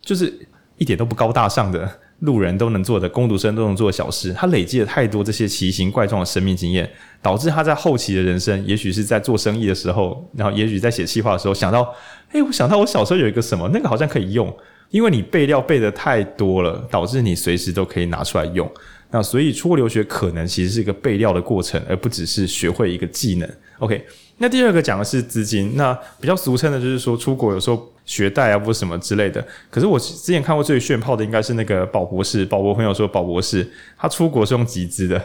[0.00, 0.34] 就是
[0.76, 1.88] 一点都不高大上的
[2.18, 6.90] 路人都能做的，工读生都能做的小事，他累积了太多这些奇形怪状的生命经验，
[7.22, 11.94] 导致他在后期的人生，也许是在做生意的时候，然后也许在写计划的时候，想到，
[12.32, 14.52] 诶，我想到我小时候有一个什么，那个好像可以用，
[14.90, 18.68] 因为你备料备的太多了，导致你随时都可以拿出来用。
[19.10, 23.50] 那所以出国留学可能其实是一个备料的过程，而不只是学会一个技能。
[23.78, 24.04] OK，
[24.38, 29.44] 那第二个讲的是资金，那比较俗称的就是说出国有时候学贷啊或什么之类的。
[29.70, 33.68] 可是我之前看过最炫炮的应该是那个宝博士，宝博朋友说宝博士
[33.98, 35.20] 他出国是用集资的，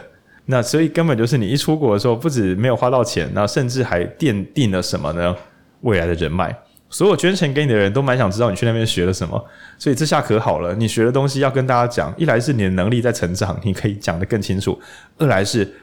[0.46, 5.36] 那所以根本就是你一出国的时候不止没有花到钱，那甚至还奠定了什么呢？
[5.82, 6.56] 未来的人脉。
[6.88, 9.44] 所有捐钱给你的人都蛮想知道你去那边学了什么，
[9.78, 12.14] 所以这下可好了，你学的东西要跟大家讲。
[12.16, 14.78] 一来是你的能力在成长，你可以讲得更清楚；
[15.18, 15.74] 二来是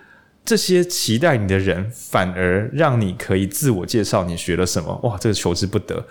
[0.46, 5.00] 这些期待你的人反而让你可以自我介绍你学了什么。
[5.04, 6.04] 哇，这个求之不得。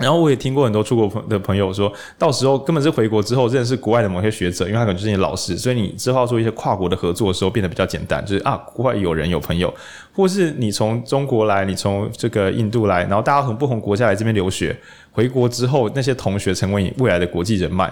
[0.00, 9.74] 然后我也听过很多出国朋的朋友说，到时候根本是回国之后认识国外的某些学者，因为他可能就是你老师，所以你之后要做一些跨国的合作的时候变得比较简单，就是啊，国外有人有朋友，
[10.18, 14.76] 或是你从中国来，你从这个印度来，然后大家从不同国家来这边留学，
[15.12, 17.88] 回国之后那些同学成为你未来的国际人脉，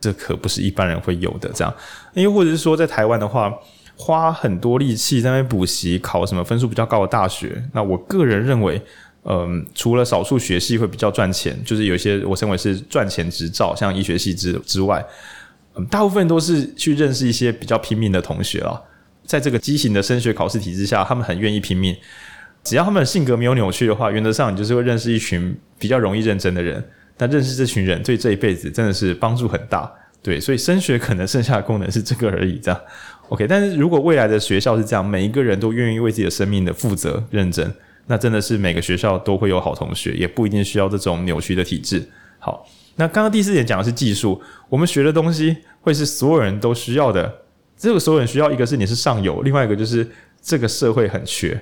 [0.00, 1.48] 这可不是一般人会有的。
[1.54, 1.72] 这样，
[2.14, 3.54] 又或者是说在台湾的话，
[3.96, 8.82] 花很多力气在那边补习，考什么分数比较高的大学，那我个人认为。
[9.30, 15.04] 嗯，除了少数学系会比较赚钱，就是有些我称为是赚钱执照，像医学系之之外，
[15.90, 18.80] 大部分都是去认识一些比较拼命的同学啊。
[19.28, 21.94] 在这个畸形的升学考试体制下，他们很愿意拼命。
[22.64, 26.82] 只要他们的性格没有扭曲的话，原则上你就是会认识一群比较容易认真的人。
[27.14, 29.92] 但认识这群人，对这一辈子真的是帮助很大。
[30.22, 32.80] 对，所以升学可能剩下的功能是这个而已，这样。
[33.28, 37.70] OK，但是如果未来的学校是这样，每一个人都愿意为自己的生命的负责、认真。
[38.06, 42.02] 那真的是每个学校都会有好同学，也不一定需要这种扭曲的体制。
[42.38, 44.40] 好，那刚刚第四点讲的是技术，
[44.70, 47.42] 我们学的东西会是所有人都需要的。
[47.78, 50.06] 这个所有人需要，一个是你是上游，另外一个就是
[50.42, 51.58] 这个社会很缺。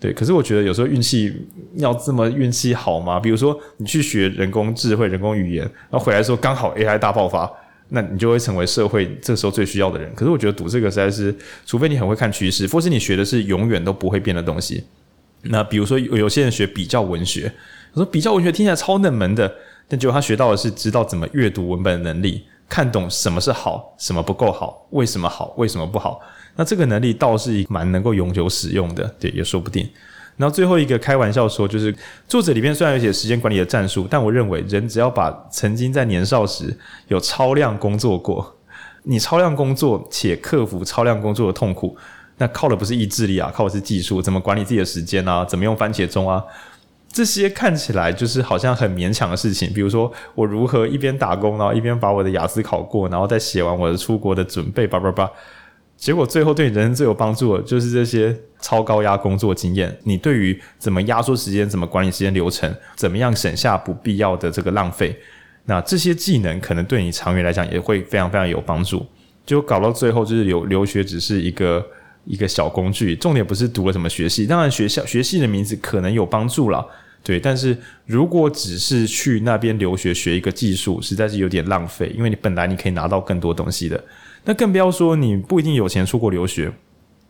[0.00, 1.32] 对，可是我觉得有时候运气
[1.76, 3.20] 要这么运气好吗？
[3.20, 7.50] 比如说你去学人工智慧、人工语言，然后回来的时候刚好 AI 大爆发，
[7.90, 10.10] 那你就会成为社会这时候最需要的人。
[10.14, 11.34] 可是我觉得赌这个实在是，
[11.66, 14.82] 除非你很会看趋势，或是你学的是永远都不会变的东西。
[15.42, 17.52] 那比如说有有些人学比较文学，
[17.92, 19.54] 我说比较文学听起来超冷门的，
[19.86, 26.20] 但结果他学到的是知道怎么阅读文本的能力，看懂什么是好，什么不够好，为什么好，为什么不好。
[26.54, 29.86] 那这个能力倒是蛮能够永久使用的，对，也说不定。
[30.36, 31.94] 然后最后一个开玩笑说，就是
[32.28, 36.74] 作者里面虽然有写时间管理的战术，但我认为人只要把曾经在年少时
[37.08, 38.56] 有超量工作过，
[39.02, 41.96] 你超量工作且克服超量工作的痛苦。
[42.38, 46.42] 那靠的不是意志力啊，靠的是技术，怎么管理自己的时间啊，怎么用番茄钟啊，
[47.12, 49.72] 这些看起来就是好像很勉强的事情。
[49.72, 55.28] 比如说，我如何一边打工，然后一边把我的雅思考过，然后再写完我的出国的准备，叭叭叭。
[55.96, 59.94] 结果最后对你人生最有帮助的，就是这些超高压工作经验。
[60.04, 65.18] 你对于怎么压缩时间，怎么管理时间流程，怎么样省下不必要的这个浪费，
[65.64, 69.04] 那这些技能可能对你长远来讲也会非常非常有帮助。
[69.44, 71.84] 就搞到最后，就是留留学只是一个。
[72.24, 76.84] 一个小工具，重点不是读了什么学系，当然学校学系的名字可能有帮助啦，
[77.22, 77.40] 对。
[77.40, 77.76] 但是
[78.06, 84.02] 如果只是去那边留学学一个技术，实在是有点浪费，因为你本来你可以拿到更多东西的。
[84.44, 86.72] 那更不要说你不一定有钱出国留学，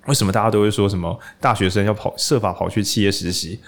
[0.06, 3.60] 为什么大家都会说什么大学生要跑设法跑去企业实习？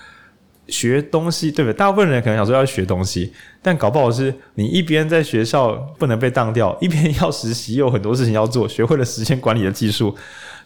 [0.68, 1.76] 学东西对不对？
[1.76, 10.14] 大部分人可能想说要学东西，但搞不好是你一边在学校不能被当掉，一边要实习，又有很多事情要做，学会了时间管理的技术。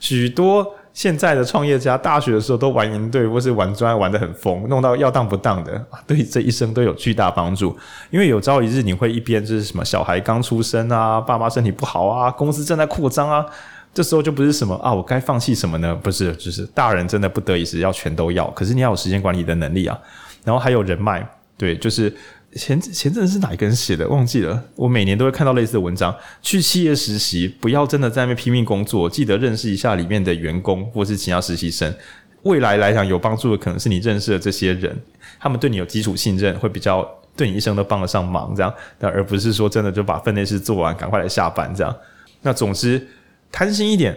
[0.06, 7.76] 许多现在的创业家大学的时候都玩营队或是玩专玩得很疯，弄到要当不当的，对这一生都有巨大帮助。
[8.10, 13.44] 因为有朝一日你会一边就是什么小孩刚出生啊，爸妈身体不好啊，公司正在扩张啊。
[13.92, 15.92] 这时候就不是什么啊，我该放弃什么呢？
[15.92, 18.46] 不是，就是大人真的不得已时要全都要。
[18.50, 19.98] 可是你要有时间管理的能力啊，
[20.44, 21.28] 然后还有人脉。
[21.58, 22.14] 对，就是
[22.54, 24.08] 前前阵子是哪一个人写的？
[24.08, 24.62] 忘记了。
[24.74, 26.14] 我每年都会看到类似的文章。
[26.40, 31.94] 去企业实习，不要真的在那边拼命工作，记得认识一下里面的员工或是其他实习生。
[32.42, 34.96] 未来来讲有帮助的，可能是你认识的这些人，
[35.38, 37.06] 他们对你有基础信任，会比较
[37.36, 38.72] 对你一生都帮得上忙，这样。
[38.98, 41.94] 但而不是说真的就把分内事做完，赶快来下班这样。
[42.42, 43.06] 那总之。
[43.52, 44.14] 贪心一点，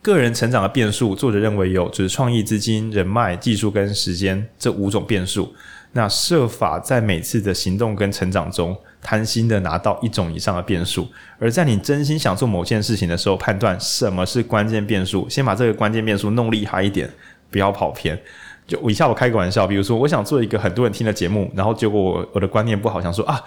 [0.00, 5.54] 个人成长的变数，作者认为有就是创意、资金、人脉、技术跟时间这五种变数。
[5.94, 11.08] 那设法在每次的行动跟成长中，贪心的拿到一种以上的变数。
[11.38, 17.10] 而在你真心想做某件事情的时候，判断什么是关键变数，先把这个关键变数弄厉害一点，
[17.50, 18.20] 不要跑偏。
[18.66, 23.42] 就我以下我开个玩笑，比如说我想做一个很多人听的节目，然后结果我我的观念不好，想说啊。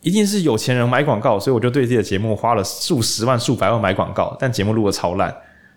[0.00, 5.34] 一定是有钱人买广告，所以我就对自己的节目花了数十万、数百万买广告，但节目录得超烂，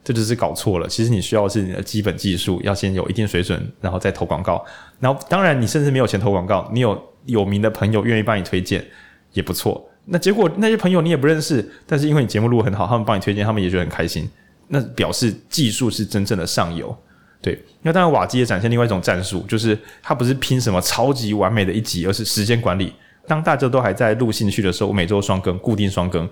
[0.08, 0.88] 这就是搞错了。
[0.88, 4.66] 其实你需要的是你的基本技术，要先有一定水准，然后再投广告。
[5.02, 8.82] 然后当然你甚至没有钱投广告，你有有名的朋友愿意帮你推荐
[9.34, 9.86] 也不错。
[10.06, 14.30] 那结果那些朋友你也不认识，但是因为你节目录得很好，他们帮你推荐，他们也觉得很开心。
[14.70, 16.98] 那表示技术是真正的上游。
[17.42, 22.94] 对，那当然瓦基也展现另外一种战术，就是他不是拼什么超级完美的一集，而是时间管理。
[23.28, 26.28] 当大家都还在录兴趣的时候，每周双更，固定双更，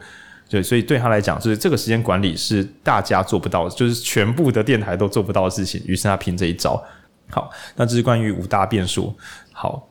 [0.49, 5.81] 对，所以对他来讲，就是这个时间管理是大家做不到，就是全部的电台都做不到的事情。
[5.85, 6.81] 于是他凭这一招。
[7.29, 9.13] 好，那这是关于五大变数。
[9.51, 9.87] 好，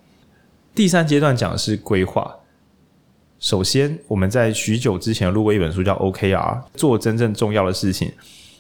[0.74, 2.34] 第三阶段讲的是规划。
[3.40, 8.12] 首先，我们在许久之前录过一本书，叫 OKR，做真正重要的事情。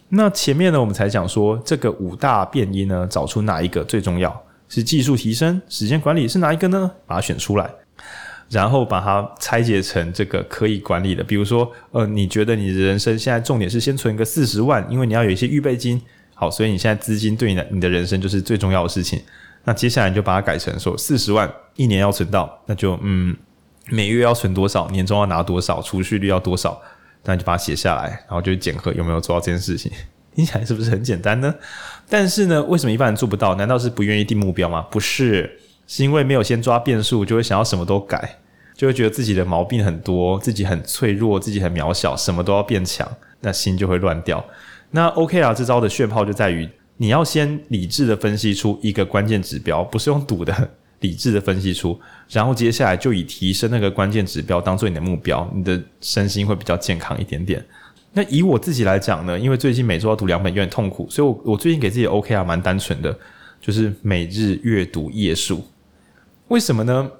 [0.08, 4.42] 那前面呢，我们才讲说这个五大变因呢，找出哪一个最重要？
[4.68, 6.90] 是技术提升、时间管理是哪一个呢？
[7.06, 7.70] 把它选出来。
[8.54, 11.24] 然后把它拆解成这个可以管理的。
[11.24, 16.00] 比如说，呃，你觉得你的人生现在重点是先存个四十万，因为你要有一些预备金。
[16.34, 19.20] 好，所以你现在资金对你的你的人生就是最重要的事情。
[19.64, 23.36] 那接下来你就把它改成说四十万一年要存到，那就嗯，
[23.90, 26.80] 每月要存多少，年终要拿多少，储蓄率要多少，
[27.24, 29.90] 那你就把它写下来，然后就检核有没有做到这件事情。
[30.34, 31.54] 听起来是不是很简单呢？
[32.08, 33.54] 但是呢，为什么一般人做不到？
[33.54, 34.84] 难道是不愿意定目标吗？
[34.90, 38.38] 不是，是因为没有先抓变数，就会想要什么都改，
[38.74, 43.08] 就会觉得自己的毛病很多，自己很脆弱，自己很渺小，什么都要变强，
[43.40, 44.44] 那心就会乱掉。
[44.90, 50.70] 那 OKR 这招的炫炮就在于，你要先理智的分析出一个关键指标，不是用赌的，
[51.00, 51.98] 理智的分析出，
[52.28, 57.64] 然后接下来就以提升那个关键指标当做你的目标，你的身心会比较健康一点点。
[58.12, 63.16] 那以我自己来讲呢，因为最近每周要读两本有点痛苦，所以我我最近给自己 OKR 蛮单纯的，
[63.60, 65.64] 就是每日阅读页数。
[66.48, 67.10] 为什么呢？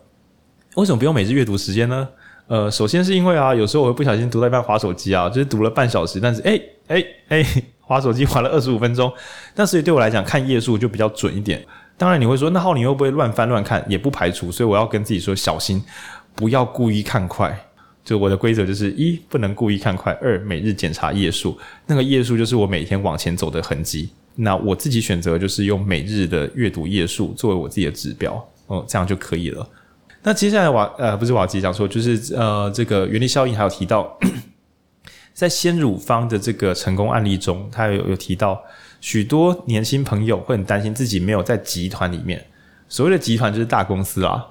[0.75, 2.09] 为什么不用每日阅读时间呢？
[2.47, 7.47] 呃，首先是因为啊，有时候我会不小心读到一半滑手机啊，就是读了半小时，但是诶诶诶，
[7.81, 9.13] 滑 手机滑了二十五分钟，
[9.55, 11.65] 那所以对我来讲看页数就比较准一点。
[11.97, 13.85] 当然你会说，那浩你会不会乱翻乱看？
[13.89, 15.83] 也不排除，所以我要跟自己说小心，
[16.35, 17.57] 不要故意看快。
[18.05, 21.57] 就我的规则就是一不能故意看快，二每日检查页数，
[21.87, 24.11] 那个页数就是我每天往前走的痕迹。
[24.35, 29.67] 那我自己选择就是用每日的阅读页数作为我自己的指标，哦，这样就可以了。
[30.27, 34.19] 那接下来瓦呃不是瓦吉讲说，就是呃这个原力效应还有提到，
[35.35, 38.59] 在鲜乳方的这个成功案例中，他有有提到
[39.03, 42.43] 许多年轻朋友会很担心自己没有在集团里面，
[42.89, 44.47] 所谓的集团就是大公司啊。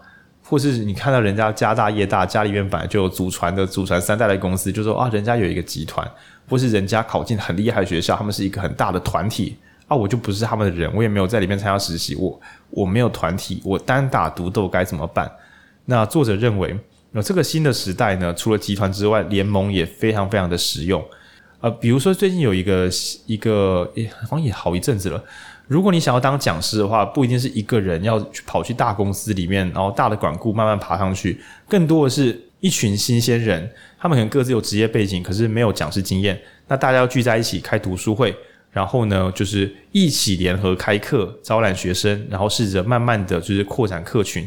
[0.46, 6.08] 或是你看到人家家大业大，家里面本来就有祖传的祖传三代的公司，就说啊，人家有一个集团，
[6.48, 12.40] 或是人家考进很厉害的学校，他们是一个很大的团体啊，我就不是他们的人，我也没有在里面参加实习，我
[12.70, 15.32] 我没有团体，我单打独斗该怎么办？
[15.86, 16.76] 那作者认为，
[17.12, 21.04] 那这个新的时代呢，除了集团之外，联盟也非常非常的实用。
[21.60, 22.90] 呃，比如说最近有一个
[23.26, 25.24] 一个，诶，好像也好一阵子了。
[25.68, 31.40] 如果你想要当讲师的话，不一定是一个人要去跑去大公司里面，然后大的管顾慢慢爬上去，
[31.70, 36.38] 更多的是一群新鲜人，他们可能各自有职业背景，可是没有讲师经验。
[36.68, 38.36] 那大家要聚在一起开读书会，
[38.72, 44.46] 然后呢，就是一起联合开课，招揽学生，然后试着慢慢的就是扩展客群，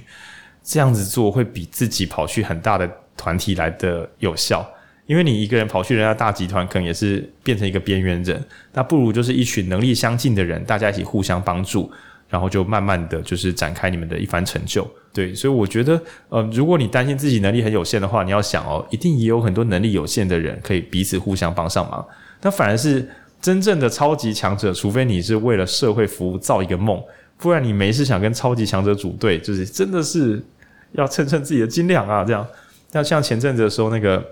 [0.67, 4.69] 这样子做会比自己跑去很大的团体来的有效。
[5.07, 8.45] 因为你一个人跑去人家大集团，可能也是变成一个边缘人。
[8.73, 11.89] 那不如就是一群能力相近的人，大家一起互相帮助，
[12.29, 14.85] 然后就慢慢的就是展开你们的一番成就。
[15.13, 22.05] 对，所以我觉得，呃，如果你担心自己能力很有限的话，你要想哦，一定也有很多能力有限的人可以彼此互相帮上忙。
[22.43, 23.09] 那反而是
[23.41, 27.01] 真正的超级强者，除非你是为了社会服务造一个梦，
[27.39, 30.43] 不然你没事想跟超级强者组队，就是真的是
[30.93, 32.47] 要称称自己的斤两啊，这样。
[32.93, 34.23] 那像前阵子的时候那个。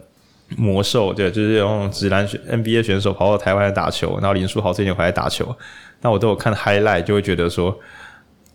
[0.58, 5.56] 魔兽对，就是用职篮选 NBA 选手跑到台湾来打球，然后林书豪最近回来打球，
[6.02, 7.76] 那我都有看 highlight，就会觉得说，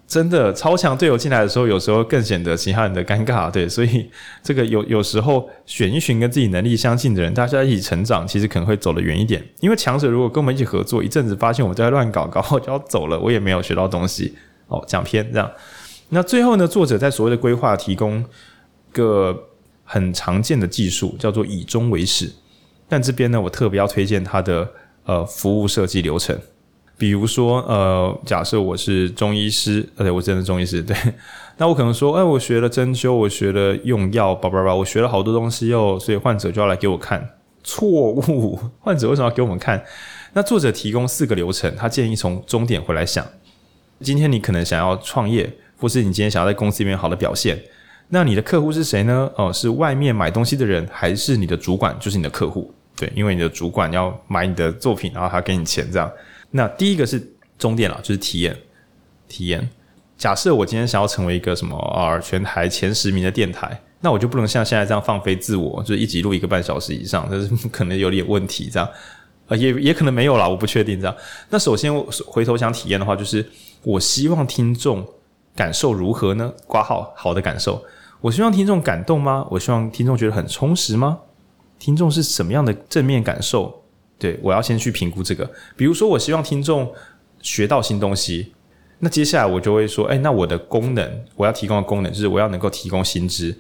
[0.08, 3.50] 真的超强队友进来的时候，有时候更显得其他人的尴尬。
[3.50, 4.08] 对，所以
[4.44, 9.44] 这个有有时候选一群跟自己能力相近的人，大家一起成长，其实可能会走得远一点。
[9.60, 14.36] 因为强者如果跟我们一起合作，一阵子发现我们在乱搞，搞好就要走了，我也没有学到东西。
[14.68, 15.52] 哦，讲偏这样。
[16.10, 18.26] 那最后呢，作者在所谓的规划提供
[18.92, 19.46] 个。
[19.92, 22.32] 很常见的技术叫做以终为始，
[22.88, 24.70] 但这边呢，我特别要推荐它的
[25.04, 26.40] 呃服务设计流程。
[26.96, 30.96] 比如说，呃，假设我是中医师，而且我真的中医师， 对，
[31.58, 37.28] 那我可能说，哎，我学了针灸，我学了用药，叭叭叭，我学了好多东西哟，所以患者就要来给我看。
[37.64, 39.84] 错误， 患者为什么要给我们看？
[40.34, 43.26] 那作者提供四个流程，他建议从终点回来想。
[44.02, 47.60] 今天你可能想要创业，或是你今天想要在公司里面好的表现。
[48.10, 49.32] 那你的客户是谁呢？
[49.36, 51.96] 哦，是外面买东西的人，还是你的主管？
[52.00, 52.74] 就是你的客户。
[52.96, 56.12] 对，因为你的主管要买你的作品，然后他给你钱这样。
[56.52, 57.22] 那第一个是
[57.58, 58.56] 终点了，就是体验。
[59.28, 59.70] 体验。
[60.18, 68.70] 假设我今天想要成为一个什么啊，全台前十名的电台，那我就不能像现在这样放飞自我，就是一集录一个半小时以上，这是 可能有点问题。
[68.70, 68.90] 这样，
[69.48, 71.16] 呃，也也可能没有啦，我不确定这样。
[71.50, 71.96] 那首先
[72.26, 73.48] 回头想体验的话，就是
[73.84, 75.08] 我希望听众
[75.60, 76.54] 感受如何呢？
[76.66, 77.84] 挂号好的感受。
[78.22, 79.46] 我希望听众感动吗？
[79.52, 81.20] 我希望听众觉得很充实吗？
[81.78, 83.84] 听众是什么样的正面感受？
[84.18, 85.52] 对，我要先去评估这个。
[85.76, 86.90] 比如说，我希望听众
[87.42, 88.54] 学到新东西，
[89.00, 93.54] 那接下来我就会说，哎，那我的功能，我要提供的功能就是我要能够提供新知，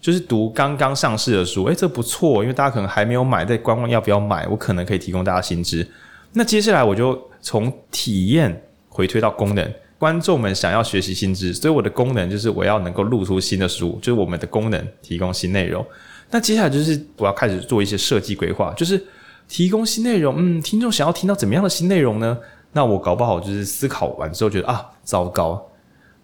[0.00, 5.88] 就是读刚刚上市的书，哎，这不错，因为大家可能还没有买，在观望要不要买，我可能可以提供大家新知。
[6.32, 15.84] 那接下来我就从体验回推到功能，观众们想要学习新知，所以我的功能就是我要能够录出新的书，就是我们的功能提供新内容。
[16.30, 19.02] 那接下来就是我要开始做一些设计规划，就是
[19.48, 20.34] 提供新内容。
[20.36, 22.36] 嗯，听众想要听到怎么样的新内容呢？
[22.72, 25.64] 那我搞不好就是思考完之后觉得啊，糟糕，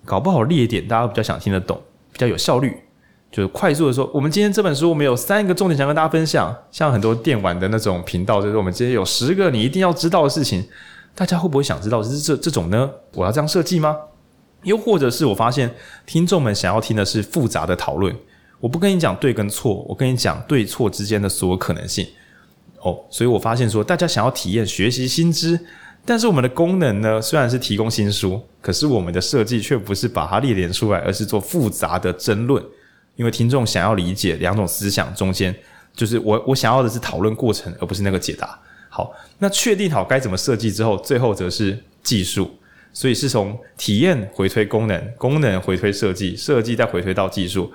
[0.05, 1.81] 搞不好列点大家比较想听得懂，
[2.13, 2.77] 比较有效率，
[3.31, 10.67] 就是快速的说，我们今天这本书我们有三个重点想跟大家分享，像很多电玩的那种频道，就是我们今天有十个你一定要知道的事情。
[11.15, 12.91] 大家会不会想知道是这这种呢？
[13.15, 13.97] 我要这样设计吗？
[14.63, 15.75] 又或者是我发现
[16.05, 18.15] 听众们想要听的是复杂的讨论，
[18.61, 22.07] 我不跟你讲对跟错，我跟你讲对错之间的所有可能性。
[22.83, 25.59] 哦，所以我发现说大家想要体验学习新知，
[26.05, 32.63] 但是我们的功能呢，虽然是提供新书，可是我们的设计却不是把它列点出来，而是做复杂的争论，
[33.17, 35.55] 因为听众想要理解两种思想中间，
[35.95, 38.59] 就是我我想要的是讨论过程，而不是那个解答。
[38.91, 42.51] 好，那确定好该怎么设计之后，最后则是技术，
[42.93, 47.73] 所以是从体验回推功能，功能回推设计，设计再回推到技术。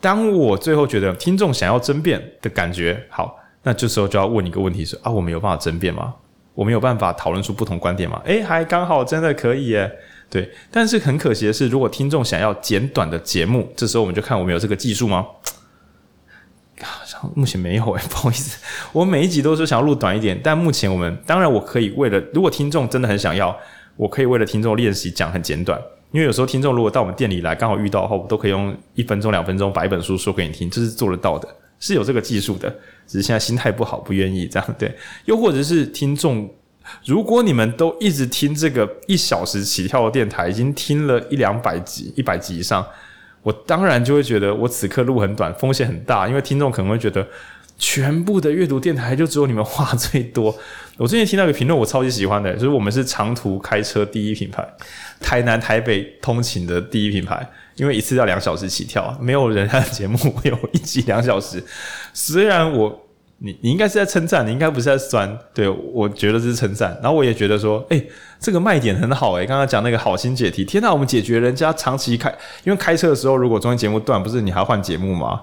[0.00, 6.14] 当我最后觉得听众想要争辩的感觉好，那这时候就要问一个问题是：啊，我们有办法争辩吗？
[6.54, 8.18] 我们有办法讨论出不同观点吗？
[8.24, 9.92] 诶，还刚好真的可以耶。
[10.30, 15.26] 对，但是很可惜的是，如果听众想要简短的节目，这时候我们就看我们有这个技术吗？
[17.34, 18.58] 目前没有诶， 不好意思，
[18.92, 23.56] 我每一集都是想要录短一点，但目前我们当然我可以为了，如果听众真的很想要，
[23.96, 25.80] 我可以为了听众练习讲很简短，
[26.12, 31.48] 因为有时候听众如果到我们店里来刚好遇到的话，我都可以用一分钟两分钟把一本书说给你听，这是做得到的，
[31.80, 32.68] 是有这个技术的，
[33.06, 34.94] 只是现在心态不好，不愿意这样对。
[35.24, 36.48] 又或者是听众，
[37.04, 42.84] 如果你们都一直听这个一小时起跳的电台，已经听了一两百集、一百集以上。
[43.46, 47.24] 我当然就会觉得我此刻路很短，风险很大，因为听众可能会觉得
[47.78, 50.52] 全部的阅读电台就只有你们话最多。
[50.96, 54.66] 我最近听到一个评论，我超级喜欢的，就是我们是长途开车第一品牌，
[55.20, 61.62] 台南台北通勤的第一品牌，因为一次要两小时起跳，没有人家的节目会有一集两小时。
[62.12, 63.05] 虽然我。
[63.38, 65.38] 你你应该是在称赞，你应该不是在酸。
[65.52, 66.98] 对，我觉得这是称赞。
[67.02, 68.08] 然后我也觉得说，诶，
[68.40, 72.34] 这个卖点很好诶，刚刚讲那个好心解题，天哪，我们解决人家长期开，
[72.64, 75.42] 因为开车的时候如果中间节目断，不是你还要换节目吗？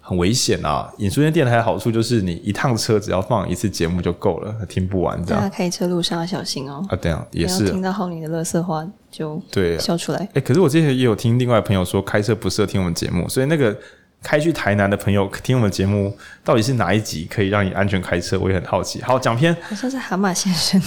[0.00, 0.90] 很危险啊！
[0.98, 5.42] 引书店电台的好处就是你一趟车只要放一次节目就够了，听不完这样。
[5.42, 6.82] 大家开车路上要小心哦。
[6.88, 7.70] 啊，对啊，也是。
[7.70, 10.28] 听到后面的垃圾话就对笑出来。
[10.32, 13.76] 诶，可是我之前也有听另外朋友说，开车不适合听我们节目，所以那个。
[14.24, 18.38] 开去台南的朋友听我们节目，到底是哪一集可以让你安全开车？
[18.40, 19.02] 我也很好奇。
[19.02, 20.80] 好，讲篇好像是蛤蟆先生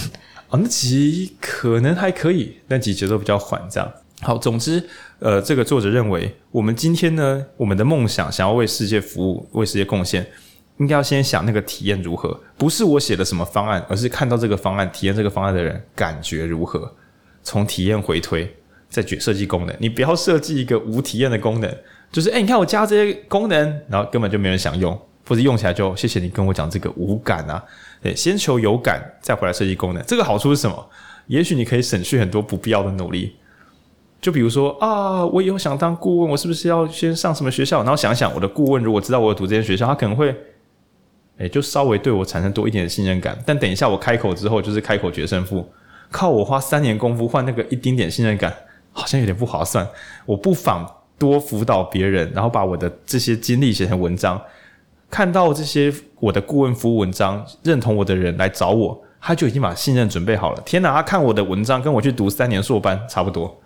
[0.49, 3.89] 哦，那集可能还可以，那集节奏比较缓，这样。
[4.21, 4.83] 好，总之，
[5.19, 10.25] 呃，这个作者认为，我们今天呢，我们的梦想想要为世界服务，为世界贡献，
[10.79, 16.91] 应该要先想那个体验如何，不是我写的什么方案，而是看到这个方案、体验这个方案的人感觉如何，
[17.43, 18.51] 从体验回推，
[18.89, 19.75] 再决设计功能。
[19.79, 21.71] 你不要设计一个无体验的功能。
[22.11, 24.97] 就是，诶、欸，你看我加这些功能，然后根本就没人想用，
[25.27, 27.63] 或者用起来就谢谢你跟我讲这个无感啊。
[28.01, 30.01] 对，先求有感，再回来设计功能。
[30.05, 30.89] 这个好处是什么？
[31.27, 33.35] 也许你可以省去很多不必要的努力。
[34.21, 37.83] 就比如说啊，我以后想当顾问，我是不是要先上什么学校？
[37.83, 40.33] 然后想想，我的顾问如果知道我有读这间学校，他可能会，
[41.37, 43.37] 诶、就稍微对我产生多一点的信任感。
[43.45, 45.69] 但等一下我开口之后，就是开口决胜负，
[46.09, 48.55] 靠我花三年功夫换那个一丁点信任感，
[48.91, 49.87] 好像有点不划算。
[50.25, 50.89] 我不妨。
[51.17, 54.41] 多辅导别人，然后把我的这些经历写成文章，
[55.09, 60.61] 看到这些我的顾问服务文章，认同我的人来找我，他就已经把信任准备好了。
[60.65, 63.59] 天哪，他看我的文章跟我去读三年硕班差不多。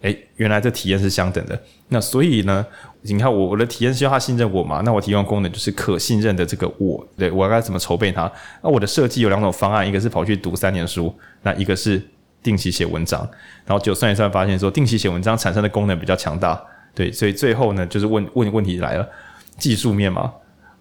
[0.00, 1.56] 诶，原来这体验是相等的。
[1.86, 2.66] 那所以呢，
[3.02, 4.82] 你看我我的体验希望他信任我嘛？
[4.84, 8.28] 那我提供功能就是可信任的这个我，对，我该怎么筹备它？
[8.64, 12.02] 那我的设计有两种方案，一个是跑去读三年书，那一个是
[12.42, 13.20] 定期写文章。
[13.64, 16.60] 然后就算一算发现说，定期写文章产生的功能比较强大。
[16.94, 19.08] 对，所以最后呢，就是问问问题来了，
[19.56, 20.30] 技术面嘛，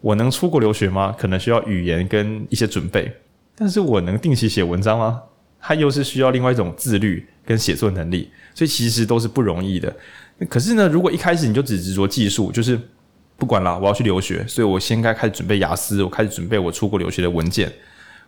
[0.01, 1.15] 我能出国留学吗？
[1.17, 3.09] 可能需要语言跟一些准备，
[3.55, 5.21] 但是我能定期写文章吗？
[5.61, 9.95] 它又是需要另外一种自律跟写作能力，所以其实都是不容易的。
[10.49, 12.77] 可是呢，如果一开始你就只执着技术，就是
[13.37, 17.71] 不管了，我要去留学，所以我先该开始准备雅思，我开始准备我出国留学的文件，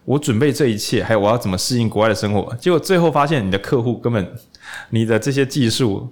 [0.06, 4.32] 我准备这一切，还有我要怎么适应国外的生活，结果最后发现你的客户根本
[4.92, 6.10] 你的这些技术。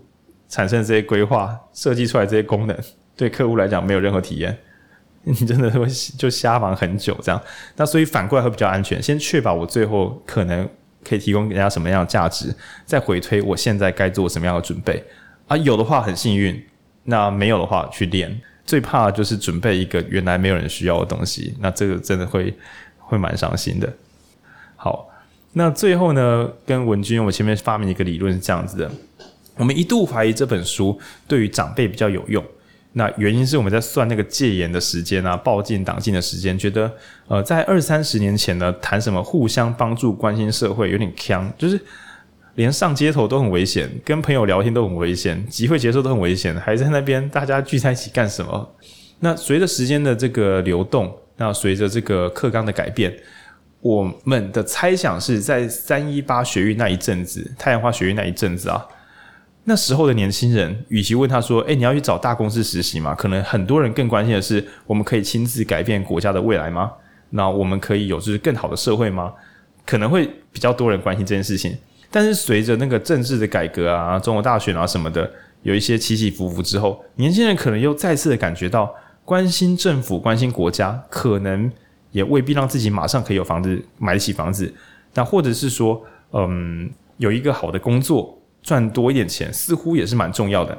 [0.52, 2.78] 产生这些规划设计出来这些功能，
[3.16, 4.56] 对客户来讲没有任何体验，
[5.24, 5.88] 你真的会
[6.18, 7.42] 就瞎忙很久这样。
[7.78, 10.68] 那所以反过来会比较安全，先确保我最后可能
[11.06, 12.54] 可以提供给人家什么样的价值，
[12.86, 15.02] 再回推我现在该做什么样的准备。
[15.48, 16.62] 啊，有的话很幸运，
[17.06, 18.42] 那没有的话去练。
[18.66, 22.54] 最怕就是准备一个原来没有人需要的东西，那这个真的会
[22.98, 23.92] 会蛮伤心的。
[24.76, 25.08] 好。
[25.54, 28.90] 那最后呢，跟文君，我前面发明一个理论是这样子的：
[29.62, 32.44] 我们一度怀疑这本书对于长辈比较有用。
[32.94, 36.92] 那原因是我们在算那个戒严的时间啊，报禁党禁的时间，觉得
[37.28, 41.80] 呃，在二三十年前呢，谈什么互相帮助、关心社会有点锵，就是
[42.56, 48.76] 连上街头都很危险，跟朋友聊天都很危险，集会结束都很危险，还在那边大家聚在一起干什么？
[49.20, 53.16] 那随着时间的这个流动，那随着这个课纲的改变，
[53.80, 58.84] 我们的猜想是在三一八学运那一阵子，太阳花学运那一阵子啊。
[59.64, 66.92] 那时候的年轻人，与其问他说：“诶，你要去找大公司实习吗？”可能很多人更关心的是：我们可以亲自改变国家的未来吗？
[67.30, 69.32] 那我们可以有就是更好的社会吗？
[69.86, 71.78] 可能会比较多人关心这件事情。
[72.10, 75.32] 但是随着那个政治的改革啊，中国大选啊什么的，
[75.62, 78.92] 有一些起起伏伏之后，年轻人可能又再次的感觉到，
[79.24, 81.72] 关心政府、关心国家，可能
[82.12, 84.74] 也未必让自己马上可以有房子买得起房子。
[85.14, 88.41] 那或者是说，嗯，有一个好的工作。
[88.62, 90.78] 赚多一点钱似乎也是蛮重要的。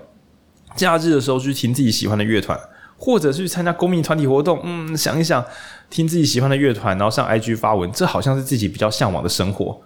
[0.77, 2.59] 假日的时候去听自己喜欢的乐团，
[2.97, 4.61] 或者是去参加公民团体活动。
[4.65, 5.45] 嗯，想一想，
[5.91, 9.81] 听自己喜欢的乐团，然后上 IG 发文，这好像是自己比较向往的生活。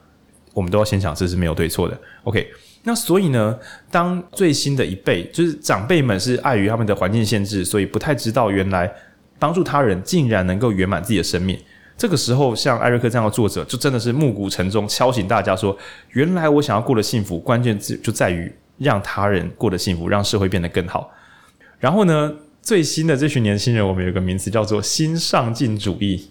[0.54, 1.98] 我们都要先想，这是没有对错的。
[2.24, 2.48] OK，
[2.84, 3.58] 那所以呢，
[3.90, 8.90] 当最新的一辈，就是长辈们是碍于他们的环境限制，所以不太知道原来
[9.38, 11.58] 帮助他人竟然能够圆满自己的生命。
[11.98, 15.74] 这个时候，像艾瑞克这样的作者，就真的是暮鼓晨钟，敲醒大家说
[16.12, 21.10] ：“原来我想要过得幸福，关键字就在于让他人过得幸福，让社会变得更好。”
[21.80, 26.30] 然后呢，最新的这群年轻人，我们有个名词叫做“新上进主义”，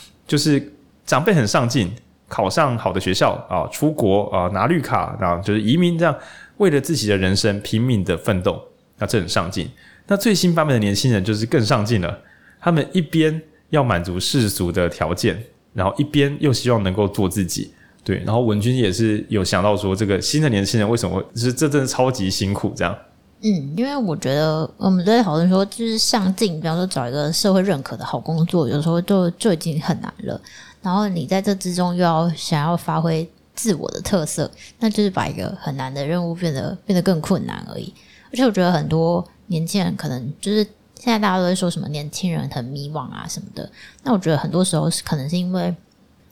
[0.28, 0.72] 就是
[1.04, 1.90] 长辈很上进，
[2.28, 6.14] 考上好的学校啊，出国啊，拿绿卡啊，就是移民这样，
[6.58, 8.62] 为了自己的人生拼命的奋斗，
[8.98, 9.68] 那这很上进。
[10.06, 12.20] 那最新版本的年轻人就是更上进了，
[12.60, 13.42] 他们一边。
[13.70, 15.42] 要满足世俗的条件，
[15.72, 17.72] 然后一边又希望能够做自己，
[18.04, 18.18] 对。
[18.18, 22.96] 然后文君也是有想到说，这个新的年轻人为什么就是这真的超级辛苦这样？
[23.42, 30.38] 嗯，因为我觉得我们在讨论说，就是上进，比方说找一个社会认可的好工作，有时候就就已经很难了。
[30.82, 37.94] 然后你在这之中又要想要发挥自我的特色，那就是把一个很难的任务变得变得更困难而已。
[38.32, 40.66] 而且我觉得很多年轻人可能就是。
[41.02, 43.68] 现在大家都在说什么年轻人很迷惘啊什么的，
[44.04, 45.74] 那我觉得很多时候是可能是因为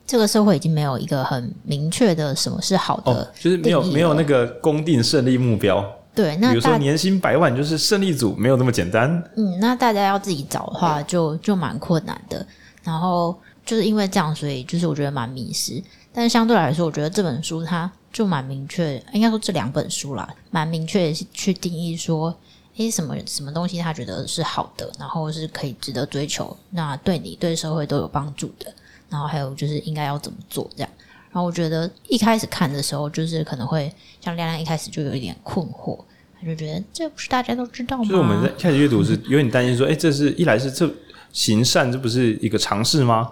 [0.06, 5.82] 这个社会已经没有一个很明确的什么是好的，哦，就是没有没有那个公定胜利目标。
[6.14, 9.10] 对，那比如说年薪百万就是胜利组，没有那么简单。
[9.36, 12.44] 嗯，那大家要自己找的话就，就就蛮困难的。
[12.82, 15.82] 然后就是因为这样，所以就是我觉得蛮迷失。
[16.12, 22.36] 但是相对来说，我觉得这本书它就蛮明确，应该说这两本书啦，蛮明确去定义说。
[22.78, 28.72] 诶，什么什么东西他觉得是好的，然后是可以值得追求，那对你对社会都有帮助的，
[29.10, 30.90] 然后还有就是应该要怎么做这样。
[31.30, 35.98] 然后我觉得一开始看的时候，就是可能会像亮亮一开始就有一点困惑，
[36.40, 38.04] 他就觉得这不是大家都知道吗？
[38.04, 40.88] 就是我们在开始阅读是有点担心说，诶，这是一来是这
[41.32, 43.28] 行善，这不是一个尝试吗？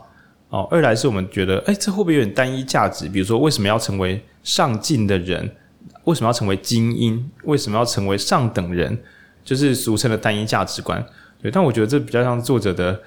[0.49, 3.09] 哦，二来是我们觉得，诶，这会不会有点单一价值？
[3.09, 5.55] 比如说，为什么要成为上进的人？
[6.05, 7.31] 为什么要成为精英？
[7.45, 8.99] 为什么要成为上等人？
[9.47, 11.01] 就是俗称的单一价值观，
[11.41, 13.01] 对，但我觉得这比较像作者的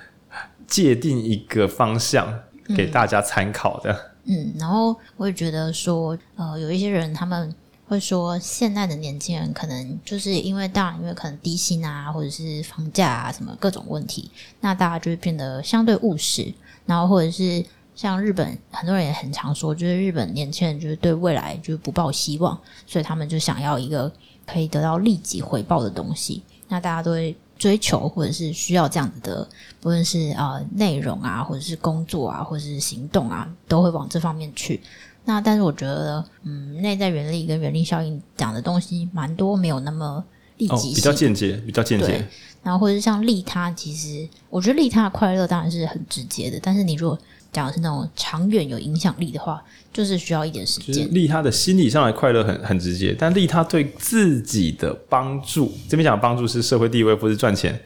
[0.66, 2.34] 界定一个方向
[2.78, 4.14] 给大家参考的。
[4.24, 7.54] 嗯，然后我也觉得说，呃，有一些人他们
[7.88, 16.54] 会说，现在的年轻人可能就是因为大，因为可能低薪啊，或者是房价啊什么各种问题，那大家就会变得相对务实，
[16.86, 17.62] 然后或者是
[17.96, 22.58] 像日本很多人也很常说，就是日本年轻人就是对未来就是不抱希望，
[22.88, 24.10] 所以他们就想要一个。
[24.50, 29.48] 可以得到立即回报的东西，那大家都会追求或者是需要这样子的，
[29.80, 34.82] 不论是呃内容啊，或者是工作啊，或者是行动啊，都会往这方面去。
[35.26, 40.24] 那但是我觉得，嗯，内在原力跟原力效应讲的东西蛮多，没有那么
[40.58, 42.26] 立即性，哦，比较间接，比较间接。
[42.64, 47.18] 然后或者是像利他，其实我觉得利他的快乐当然是很直接的，但是你如果
[47.52, 51.12] 讲的是那种长远有影响力的话，就是需要一点时间。
[51.14, 57.80] 利他的心理上的快乐很很直接，但利他对自己的帮助，这边讲的帮助是社会地位，不是赚钱，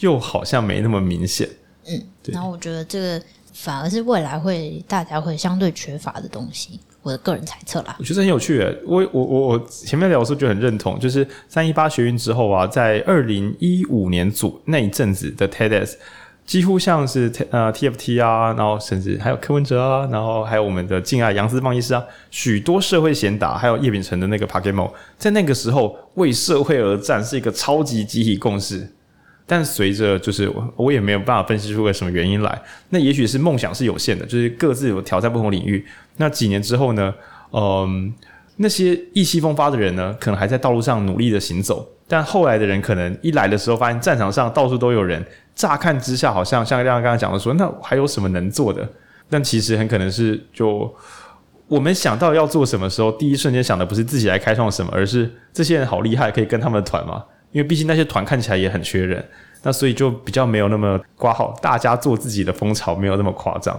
[0.00, 1.48] 又好像没那么明显。
[1.88, 3.22] 嗯，然后我觉得这个
[3.54, 7.96] 反而是未来会大家会相对缺乏的东西，我的个人猜测啦。
[7.98, 15.94] 我觉得很有趣诶，我我我我前面聊的时候就很认同，就是三一八学运之后啊，在二零一五年组那一阵子的 TEDx。
[16.46, 28.88] 几乎像是呃 TFT 啊，然后甚至还有柯文哲啊，然后还有我们的敬爱杨思芳医师啊，许多社会贤达，还有叶秉成的那个 Pakemo 在那个时候为社会而战是一个超级集体共识。
[29.48, 32.62] 但随着就是我我也没有办法分析出个什么原因来。
[32.88, 35.84] 那也许是梦想是有限的，就是各自有挑战不同领域。
[36.16, 37.14] 那几年之后呢？
[37.52, 38.12] 嗯，
[38.56, 45.24] 那些意气风发的人呢，可能还在道路上努力的行走，但后来的人可能一来的时候，发现战场上到处都有人，
[45.54, 48.88] 乍看之下好像像亮刚才讲的说，那还有什么能做的？
[49.28, 50.94] 但其实很可能是就。
[51.68, 57.24] 我们想到要做什么时候，第一瞬间想的不是自己来开创什么，而是这些人好厉害，可以跟他们的团嘛？
[57.50, 59.28] 因为毕竟那些团看起来也很缺人，
[59.64, 63.76] 那所以就比较没有那么挂号，大家做自己的风潮没有那么夸张。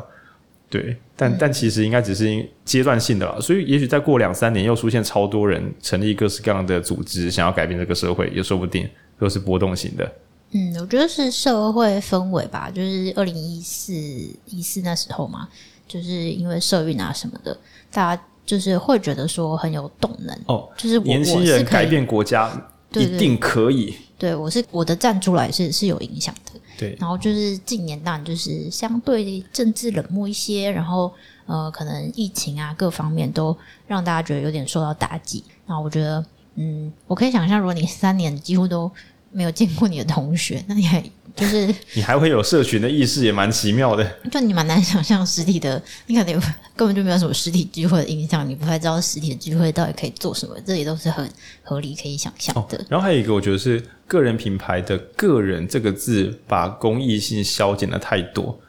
[0.69, 8.88] 对，但但其实应该只是阶段性的啦，所以也许再过两三年又出现超多人成立各式各样的组织，想要改变这个社会也说不定，
[9.18, 10.11] 都是波动型的。
[10.52, 15.48] 嗯，我觉得是社会氛围吧，就是二零一四一四那时候嘛，
[15.88, 17.57] 就是因为社运啊什么的。
[17.91, 22.52] 大家就是会觉得说很有动能哦，就是年轻人改变国家
[22.94, 23.95] 一定可以。
[24.18, 26.60] 对，我是我的站出来是是有影响的。
[26.78, 31.12] 对，然后就是近年当然就是相对政治冷漠一些，然后
[31.45, 35.44] 呃，可能疫情啊各方面都让大家觉得有点受到打击。
[35.66, 36.26] 那我觉得，
[36.56, 38.91] 嗯，我可以想象，如果你三年几乎都
[39.32, 41.04] 没有见过你的同学，那你还。
[41.38, 44.04] 就是 你还会有社群的意识，也蛮奇妙的。
[44.32, 46.34] 就你蛮难想象实体的，你可能
[46.76, 51.30] 根本就没有什么实体聚会的印象，你不太知道实体的聚会到底可以做什么，这也都是很
[51.62, 52.78] 合理可以想象的。
[52.78, 52.86] 哦。
[52.90, 58.60] 然后还有一个，我觉得是个人品牌的“个人”这个字，把公益性消减了太多。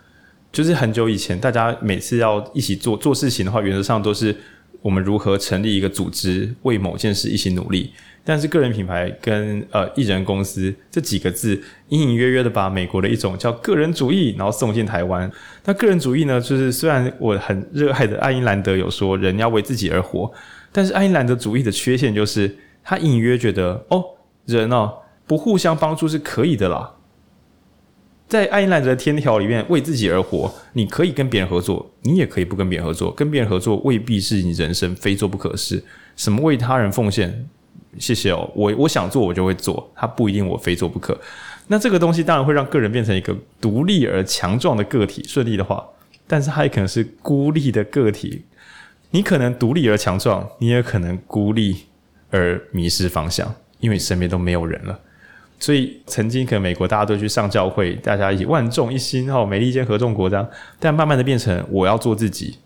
[0.52, 4.36] 就是很久以前，大家每次要一起做做事情的话，原则上都是
[4.82, 7.92] 我们如何成立一个组织，为某件事一起努力。
[8.28, 15.32] 但是个人品牌跟呃艺人公司这几个字隐隐约约的把美国的一种叫个人主义，然后送进台湾。
[15.64, 20.30] 那个人主义呢，就是虽然我很热爱的爱因兰德有说人要为自己而活，
[20.70, 24.04] 但是爱因兰德主义的缺陷就是他隐约觉得哦，
[24.44, 24.92] 人哦
[25.26, 26.96] 不互相帮助是可以的啦。
[28.28, 33.10] 在爱因兰德的天条里面，为自己而活，你可以跟别人合作，你也可以不跟别人合作。
[33.12, 35.82] 跟别人合作未必是你人生非做不可事。
[36.14, 37.48] 什么为他人奉献？
[37.98, 41.18] 谢谢哦，我我想做我就会做，他不一定我非做不可。
[41.66, 45.84] 那这个东西当然会让个人变成一个独立而强壮的个体，顺利的话，
[46.26, 48.44] 但是他也可能是孤立的个体。
[49.10, 51.76] 你可能独立而强壮，你也可能孤立
[52.30, 54.98] 而迷失方向，因为你身边都没有人了。
[55.58, 60.48] 所以曾经可能美国大家都去上教会，大家一起万众一心哦，美利坚合众国这样，
[60.78, 62.56] 但慢慢的变成我要做自己。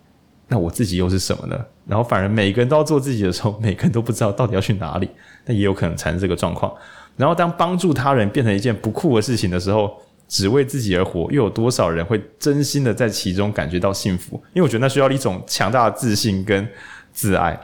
[0.52, 1.58] 那我自己又是什么呢？
[1.86, 5.08] 然后反而每个人都要做自己的时候，每个人都不知道到底要去哪里，
[5.46, 6.70] 那也有可能产生这个状况。
[7.16, 9.90] 然后当帮助他人变成一件不酷的事情的时候，
[10.28, 14.36] 只为自己而活，又有多少人会真心的在其中感觉到幸福？
[14.52, 16.68] 因为我觉得那需要一种强大的自信跟
[17.14, 17.58] 自爱。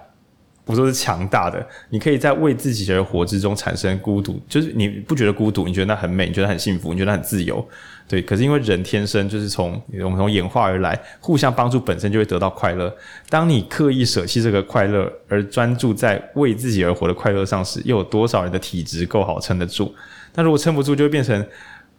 [0.64, 7.66] 我说是强大的，你可以在为自己而活之中产生孤独，就是你不觉得孤独，你觉得那很美，你觉得很幸福，你觉得很自由。
[8.08, 12.90] 对，可是因为人天生就是从我们从演化而来，互相帮助本身就会得到快乐。
[13.28, 19.92] 当你刻意舍弃这个快乐，而专注在为自己而活的快乐上时，又有多少人的体质够好撑得住？
[20.34, 21.46] 那如果撑不住，就会变成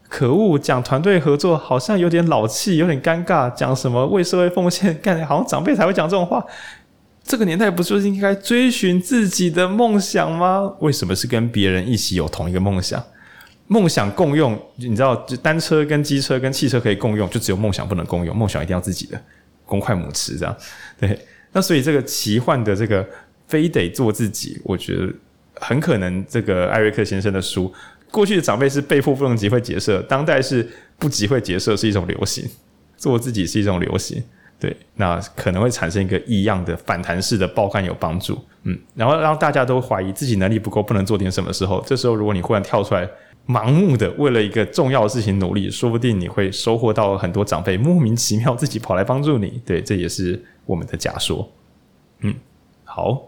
[0.08, 0.58] 可恶。
[0.58, 3.54] 讲团队合作好像有点老气，有点尴尬。
[3.54, 6.44] 讲什么为社会奉献，干好像长辈才会讲这种话。
[7.24, 10.74] 这个年代不就是应该追寻自己的梦想吗？
[10.80, 13.04] 为什么是跟别人一起有同一个梦想？
[13.72, 18.36] 梦想共用，你知道，就单车跟机车跟汽车可以共用，就只有梦想不能共用。
[18.36, 19.22] 梦想一定要自己的，
[19.64, 20.58] 公筷母匙这样。
[21.00, 21.18] 对，
[21.52, 23.08] 那所以这个奇幻的这个
[23.48, 25.14] 非得做自己，我觉得
[25.54, 27.72] 很可能这个艾瑞克先生的书，
[28.10, 30.68] 过去的长辈是被迫不能集会结社，当代是
[30.98, 32.44] 不集会结社是一种流行，
[32.98, 34.24] 做自己是一种流行。
[34.60, 38.44] 对，那可能会产生一个异样的反弹式的爆肝有帮助。
[38.64, 43.08] 嗯，然后让大家都怀疑自己能力不够，不能做点什么时候，这时候如果你忽然跳出来。
[43.50, 49.60] 盲目的为了一个重要的事情努力，说不定你会收获到很多长辈莫名其妙自己跑来帮助你。
[49.66, 51.52] 对，这也是我们的假说。
[52.20, 52.36] 嗯，
[52.84, 53.24] 好，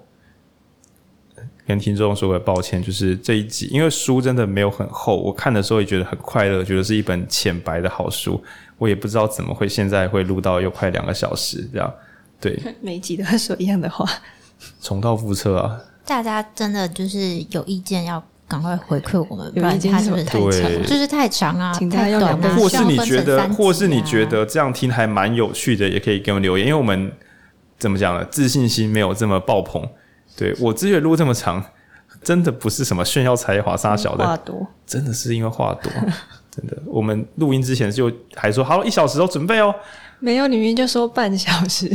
[1.65, 8.39] 跟听众说个抱歉，就是这一集因为书真的没有很厚，我看的时候也觉得很快乐，觉得是一本浅白的好书。
[8.77, 11.91] 我也不知道怎么会现在会录到又快两个小时这样。
[12.39, 14.07] 对， 每集都会说一样的话，
[14.81, 15.81] 重蹈覆辙啊！
[16.05, 18.23] 大家真的就是有意见要。
[18.51, 20.83] 赶快回馈我们，不然它是不是太长？
[20.85, 22.55] 就是太长啊，太短啊。
[22.57, 26.67] 或是你觉得，或是你觉得这样听还蛮有趣的，也可以给我们留言。
[26.67, 27.09] 因为我们
[27.79, 28.25] 怎么讲呢？
[28.29, 29.81] 自信心没有这么爆棚。
[30.35, 31.63] 对，我之所以录这么长，
[32.21, 35.89] 真的不是什么炫耀才华杀小的，话多，真的是因为话多。
[36.53, 39.73] 真的，我们录音之前就还说好一小时都准备哦。
[40.19, 41.89] 没有，你明明就说半小时。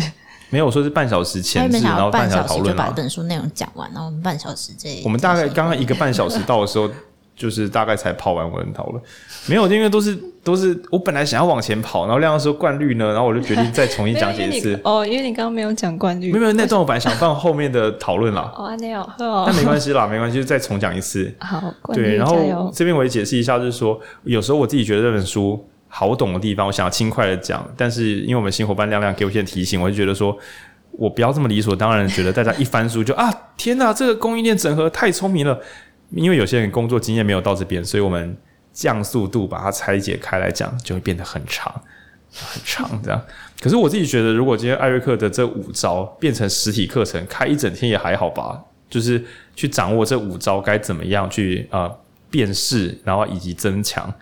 [0.50, 5.02] 没有说是半小时前置，然后半小时讨论就把本书内容讲完，然后我们半小时这。
[5.04, 6.88] 我们大概刚刚一个半小时到的时候，
[7.34, 9.02] 就是大概才跑完文讨论，
[9.46, 14.78] 没有，因为都是都是我本来想要往前跑，然后亮亮说冠绿呢，然后我就决定再重新讲解一次。
[14.84, 18.50] 哦，因为你刚刚没有讲冠绿，没有没有，那段我本来想放后面的讨论啦。
[18.56, 21.30] 哦，那好，哦，但没关系啦，没关系，就再重讲一次。
[21.40, 21.62] 好，
[21.92, 25.62] 对，然后这边我也解释一下，就是说有时候我自己觉得这本书
[25.98, 30.36] 好懂的地方，我想要轻快的讲，但是因为我们新伙伴亮亮给我一些提醒，我就觉得说
[30.90, 35.58] 我不要这么理所当然，觉得大家一翻书就啊，天哪，这个供应链整合太聪明了。
[36.10, 38.36] 因为有些人工作经验没有到这边，所以我们
[38.74, 41.72] 降速度把它拆解开来讲，就会变得很长，
[42.30, 43.20] 很长这样。
[43.58, 48.62] 可是我自己觉得，如果今天艾瑞克的这五招变成实体课程，开一整天也还好吧？
[48.90, 49.24] 就是
[49.54, 51.90] 去掌握这五招该怎么样去啊、
[52.30, 54.12] 辨识，然后以及增强，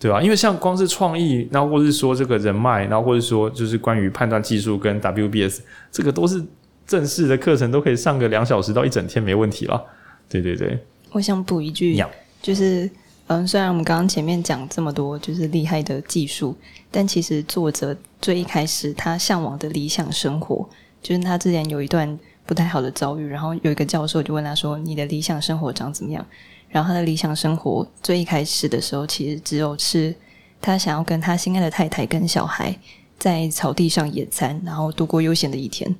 [0.00, 0.22] 对吧？
[0.22, 5.60] 因为像光是创意，然后或是说这个人脉，然后或者说就是关于判断技术跟 WBS，
[5.90, 6.42] 这个都是
[6.86, 9.84] 正式的课程，都可以上个两小时到一整天没问题了。
[10.28, 10.78] 对对对。
[11.10, 12.00] 我想补一句，
[12.40, 12.88] 就是
[13.26, 16.56] 嗯，虽然我们刚刚前面讲这么多就是厉害的技术，
[16.90, 20.68] 但其实作者最一开始他向往的理想生活，
[21.02, 26.24] 就是他之前有一段不太好的遭遇，然后有一个教授就问他说：“你的理想生活长怎么样？”
[26.68, 30.14] 然后他的理想生活最一开始的时候，其实只有是
[30.60, 32.76] 他想要跟他心爱的太太跟小孩
[33.18, 35.94] 在草地上野餐，然后度过悠闲的一天，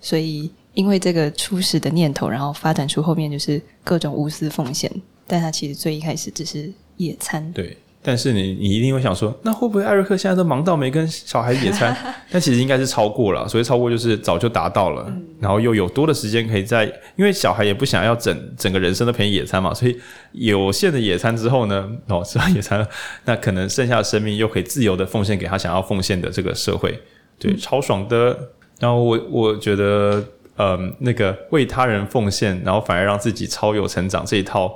[0.00, 0.50] 所以。
[0.72, 4.88] 因为这个初始的念头，然后发展出后面就是各种无私奉献，
[5.26, 7.52] 但他其实最一开始只是野餐。
[7.52, 11.96] 对，但是你你一定会想说，那会不会艾瑞克现在都忙到没跟小孩野餐？
[12.32, 16.84] 但其实应该是超过了，所以超过就是早就达到了，嗯、然后又有多的时间可以在，
[17.16, 19.96] 因为小孩也不想要整整个人生都陪野餐嘛，所以
[20.32, 22.88] 有限的野餐之后呢，哦，吃完野餐了，
[23.24, 26.98] 那可能剩下的生命又可以自由的奉献给他想要奉献的这个社会，
[27.38, 28.36] 对，嗯、超爽的。
[28.78, 30.24] 然后我我觉得。
[30.62, 34.70] 嗯，那个为他人奉献，然后反而让自己超有成长这一套，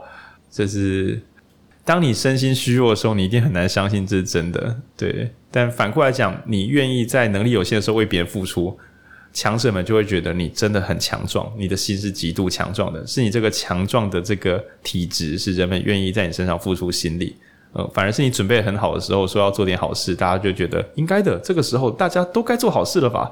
[0.51, 1.21] 这是
[1.85, 4.75] 当你身心虚弱的时候，你一定很难相信这是真的。
[4.97, 8.77] 对，但反过来讲，你愿意在能力有限的时候为别人付出，
[9.33, 17.37] 强者们就会觉得你真的很强壮，你的心是极度强壮的，是你这个强壮的这个体质，是人们愿意在你身上付出心力。
[17.75, 21.37] 呃，反而是你准备很好的时候，说要做点好事，大家就觉得应该的。
[21.41, 23.31] 这个时候大家都该做好事了吧？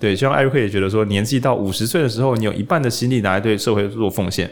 [0.00, 4.48] 对，希望艾瑞克也觉得说，年纪到五十岁的时候，你有一半的心力拿来对社会做奉献；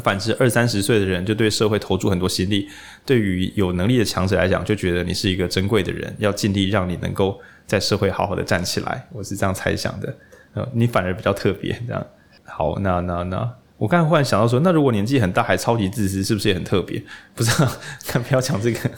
[0.00, 2.68] 反之，二三十岁的人就对社会投注很多心力。
[3.06, 9.06] 对于有能力的强者来讲，就觉得你是一个珍贵的人，要尽力让你能够在社会好好的站起来。
[9.12, 10.16] 我是这样猜想的。
[10.54, 12.06] 呃，你反而比较特别，这样。
[12.44, 17.02] 好，那那那，我刚才忽然想到说，那如果年纪很大还超级自私，是不是也很特别？
[17.34, 17.70] 不知道，
[18.06, 18.90] 看不要讲这个，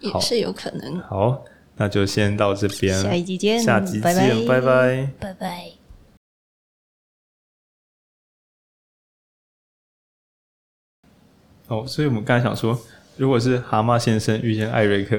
[0.00, 0.98] 也是有可能。
[1.00, 1.44] 好。
[1.78, 5.10] 那就先到这边，下一集见，下集见，拜拜，拜拜。
[5.20, 5.75] 拜拜。
[11.68, 12.78] 哦，所以我们刚才想说，
[13.16, 15.18] 如果是蛤蟆先生遇见艾瑞克，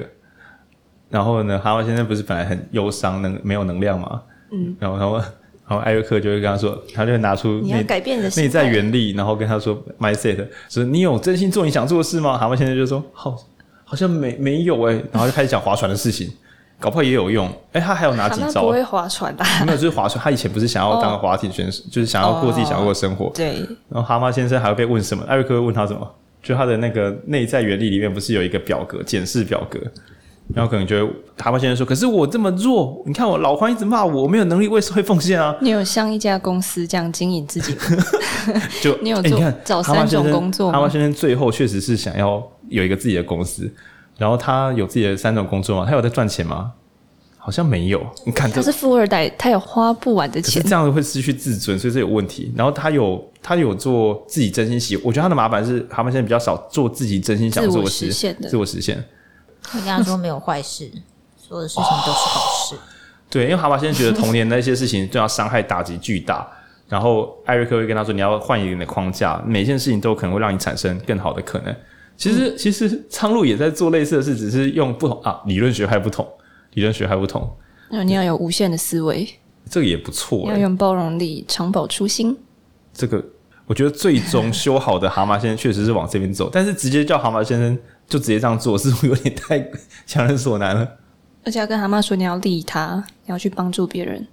[1.09, 4.21] 然后呢，蛤蟆先生不是本来很忧伤，能没有能量吗？
[4.51, 5.25] 嗯，然后然后然
[5.67, 12.37] 后艾瑞克就会跟他说，他就会拿出你要改变的内在原力，然后跟他说，mindset，说你有真心做你想做的事吗？
[12.37, 13.35] 蛤蟆先生就说，好，
[13.83, 16.31] 好像没没有诶，然后就开始讲划船的事情。
[16.79, 18.51] 搞不好也有用，哎、欸，他还有哪几招？
[18.53, 19.43] 他不会划船吧？
[19.65, 20.23] 没有，就是划船。
[20.23, 21.91] 他以前不是想要当个划艇选手，oh.
[21.91, 23.31] 就是想要过自己想要过的生活。
[23.33, 23.67] 对。
[23.89, 25.23] 然后蛤蟆先生还会被问什么？
[25.25, 26.07] 艾瑞克会问他什么？
[26.41, 29.79] 就他的那个内在原理里面不是有一个表格，检视表格，
[30.53, 38.61] 然后可能就会蛤蟆先生说：“可是我这么弱，你看我老黄一直骂我，我没有能力为社会奉献啊。”你有像一家公司这样经营自己吗？
[38.81, 39.31] 就 你有做？
[39.31, 43.69] 欸、你看找三种工作蛤蟆先生最后确实是想要有一个自己的公司。
[44.17, 45.85] 然后他有自己的三种工作吗？
[45.87, 46.71] 他有在赚钱吗？
[47.37, 48.03] 好像没有。
[48.25, 52.51] 你看，他是富二代，他有花不完的钱，这样会失去自尊，所以这有问题。
[52.55, 59.01] 然后他有他有做自己真心喜，我觉得他的麻烦是蛤蟆现在比较少做自己真心想做的事，自我实现的，自我实现。
[59.71, 60.91] 我跟他说没有坏事，
[61.37, 62.75] 所有的事情都是好事。
[62.75, 62.79] 哦、
[63.31, 66.45] 对，因为蛤蟆先生觉得童年那些事情 对他伤害打击巨大，
[66.89, 71.73] 然后艾瑞克会跟他说，你要换一点的框架，每件事情都可能会让你产生更好的可能。
[72.17, 76.27] 其实，嗯、其实苍鹭也在做类似的事，只是用不同啊，理论学派不同，
[76.73, 77.49] 理论学还不同。
[77.91, 79.25] 那你要有无限的思维，
[79.69, 80.51] 这个也不错、欸。
[80.51, 82.37] 要用包容力，长保初心。
[82.93, 83.23] 这个
[83.67, 87.77] 我觉得最终修好的蛤蟆先生确实是往这边走，但是直接叫蛤蟆先生
[88.07, 89.63] 就直接这样做，似乎有点太
[90.05, 90.89] 强人所难了。
[91.43, 94.25] 而且要跟蛤蟆说你要利他，你要去帮助别人。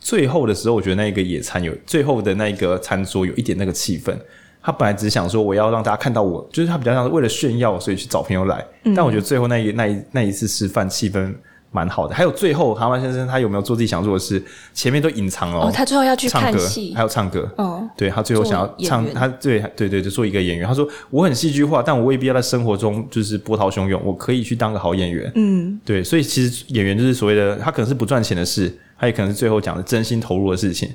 [0.00, 4.16] 最后的时候，我觉得那个野餐有最后的那个餐桌有一点那个气氛。
[4.60, 8.64] 他本来只想说我要让大家看到我，就是他比较像是为了炫耀，所以去找朋友来。
[8.84, 11.34] 嗯、但我觉得最后那一那一那一次吃饭气氛
[11.70, 12.14] 蛮好的。
[12.14, 14.42] 还有最后，蛤蟆先生他有没有做自己想做的事？
[14.72, 17.48] 前面都隐藏了哦，他最后要去唱歌看戏，还有唱歌。
[17.56, 20.66] 哦，对他最后想要唱，他对对对，就做一个演员。
[20.66, 30.90] 他说：“我很戏剧化，但我未必要在生活中就是波涛汹涌，我可以去当个好演员。”嗯，对，所以其实演员就是所谓的，他可能是不赚钱的事，他也可能是最后讲的真心投入的事情。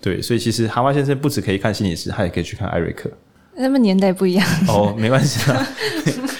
[0.00, 3.10] 对，所以其实蛤蟆先生不止可以看心理师，他也可以去看艾瑞克。
[3.56, 5.66] 他们年代不一样哦，没关系啦。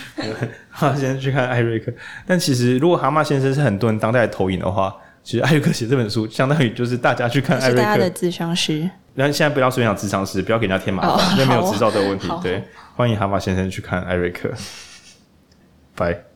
[0.81, 1.93] 蛤 蟆先生去看艾瑞克，
[2.27, 7.77] 但其实如果蛤蟆先生是很多人当代的投影的话，其实艾瑞克写这本书相当于就是大家去看艾瑞克。
[7.77, 8.89] 是大家的智商师。
[9.15, 12.29] 然后现在不要随便讲智商师，不要给人家添麻烦，因为、哦、没有执照的问题。
[12.43, 12.63] 对，
[12.97, 14.51] 欢迎蛤蟆先生去看艾瑞克。
[15.95, 16.30] 拜。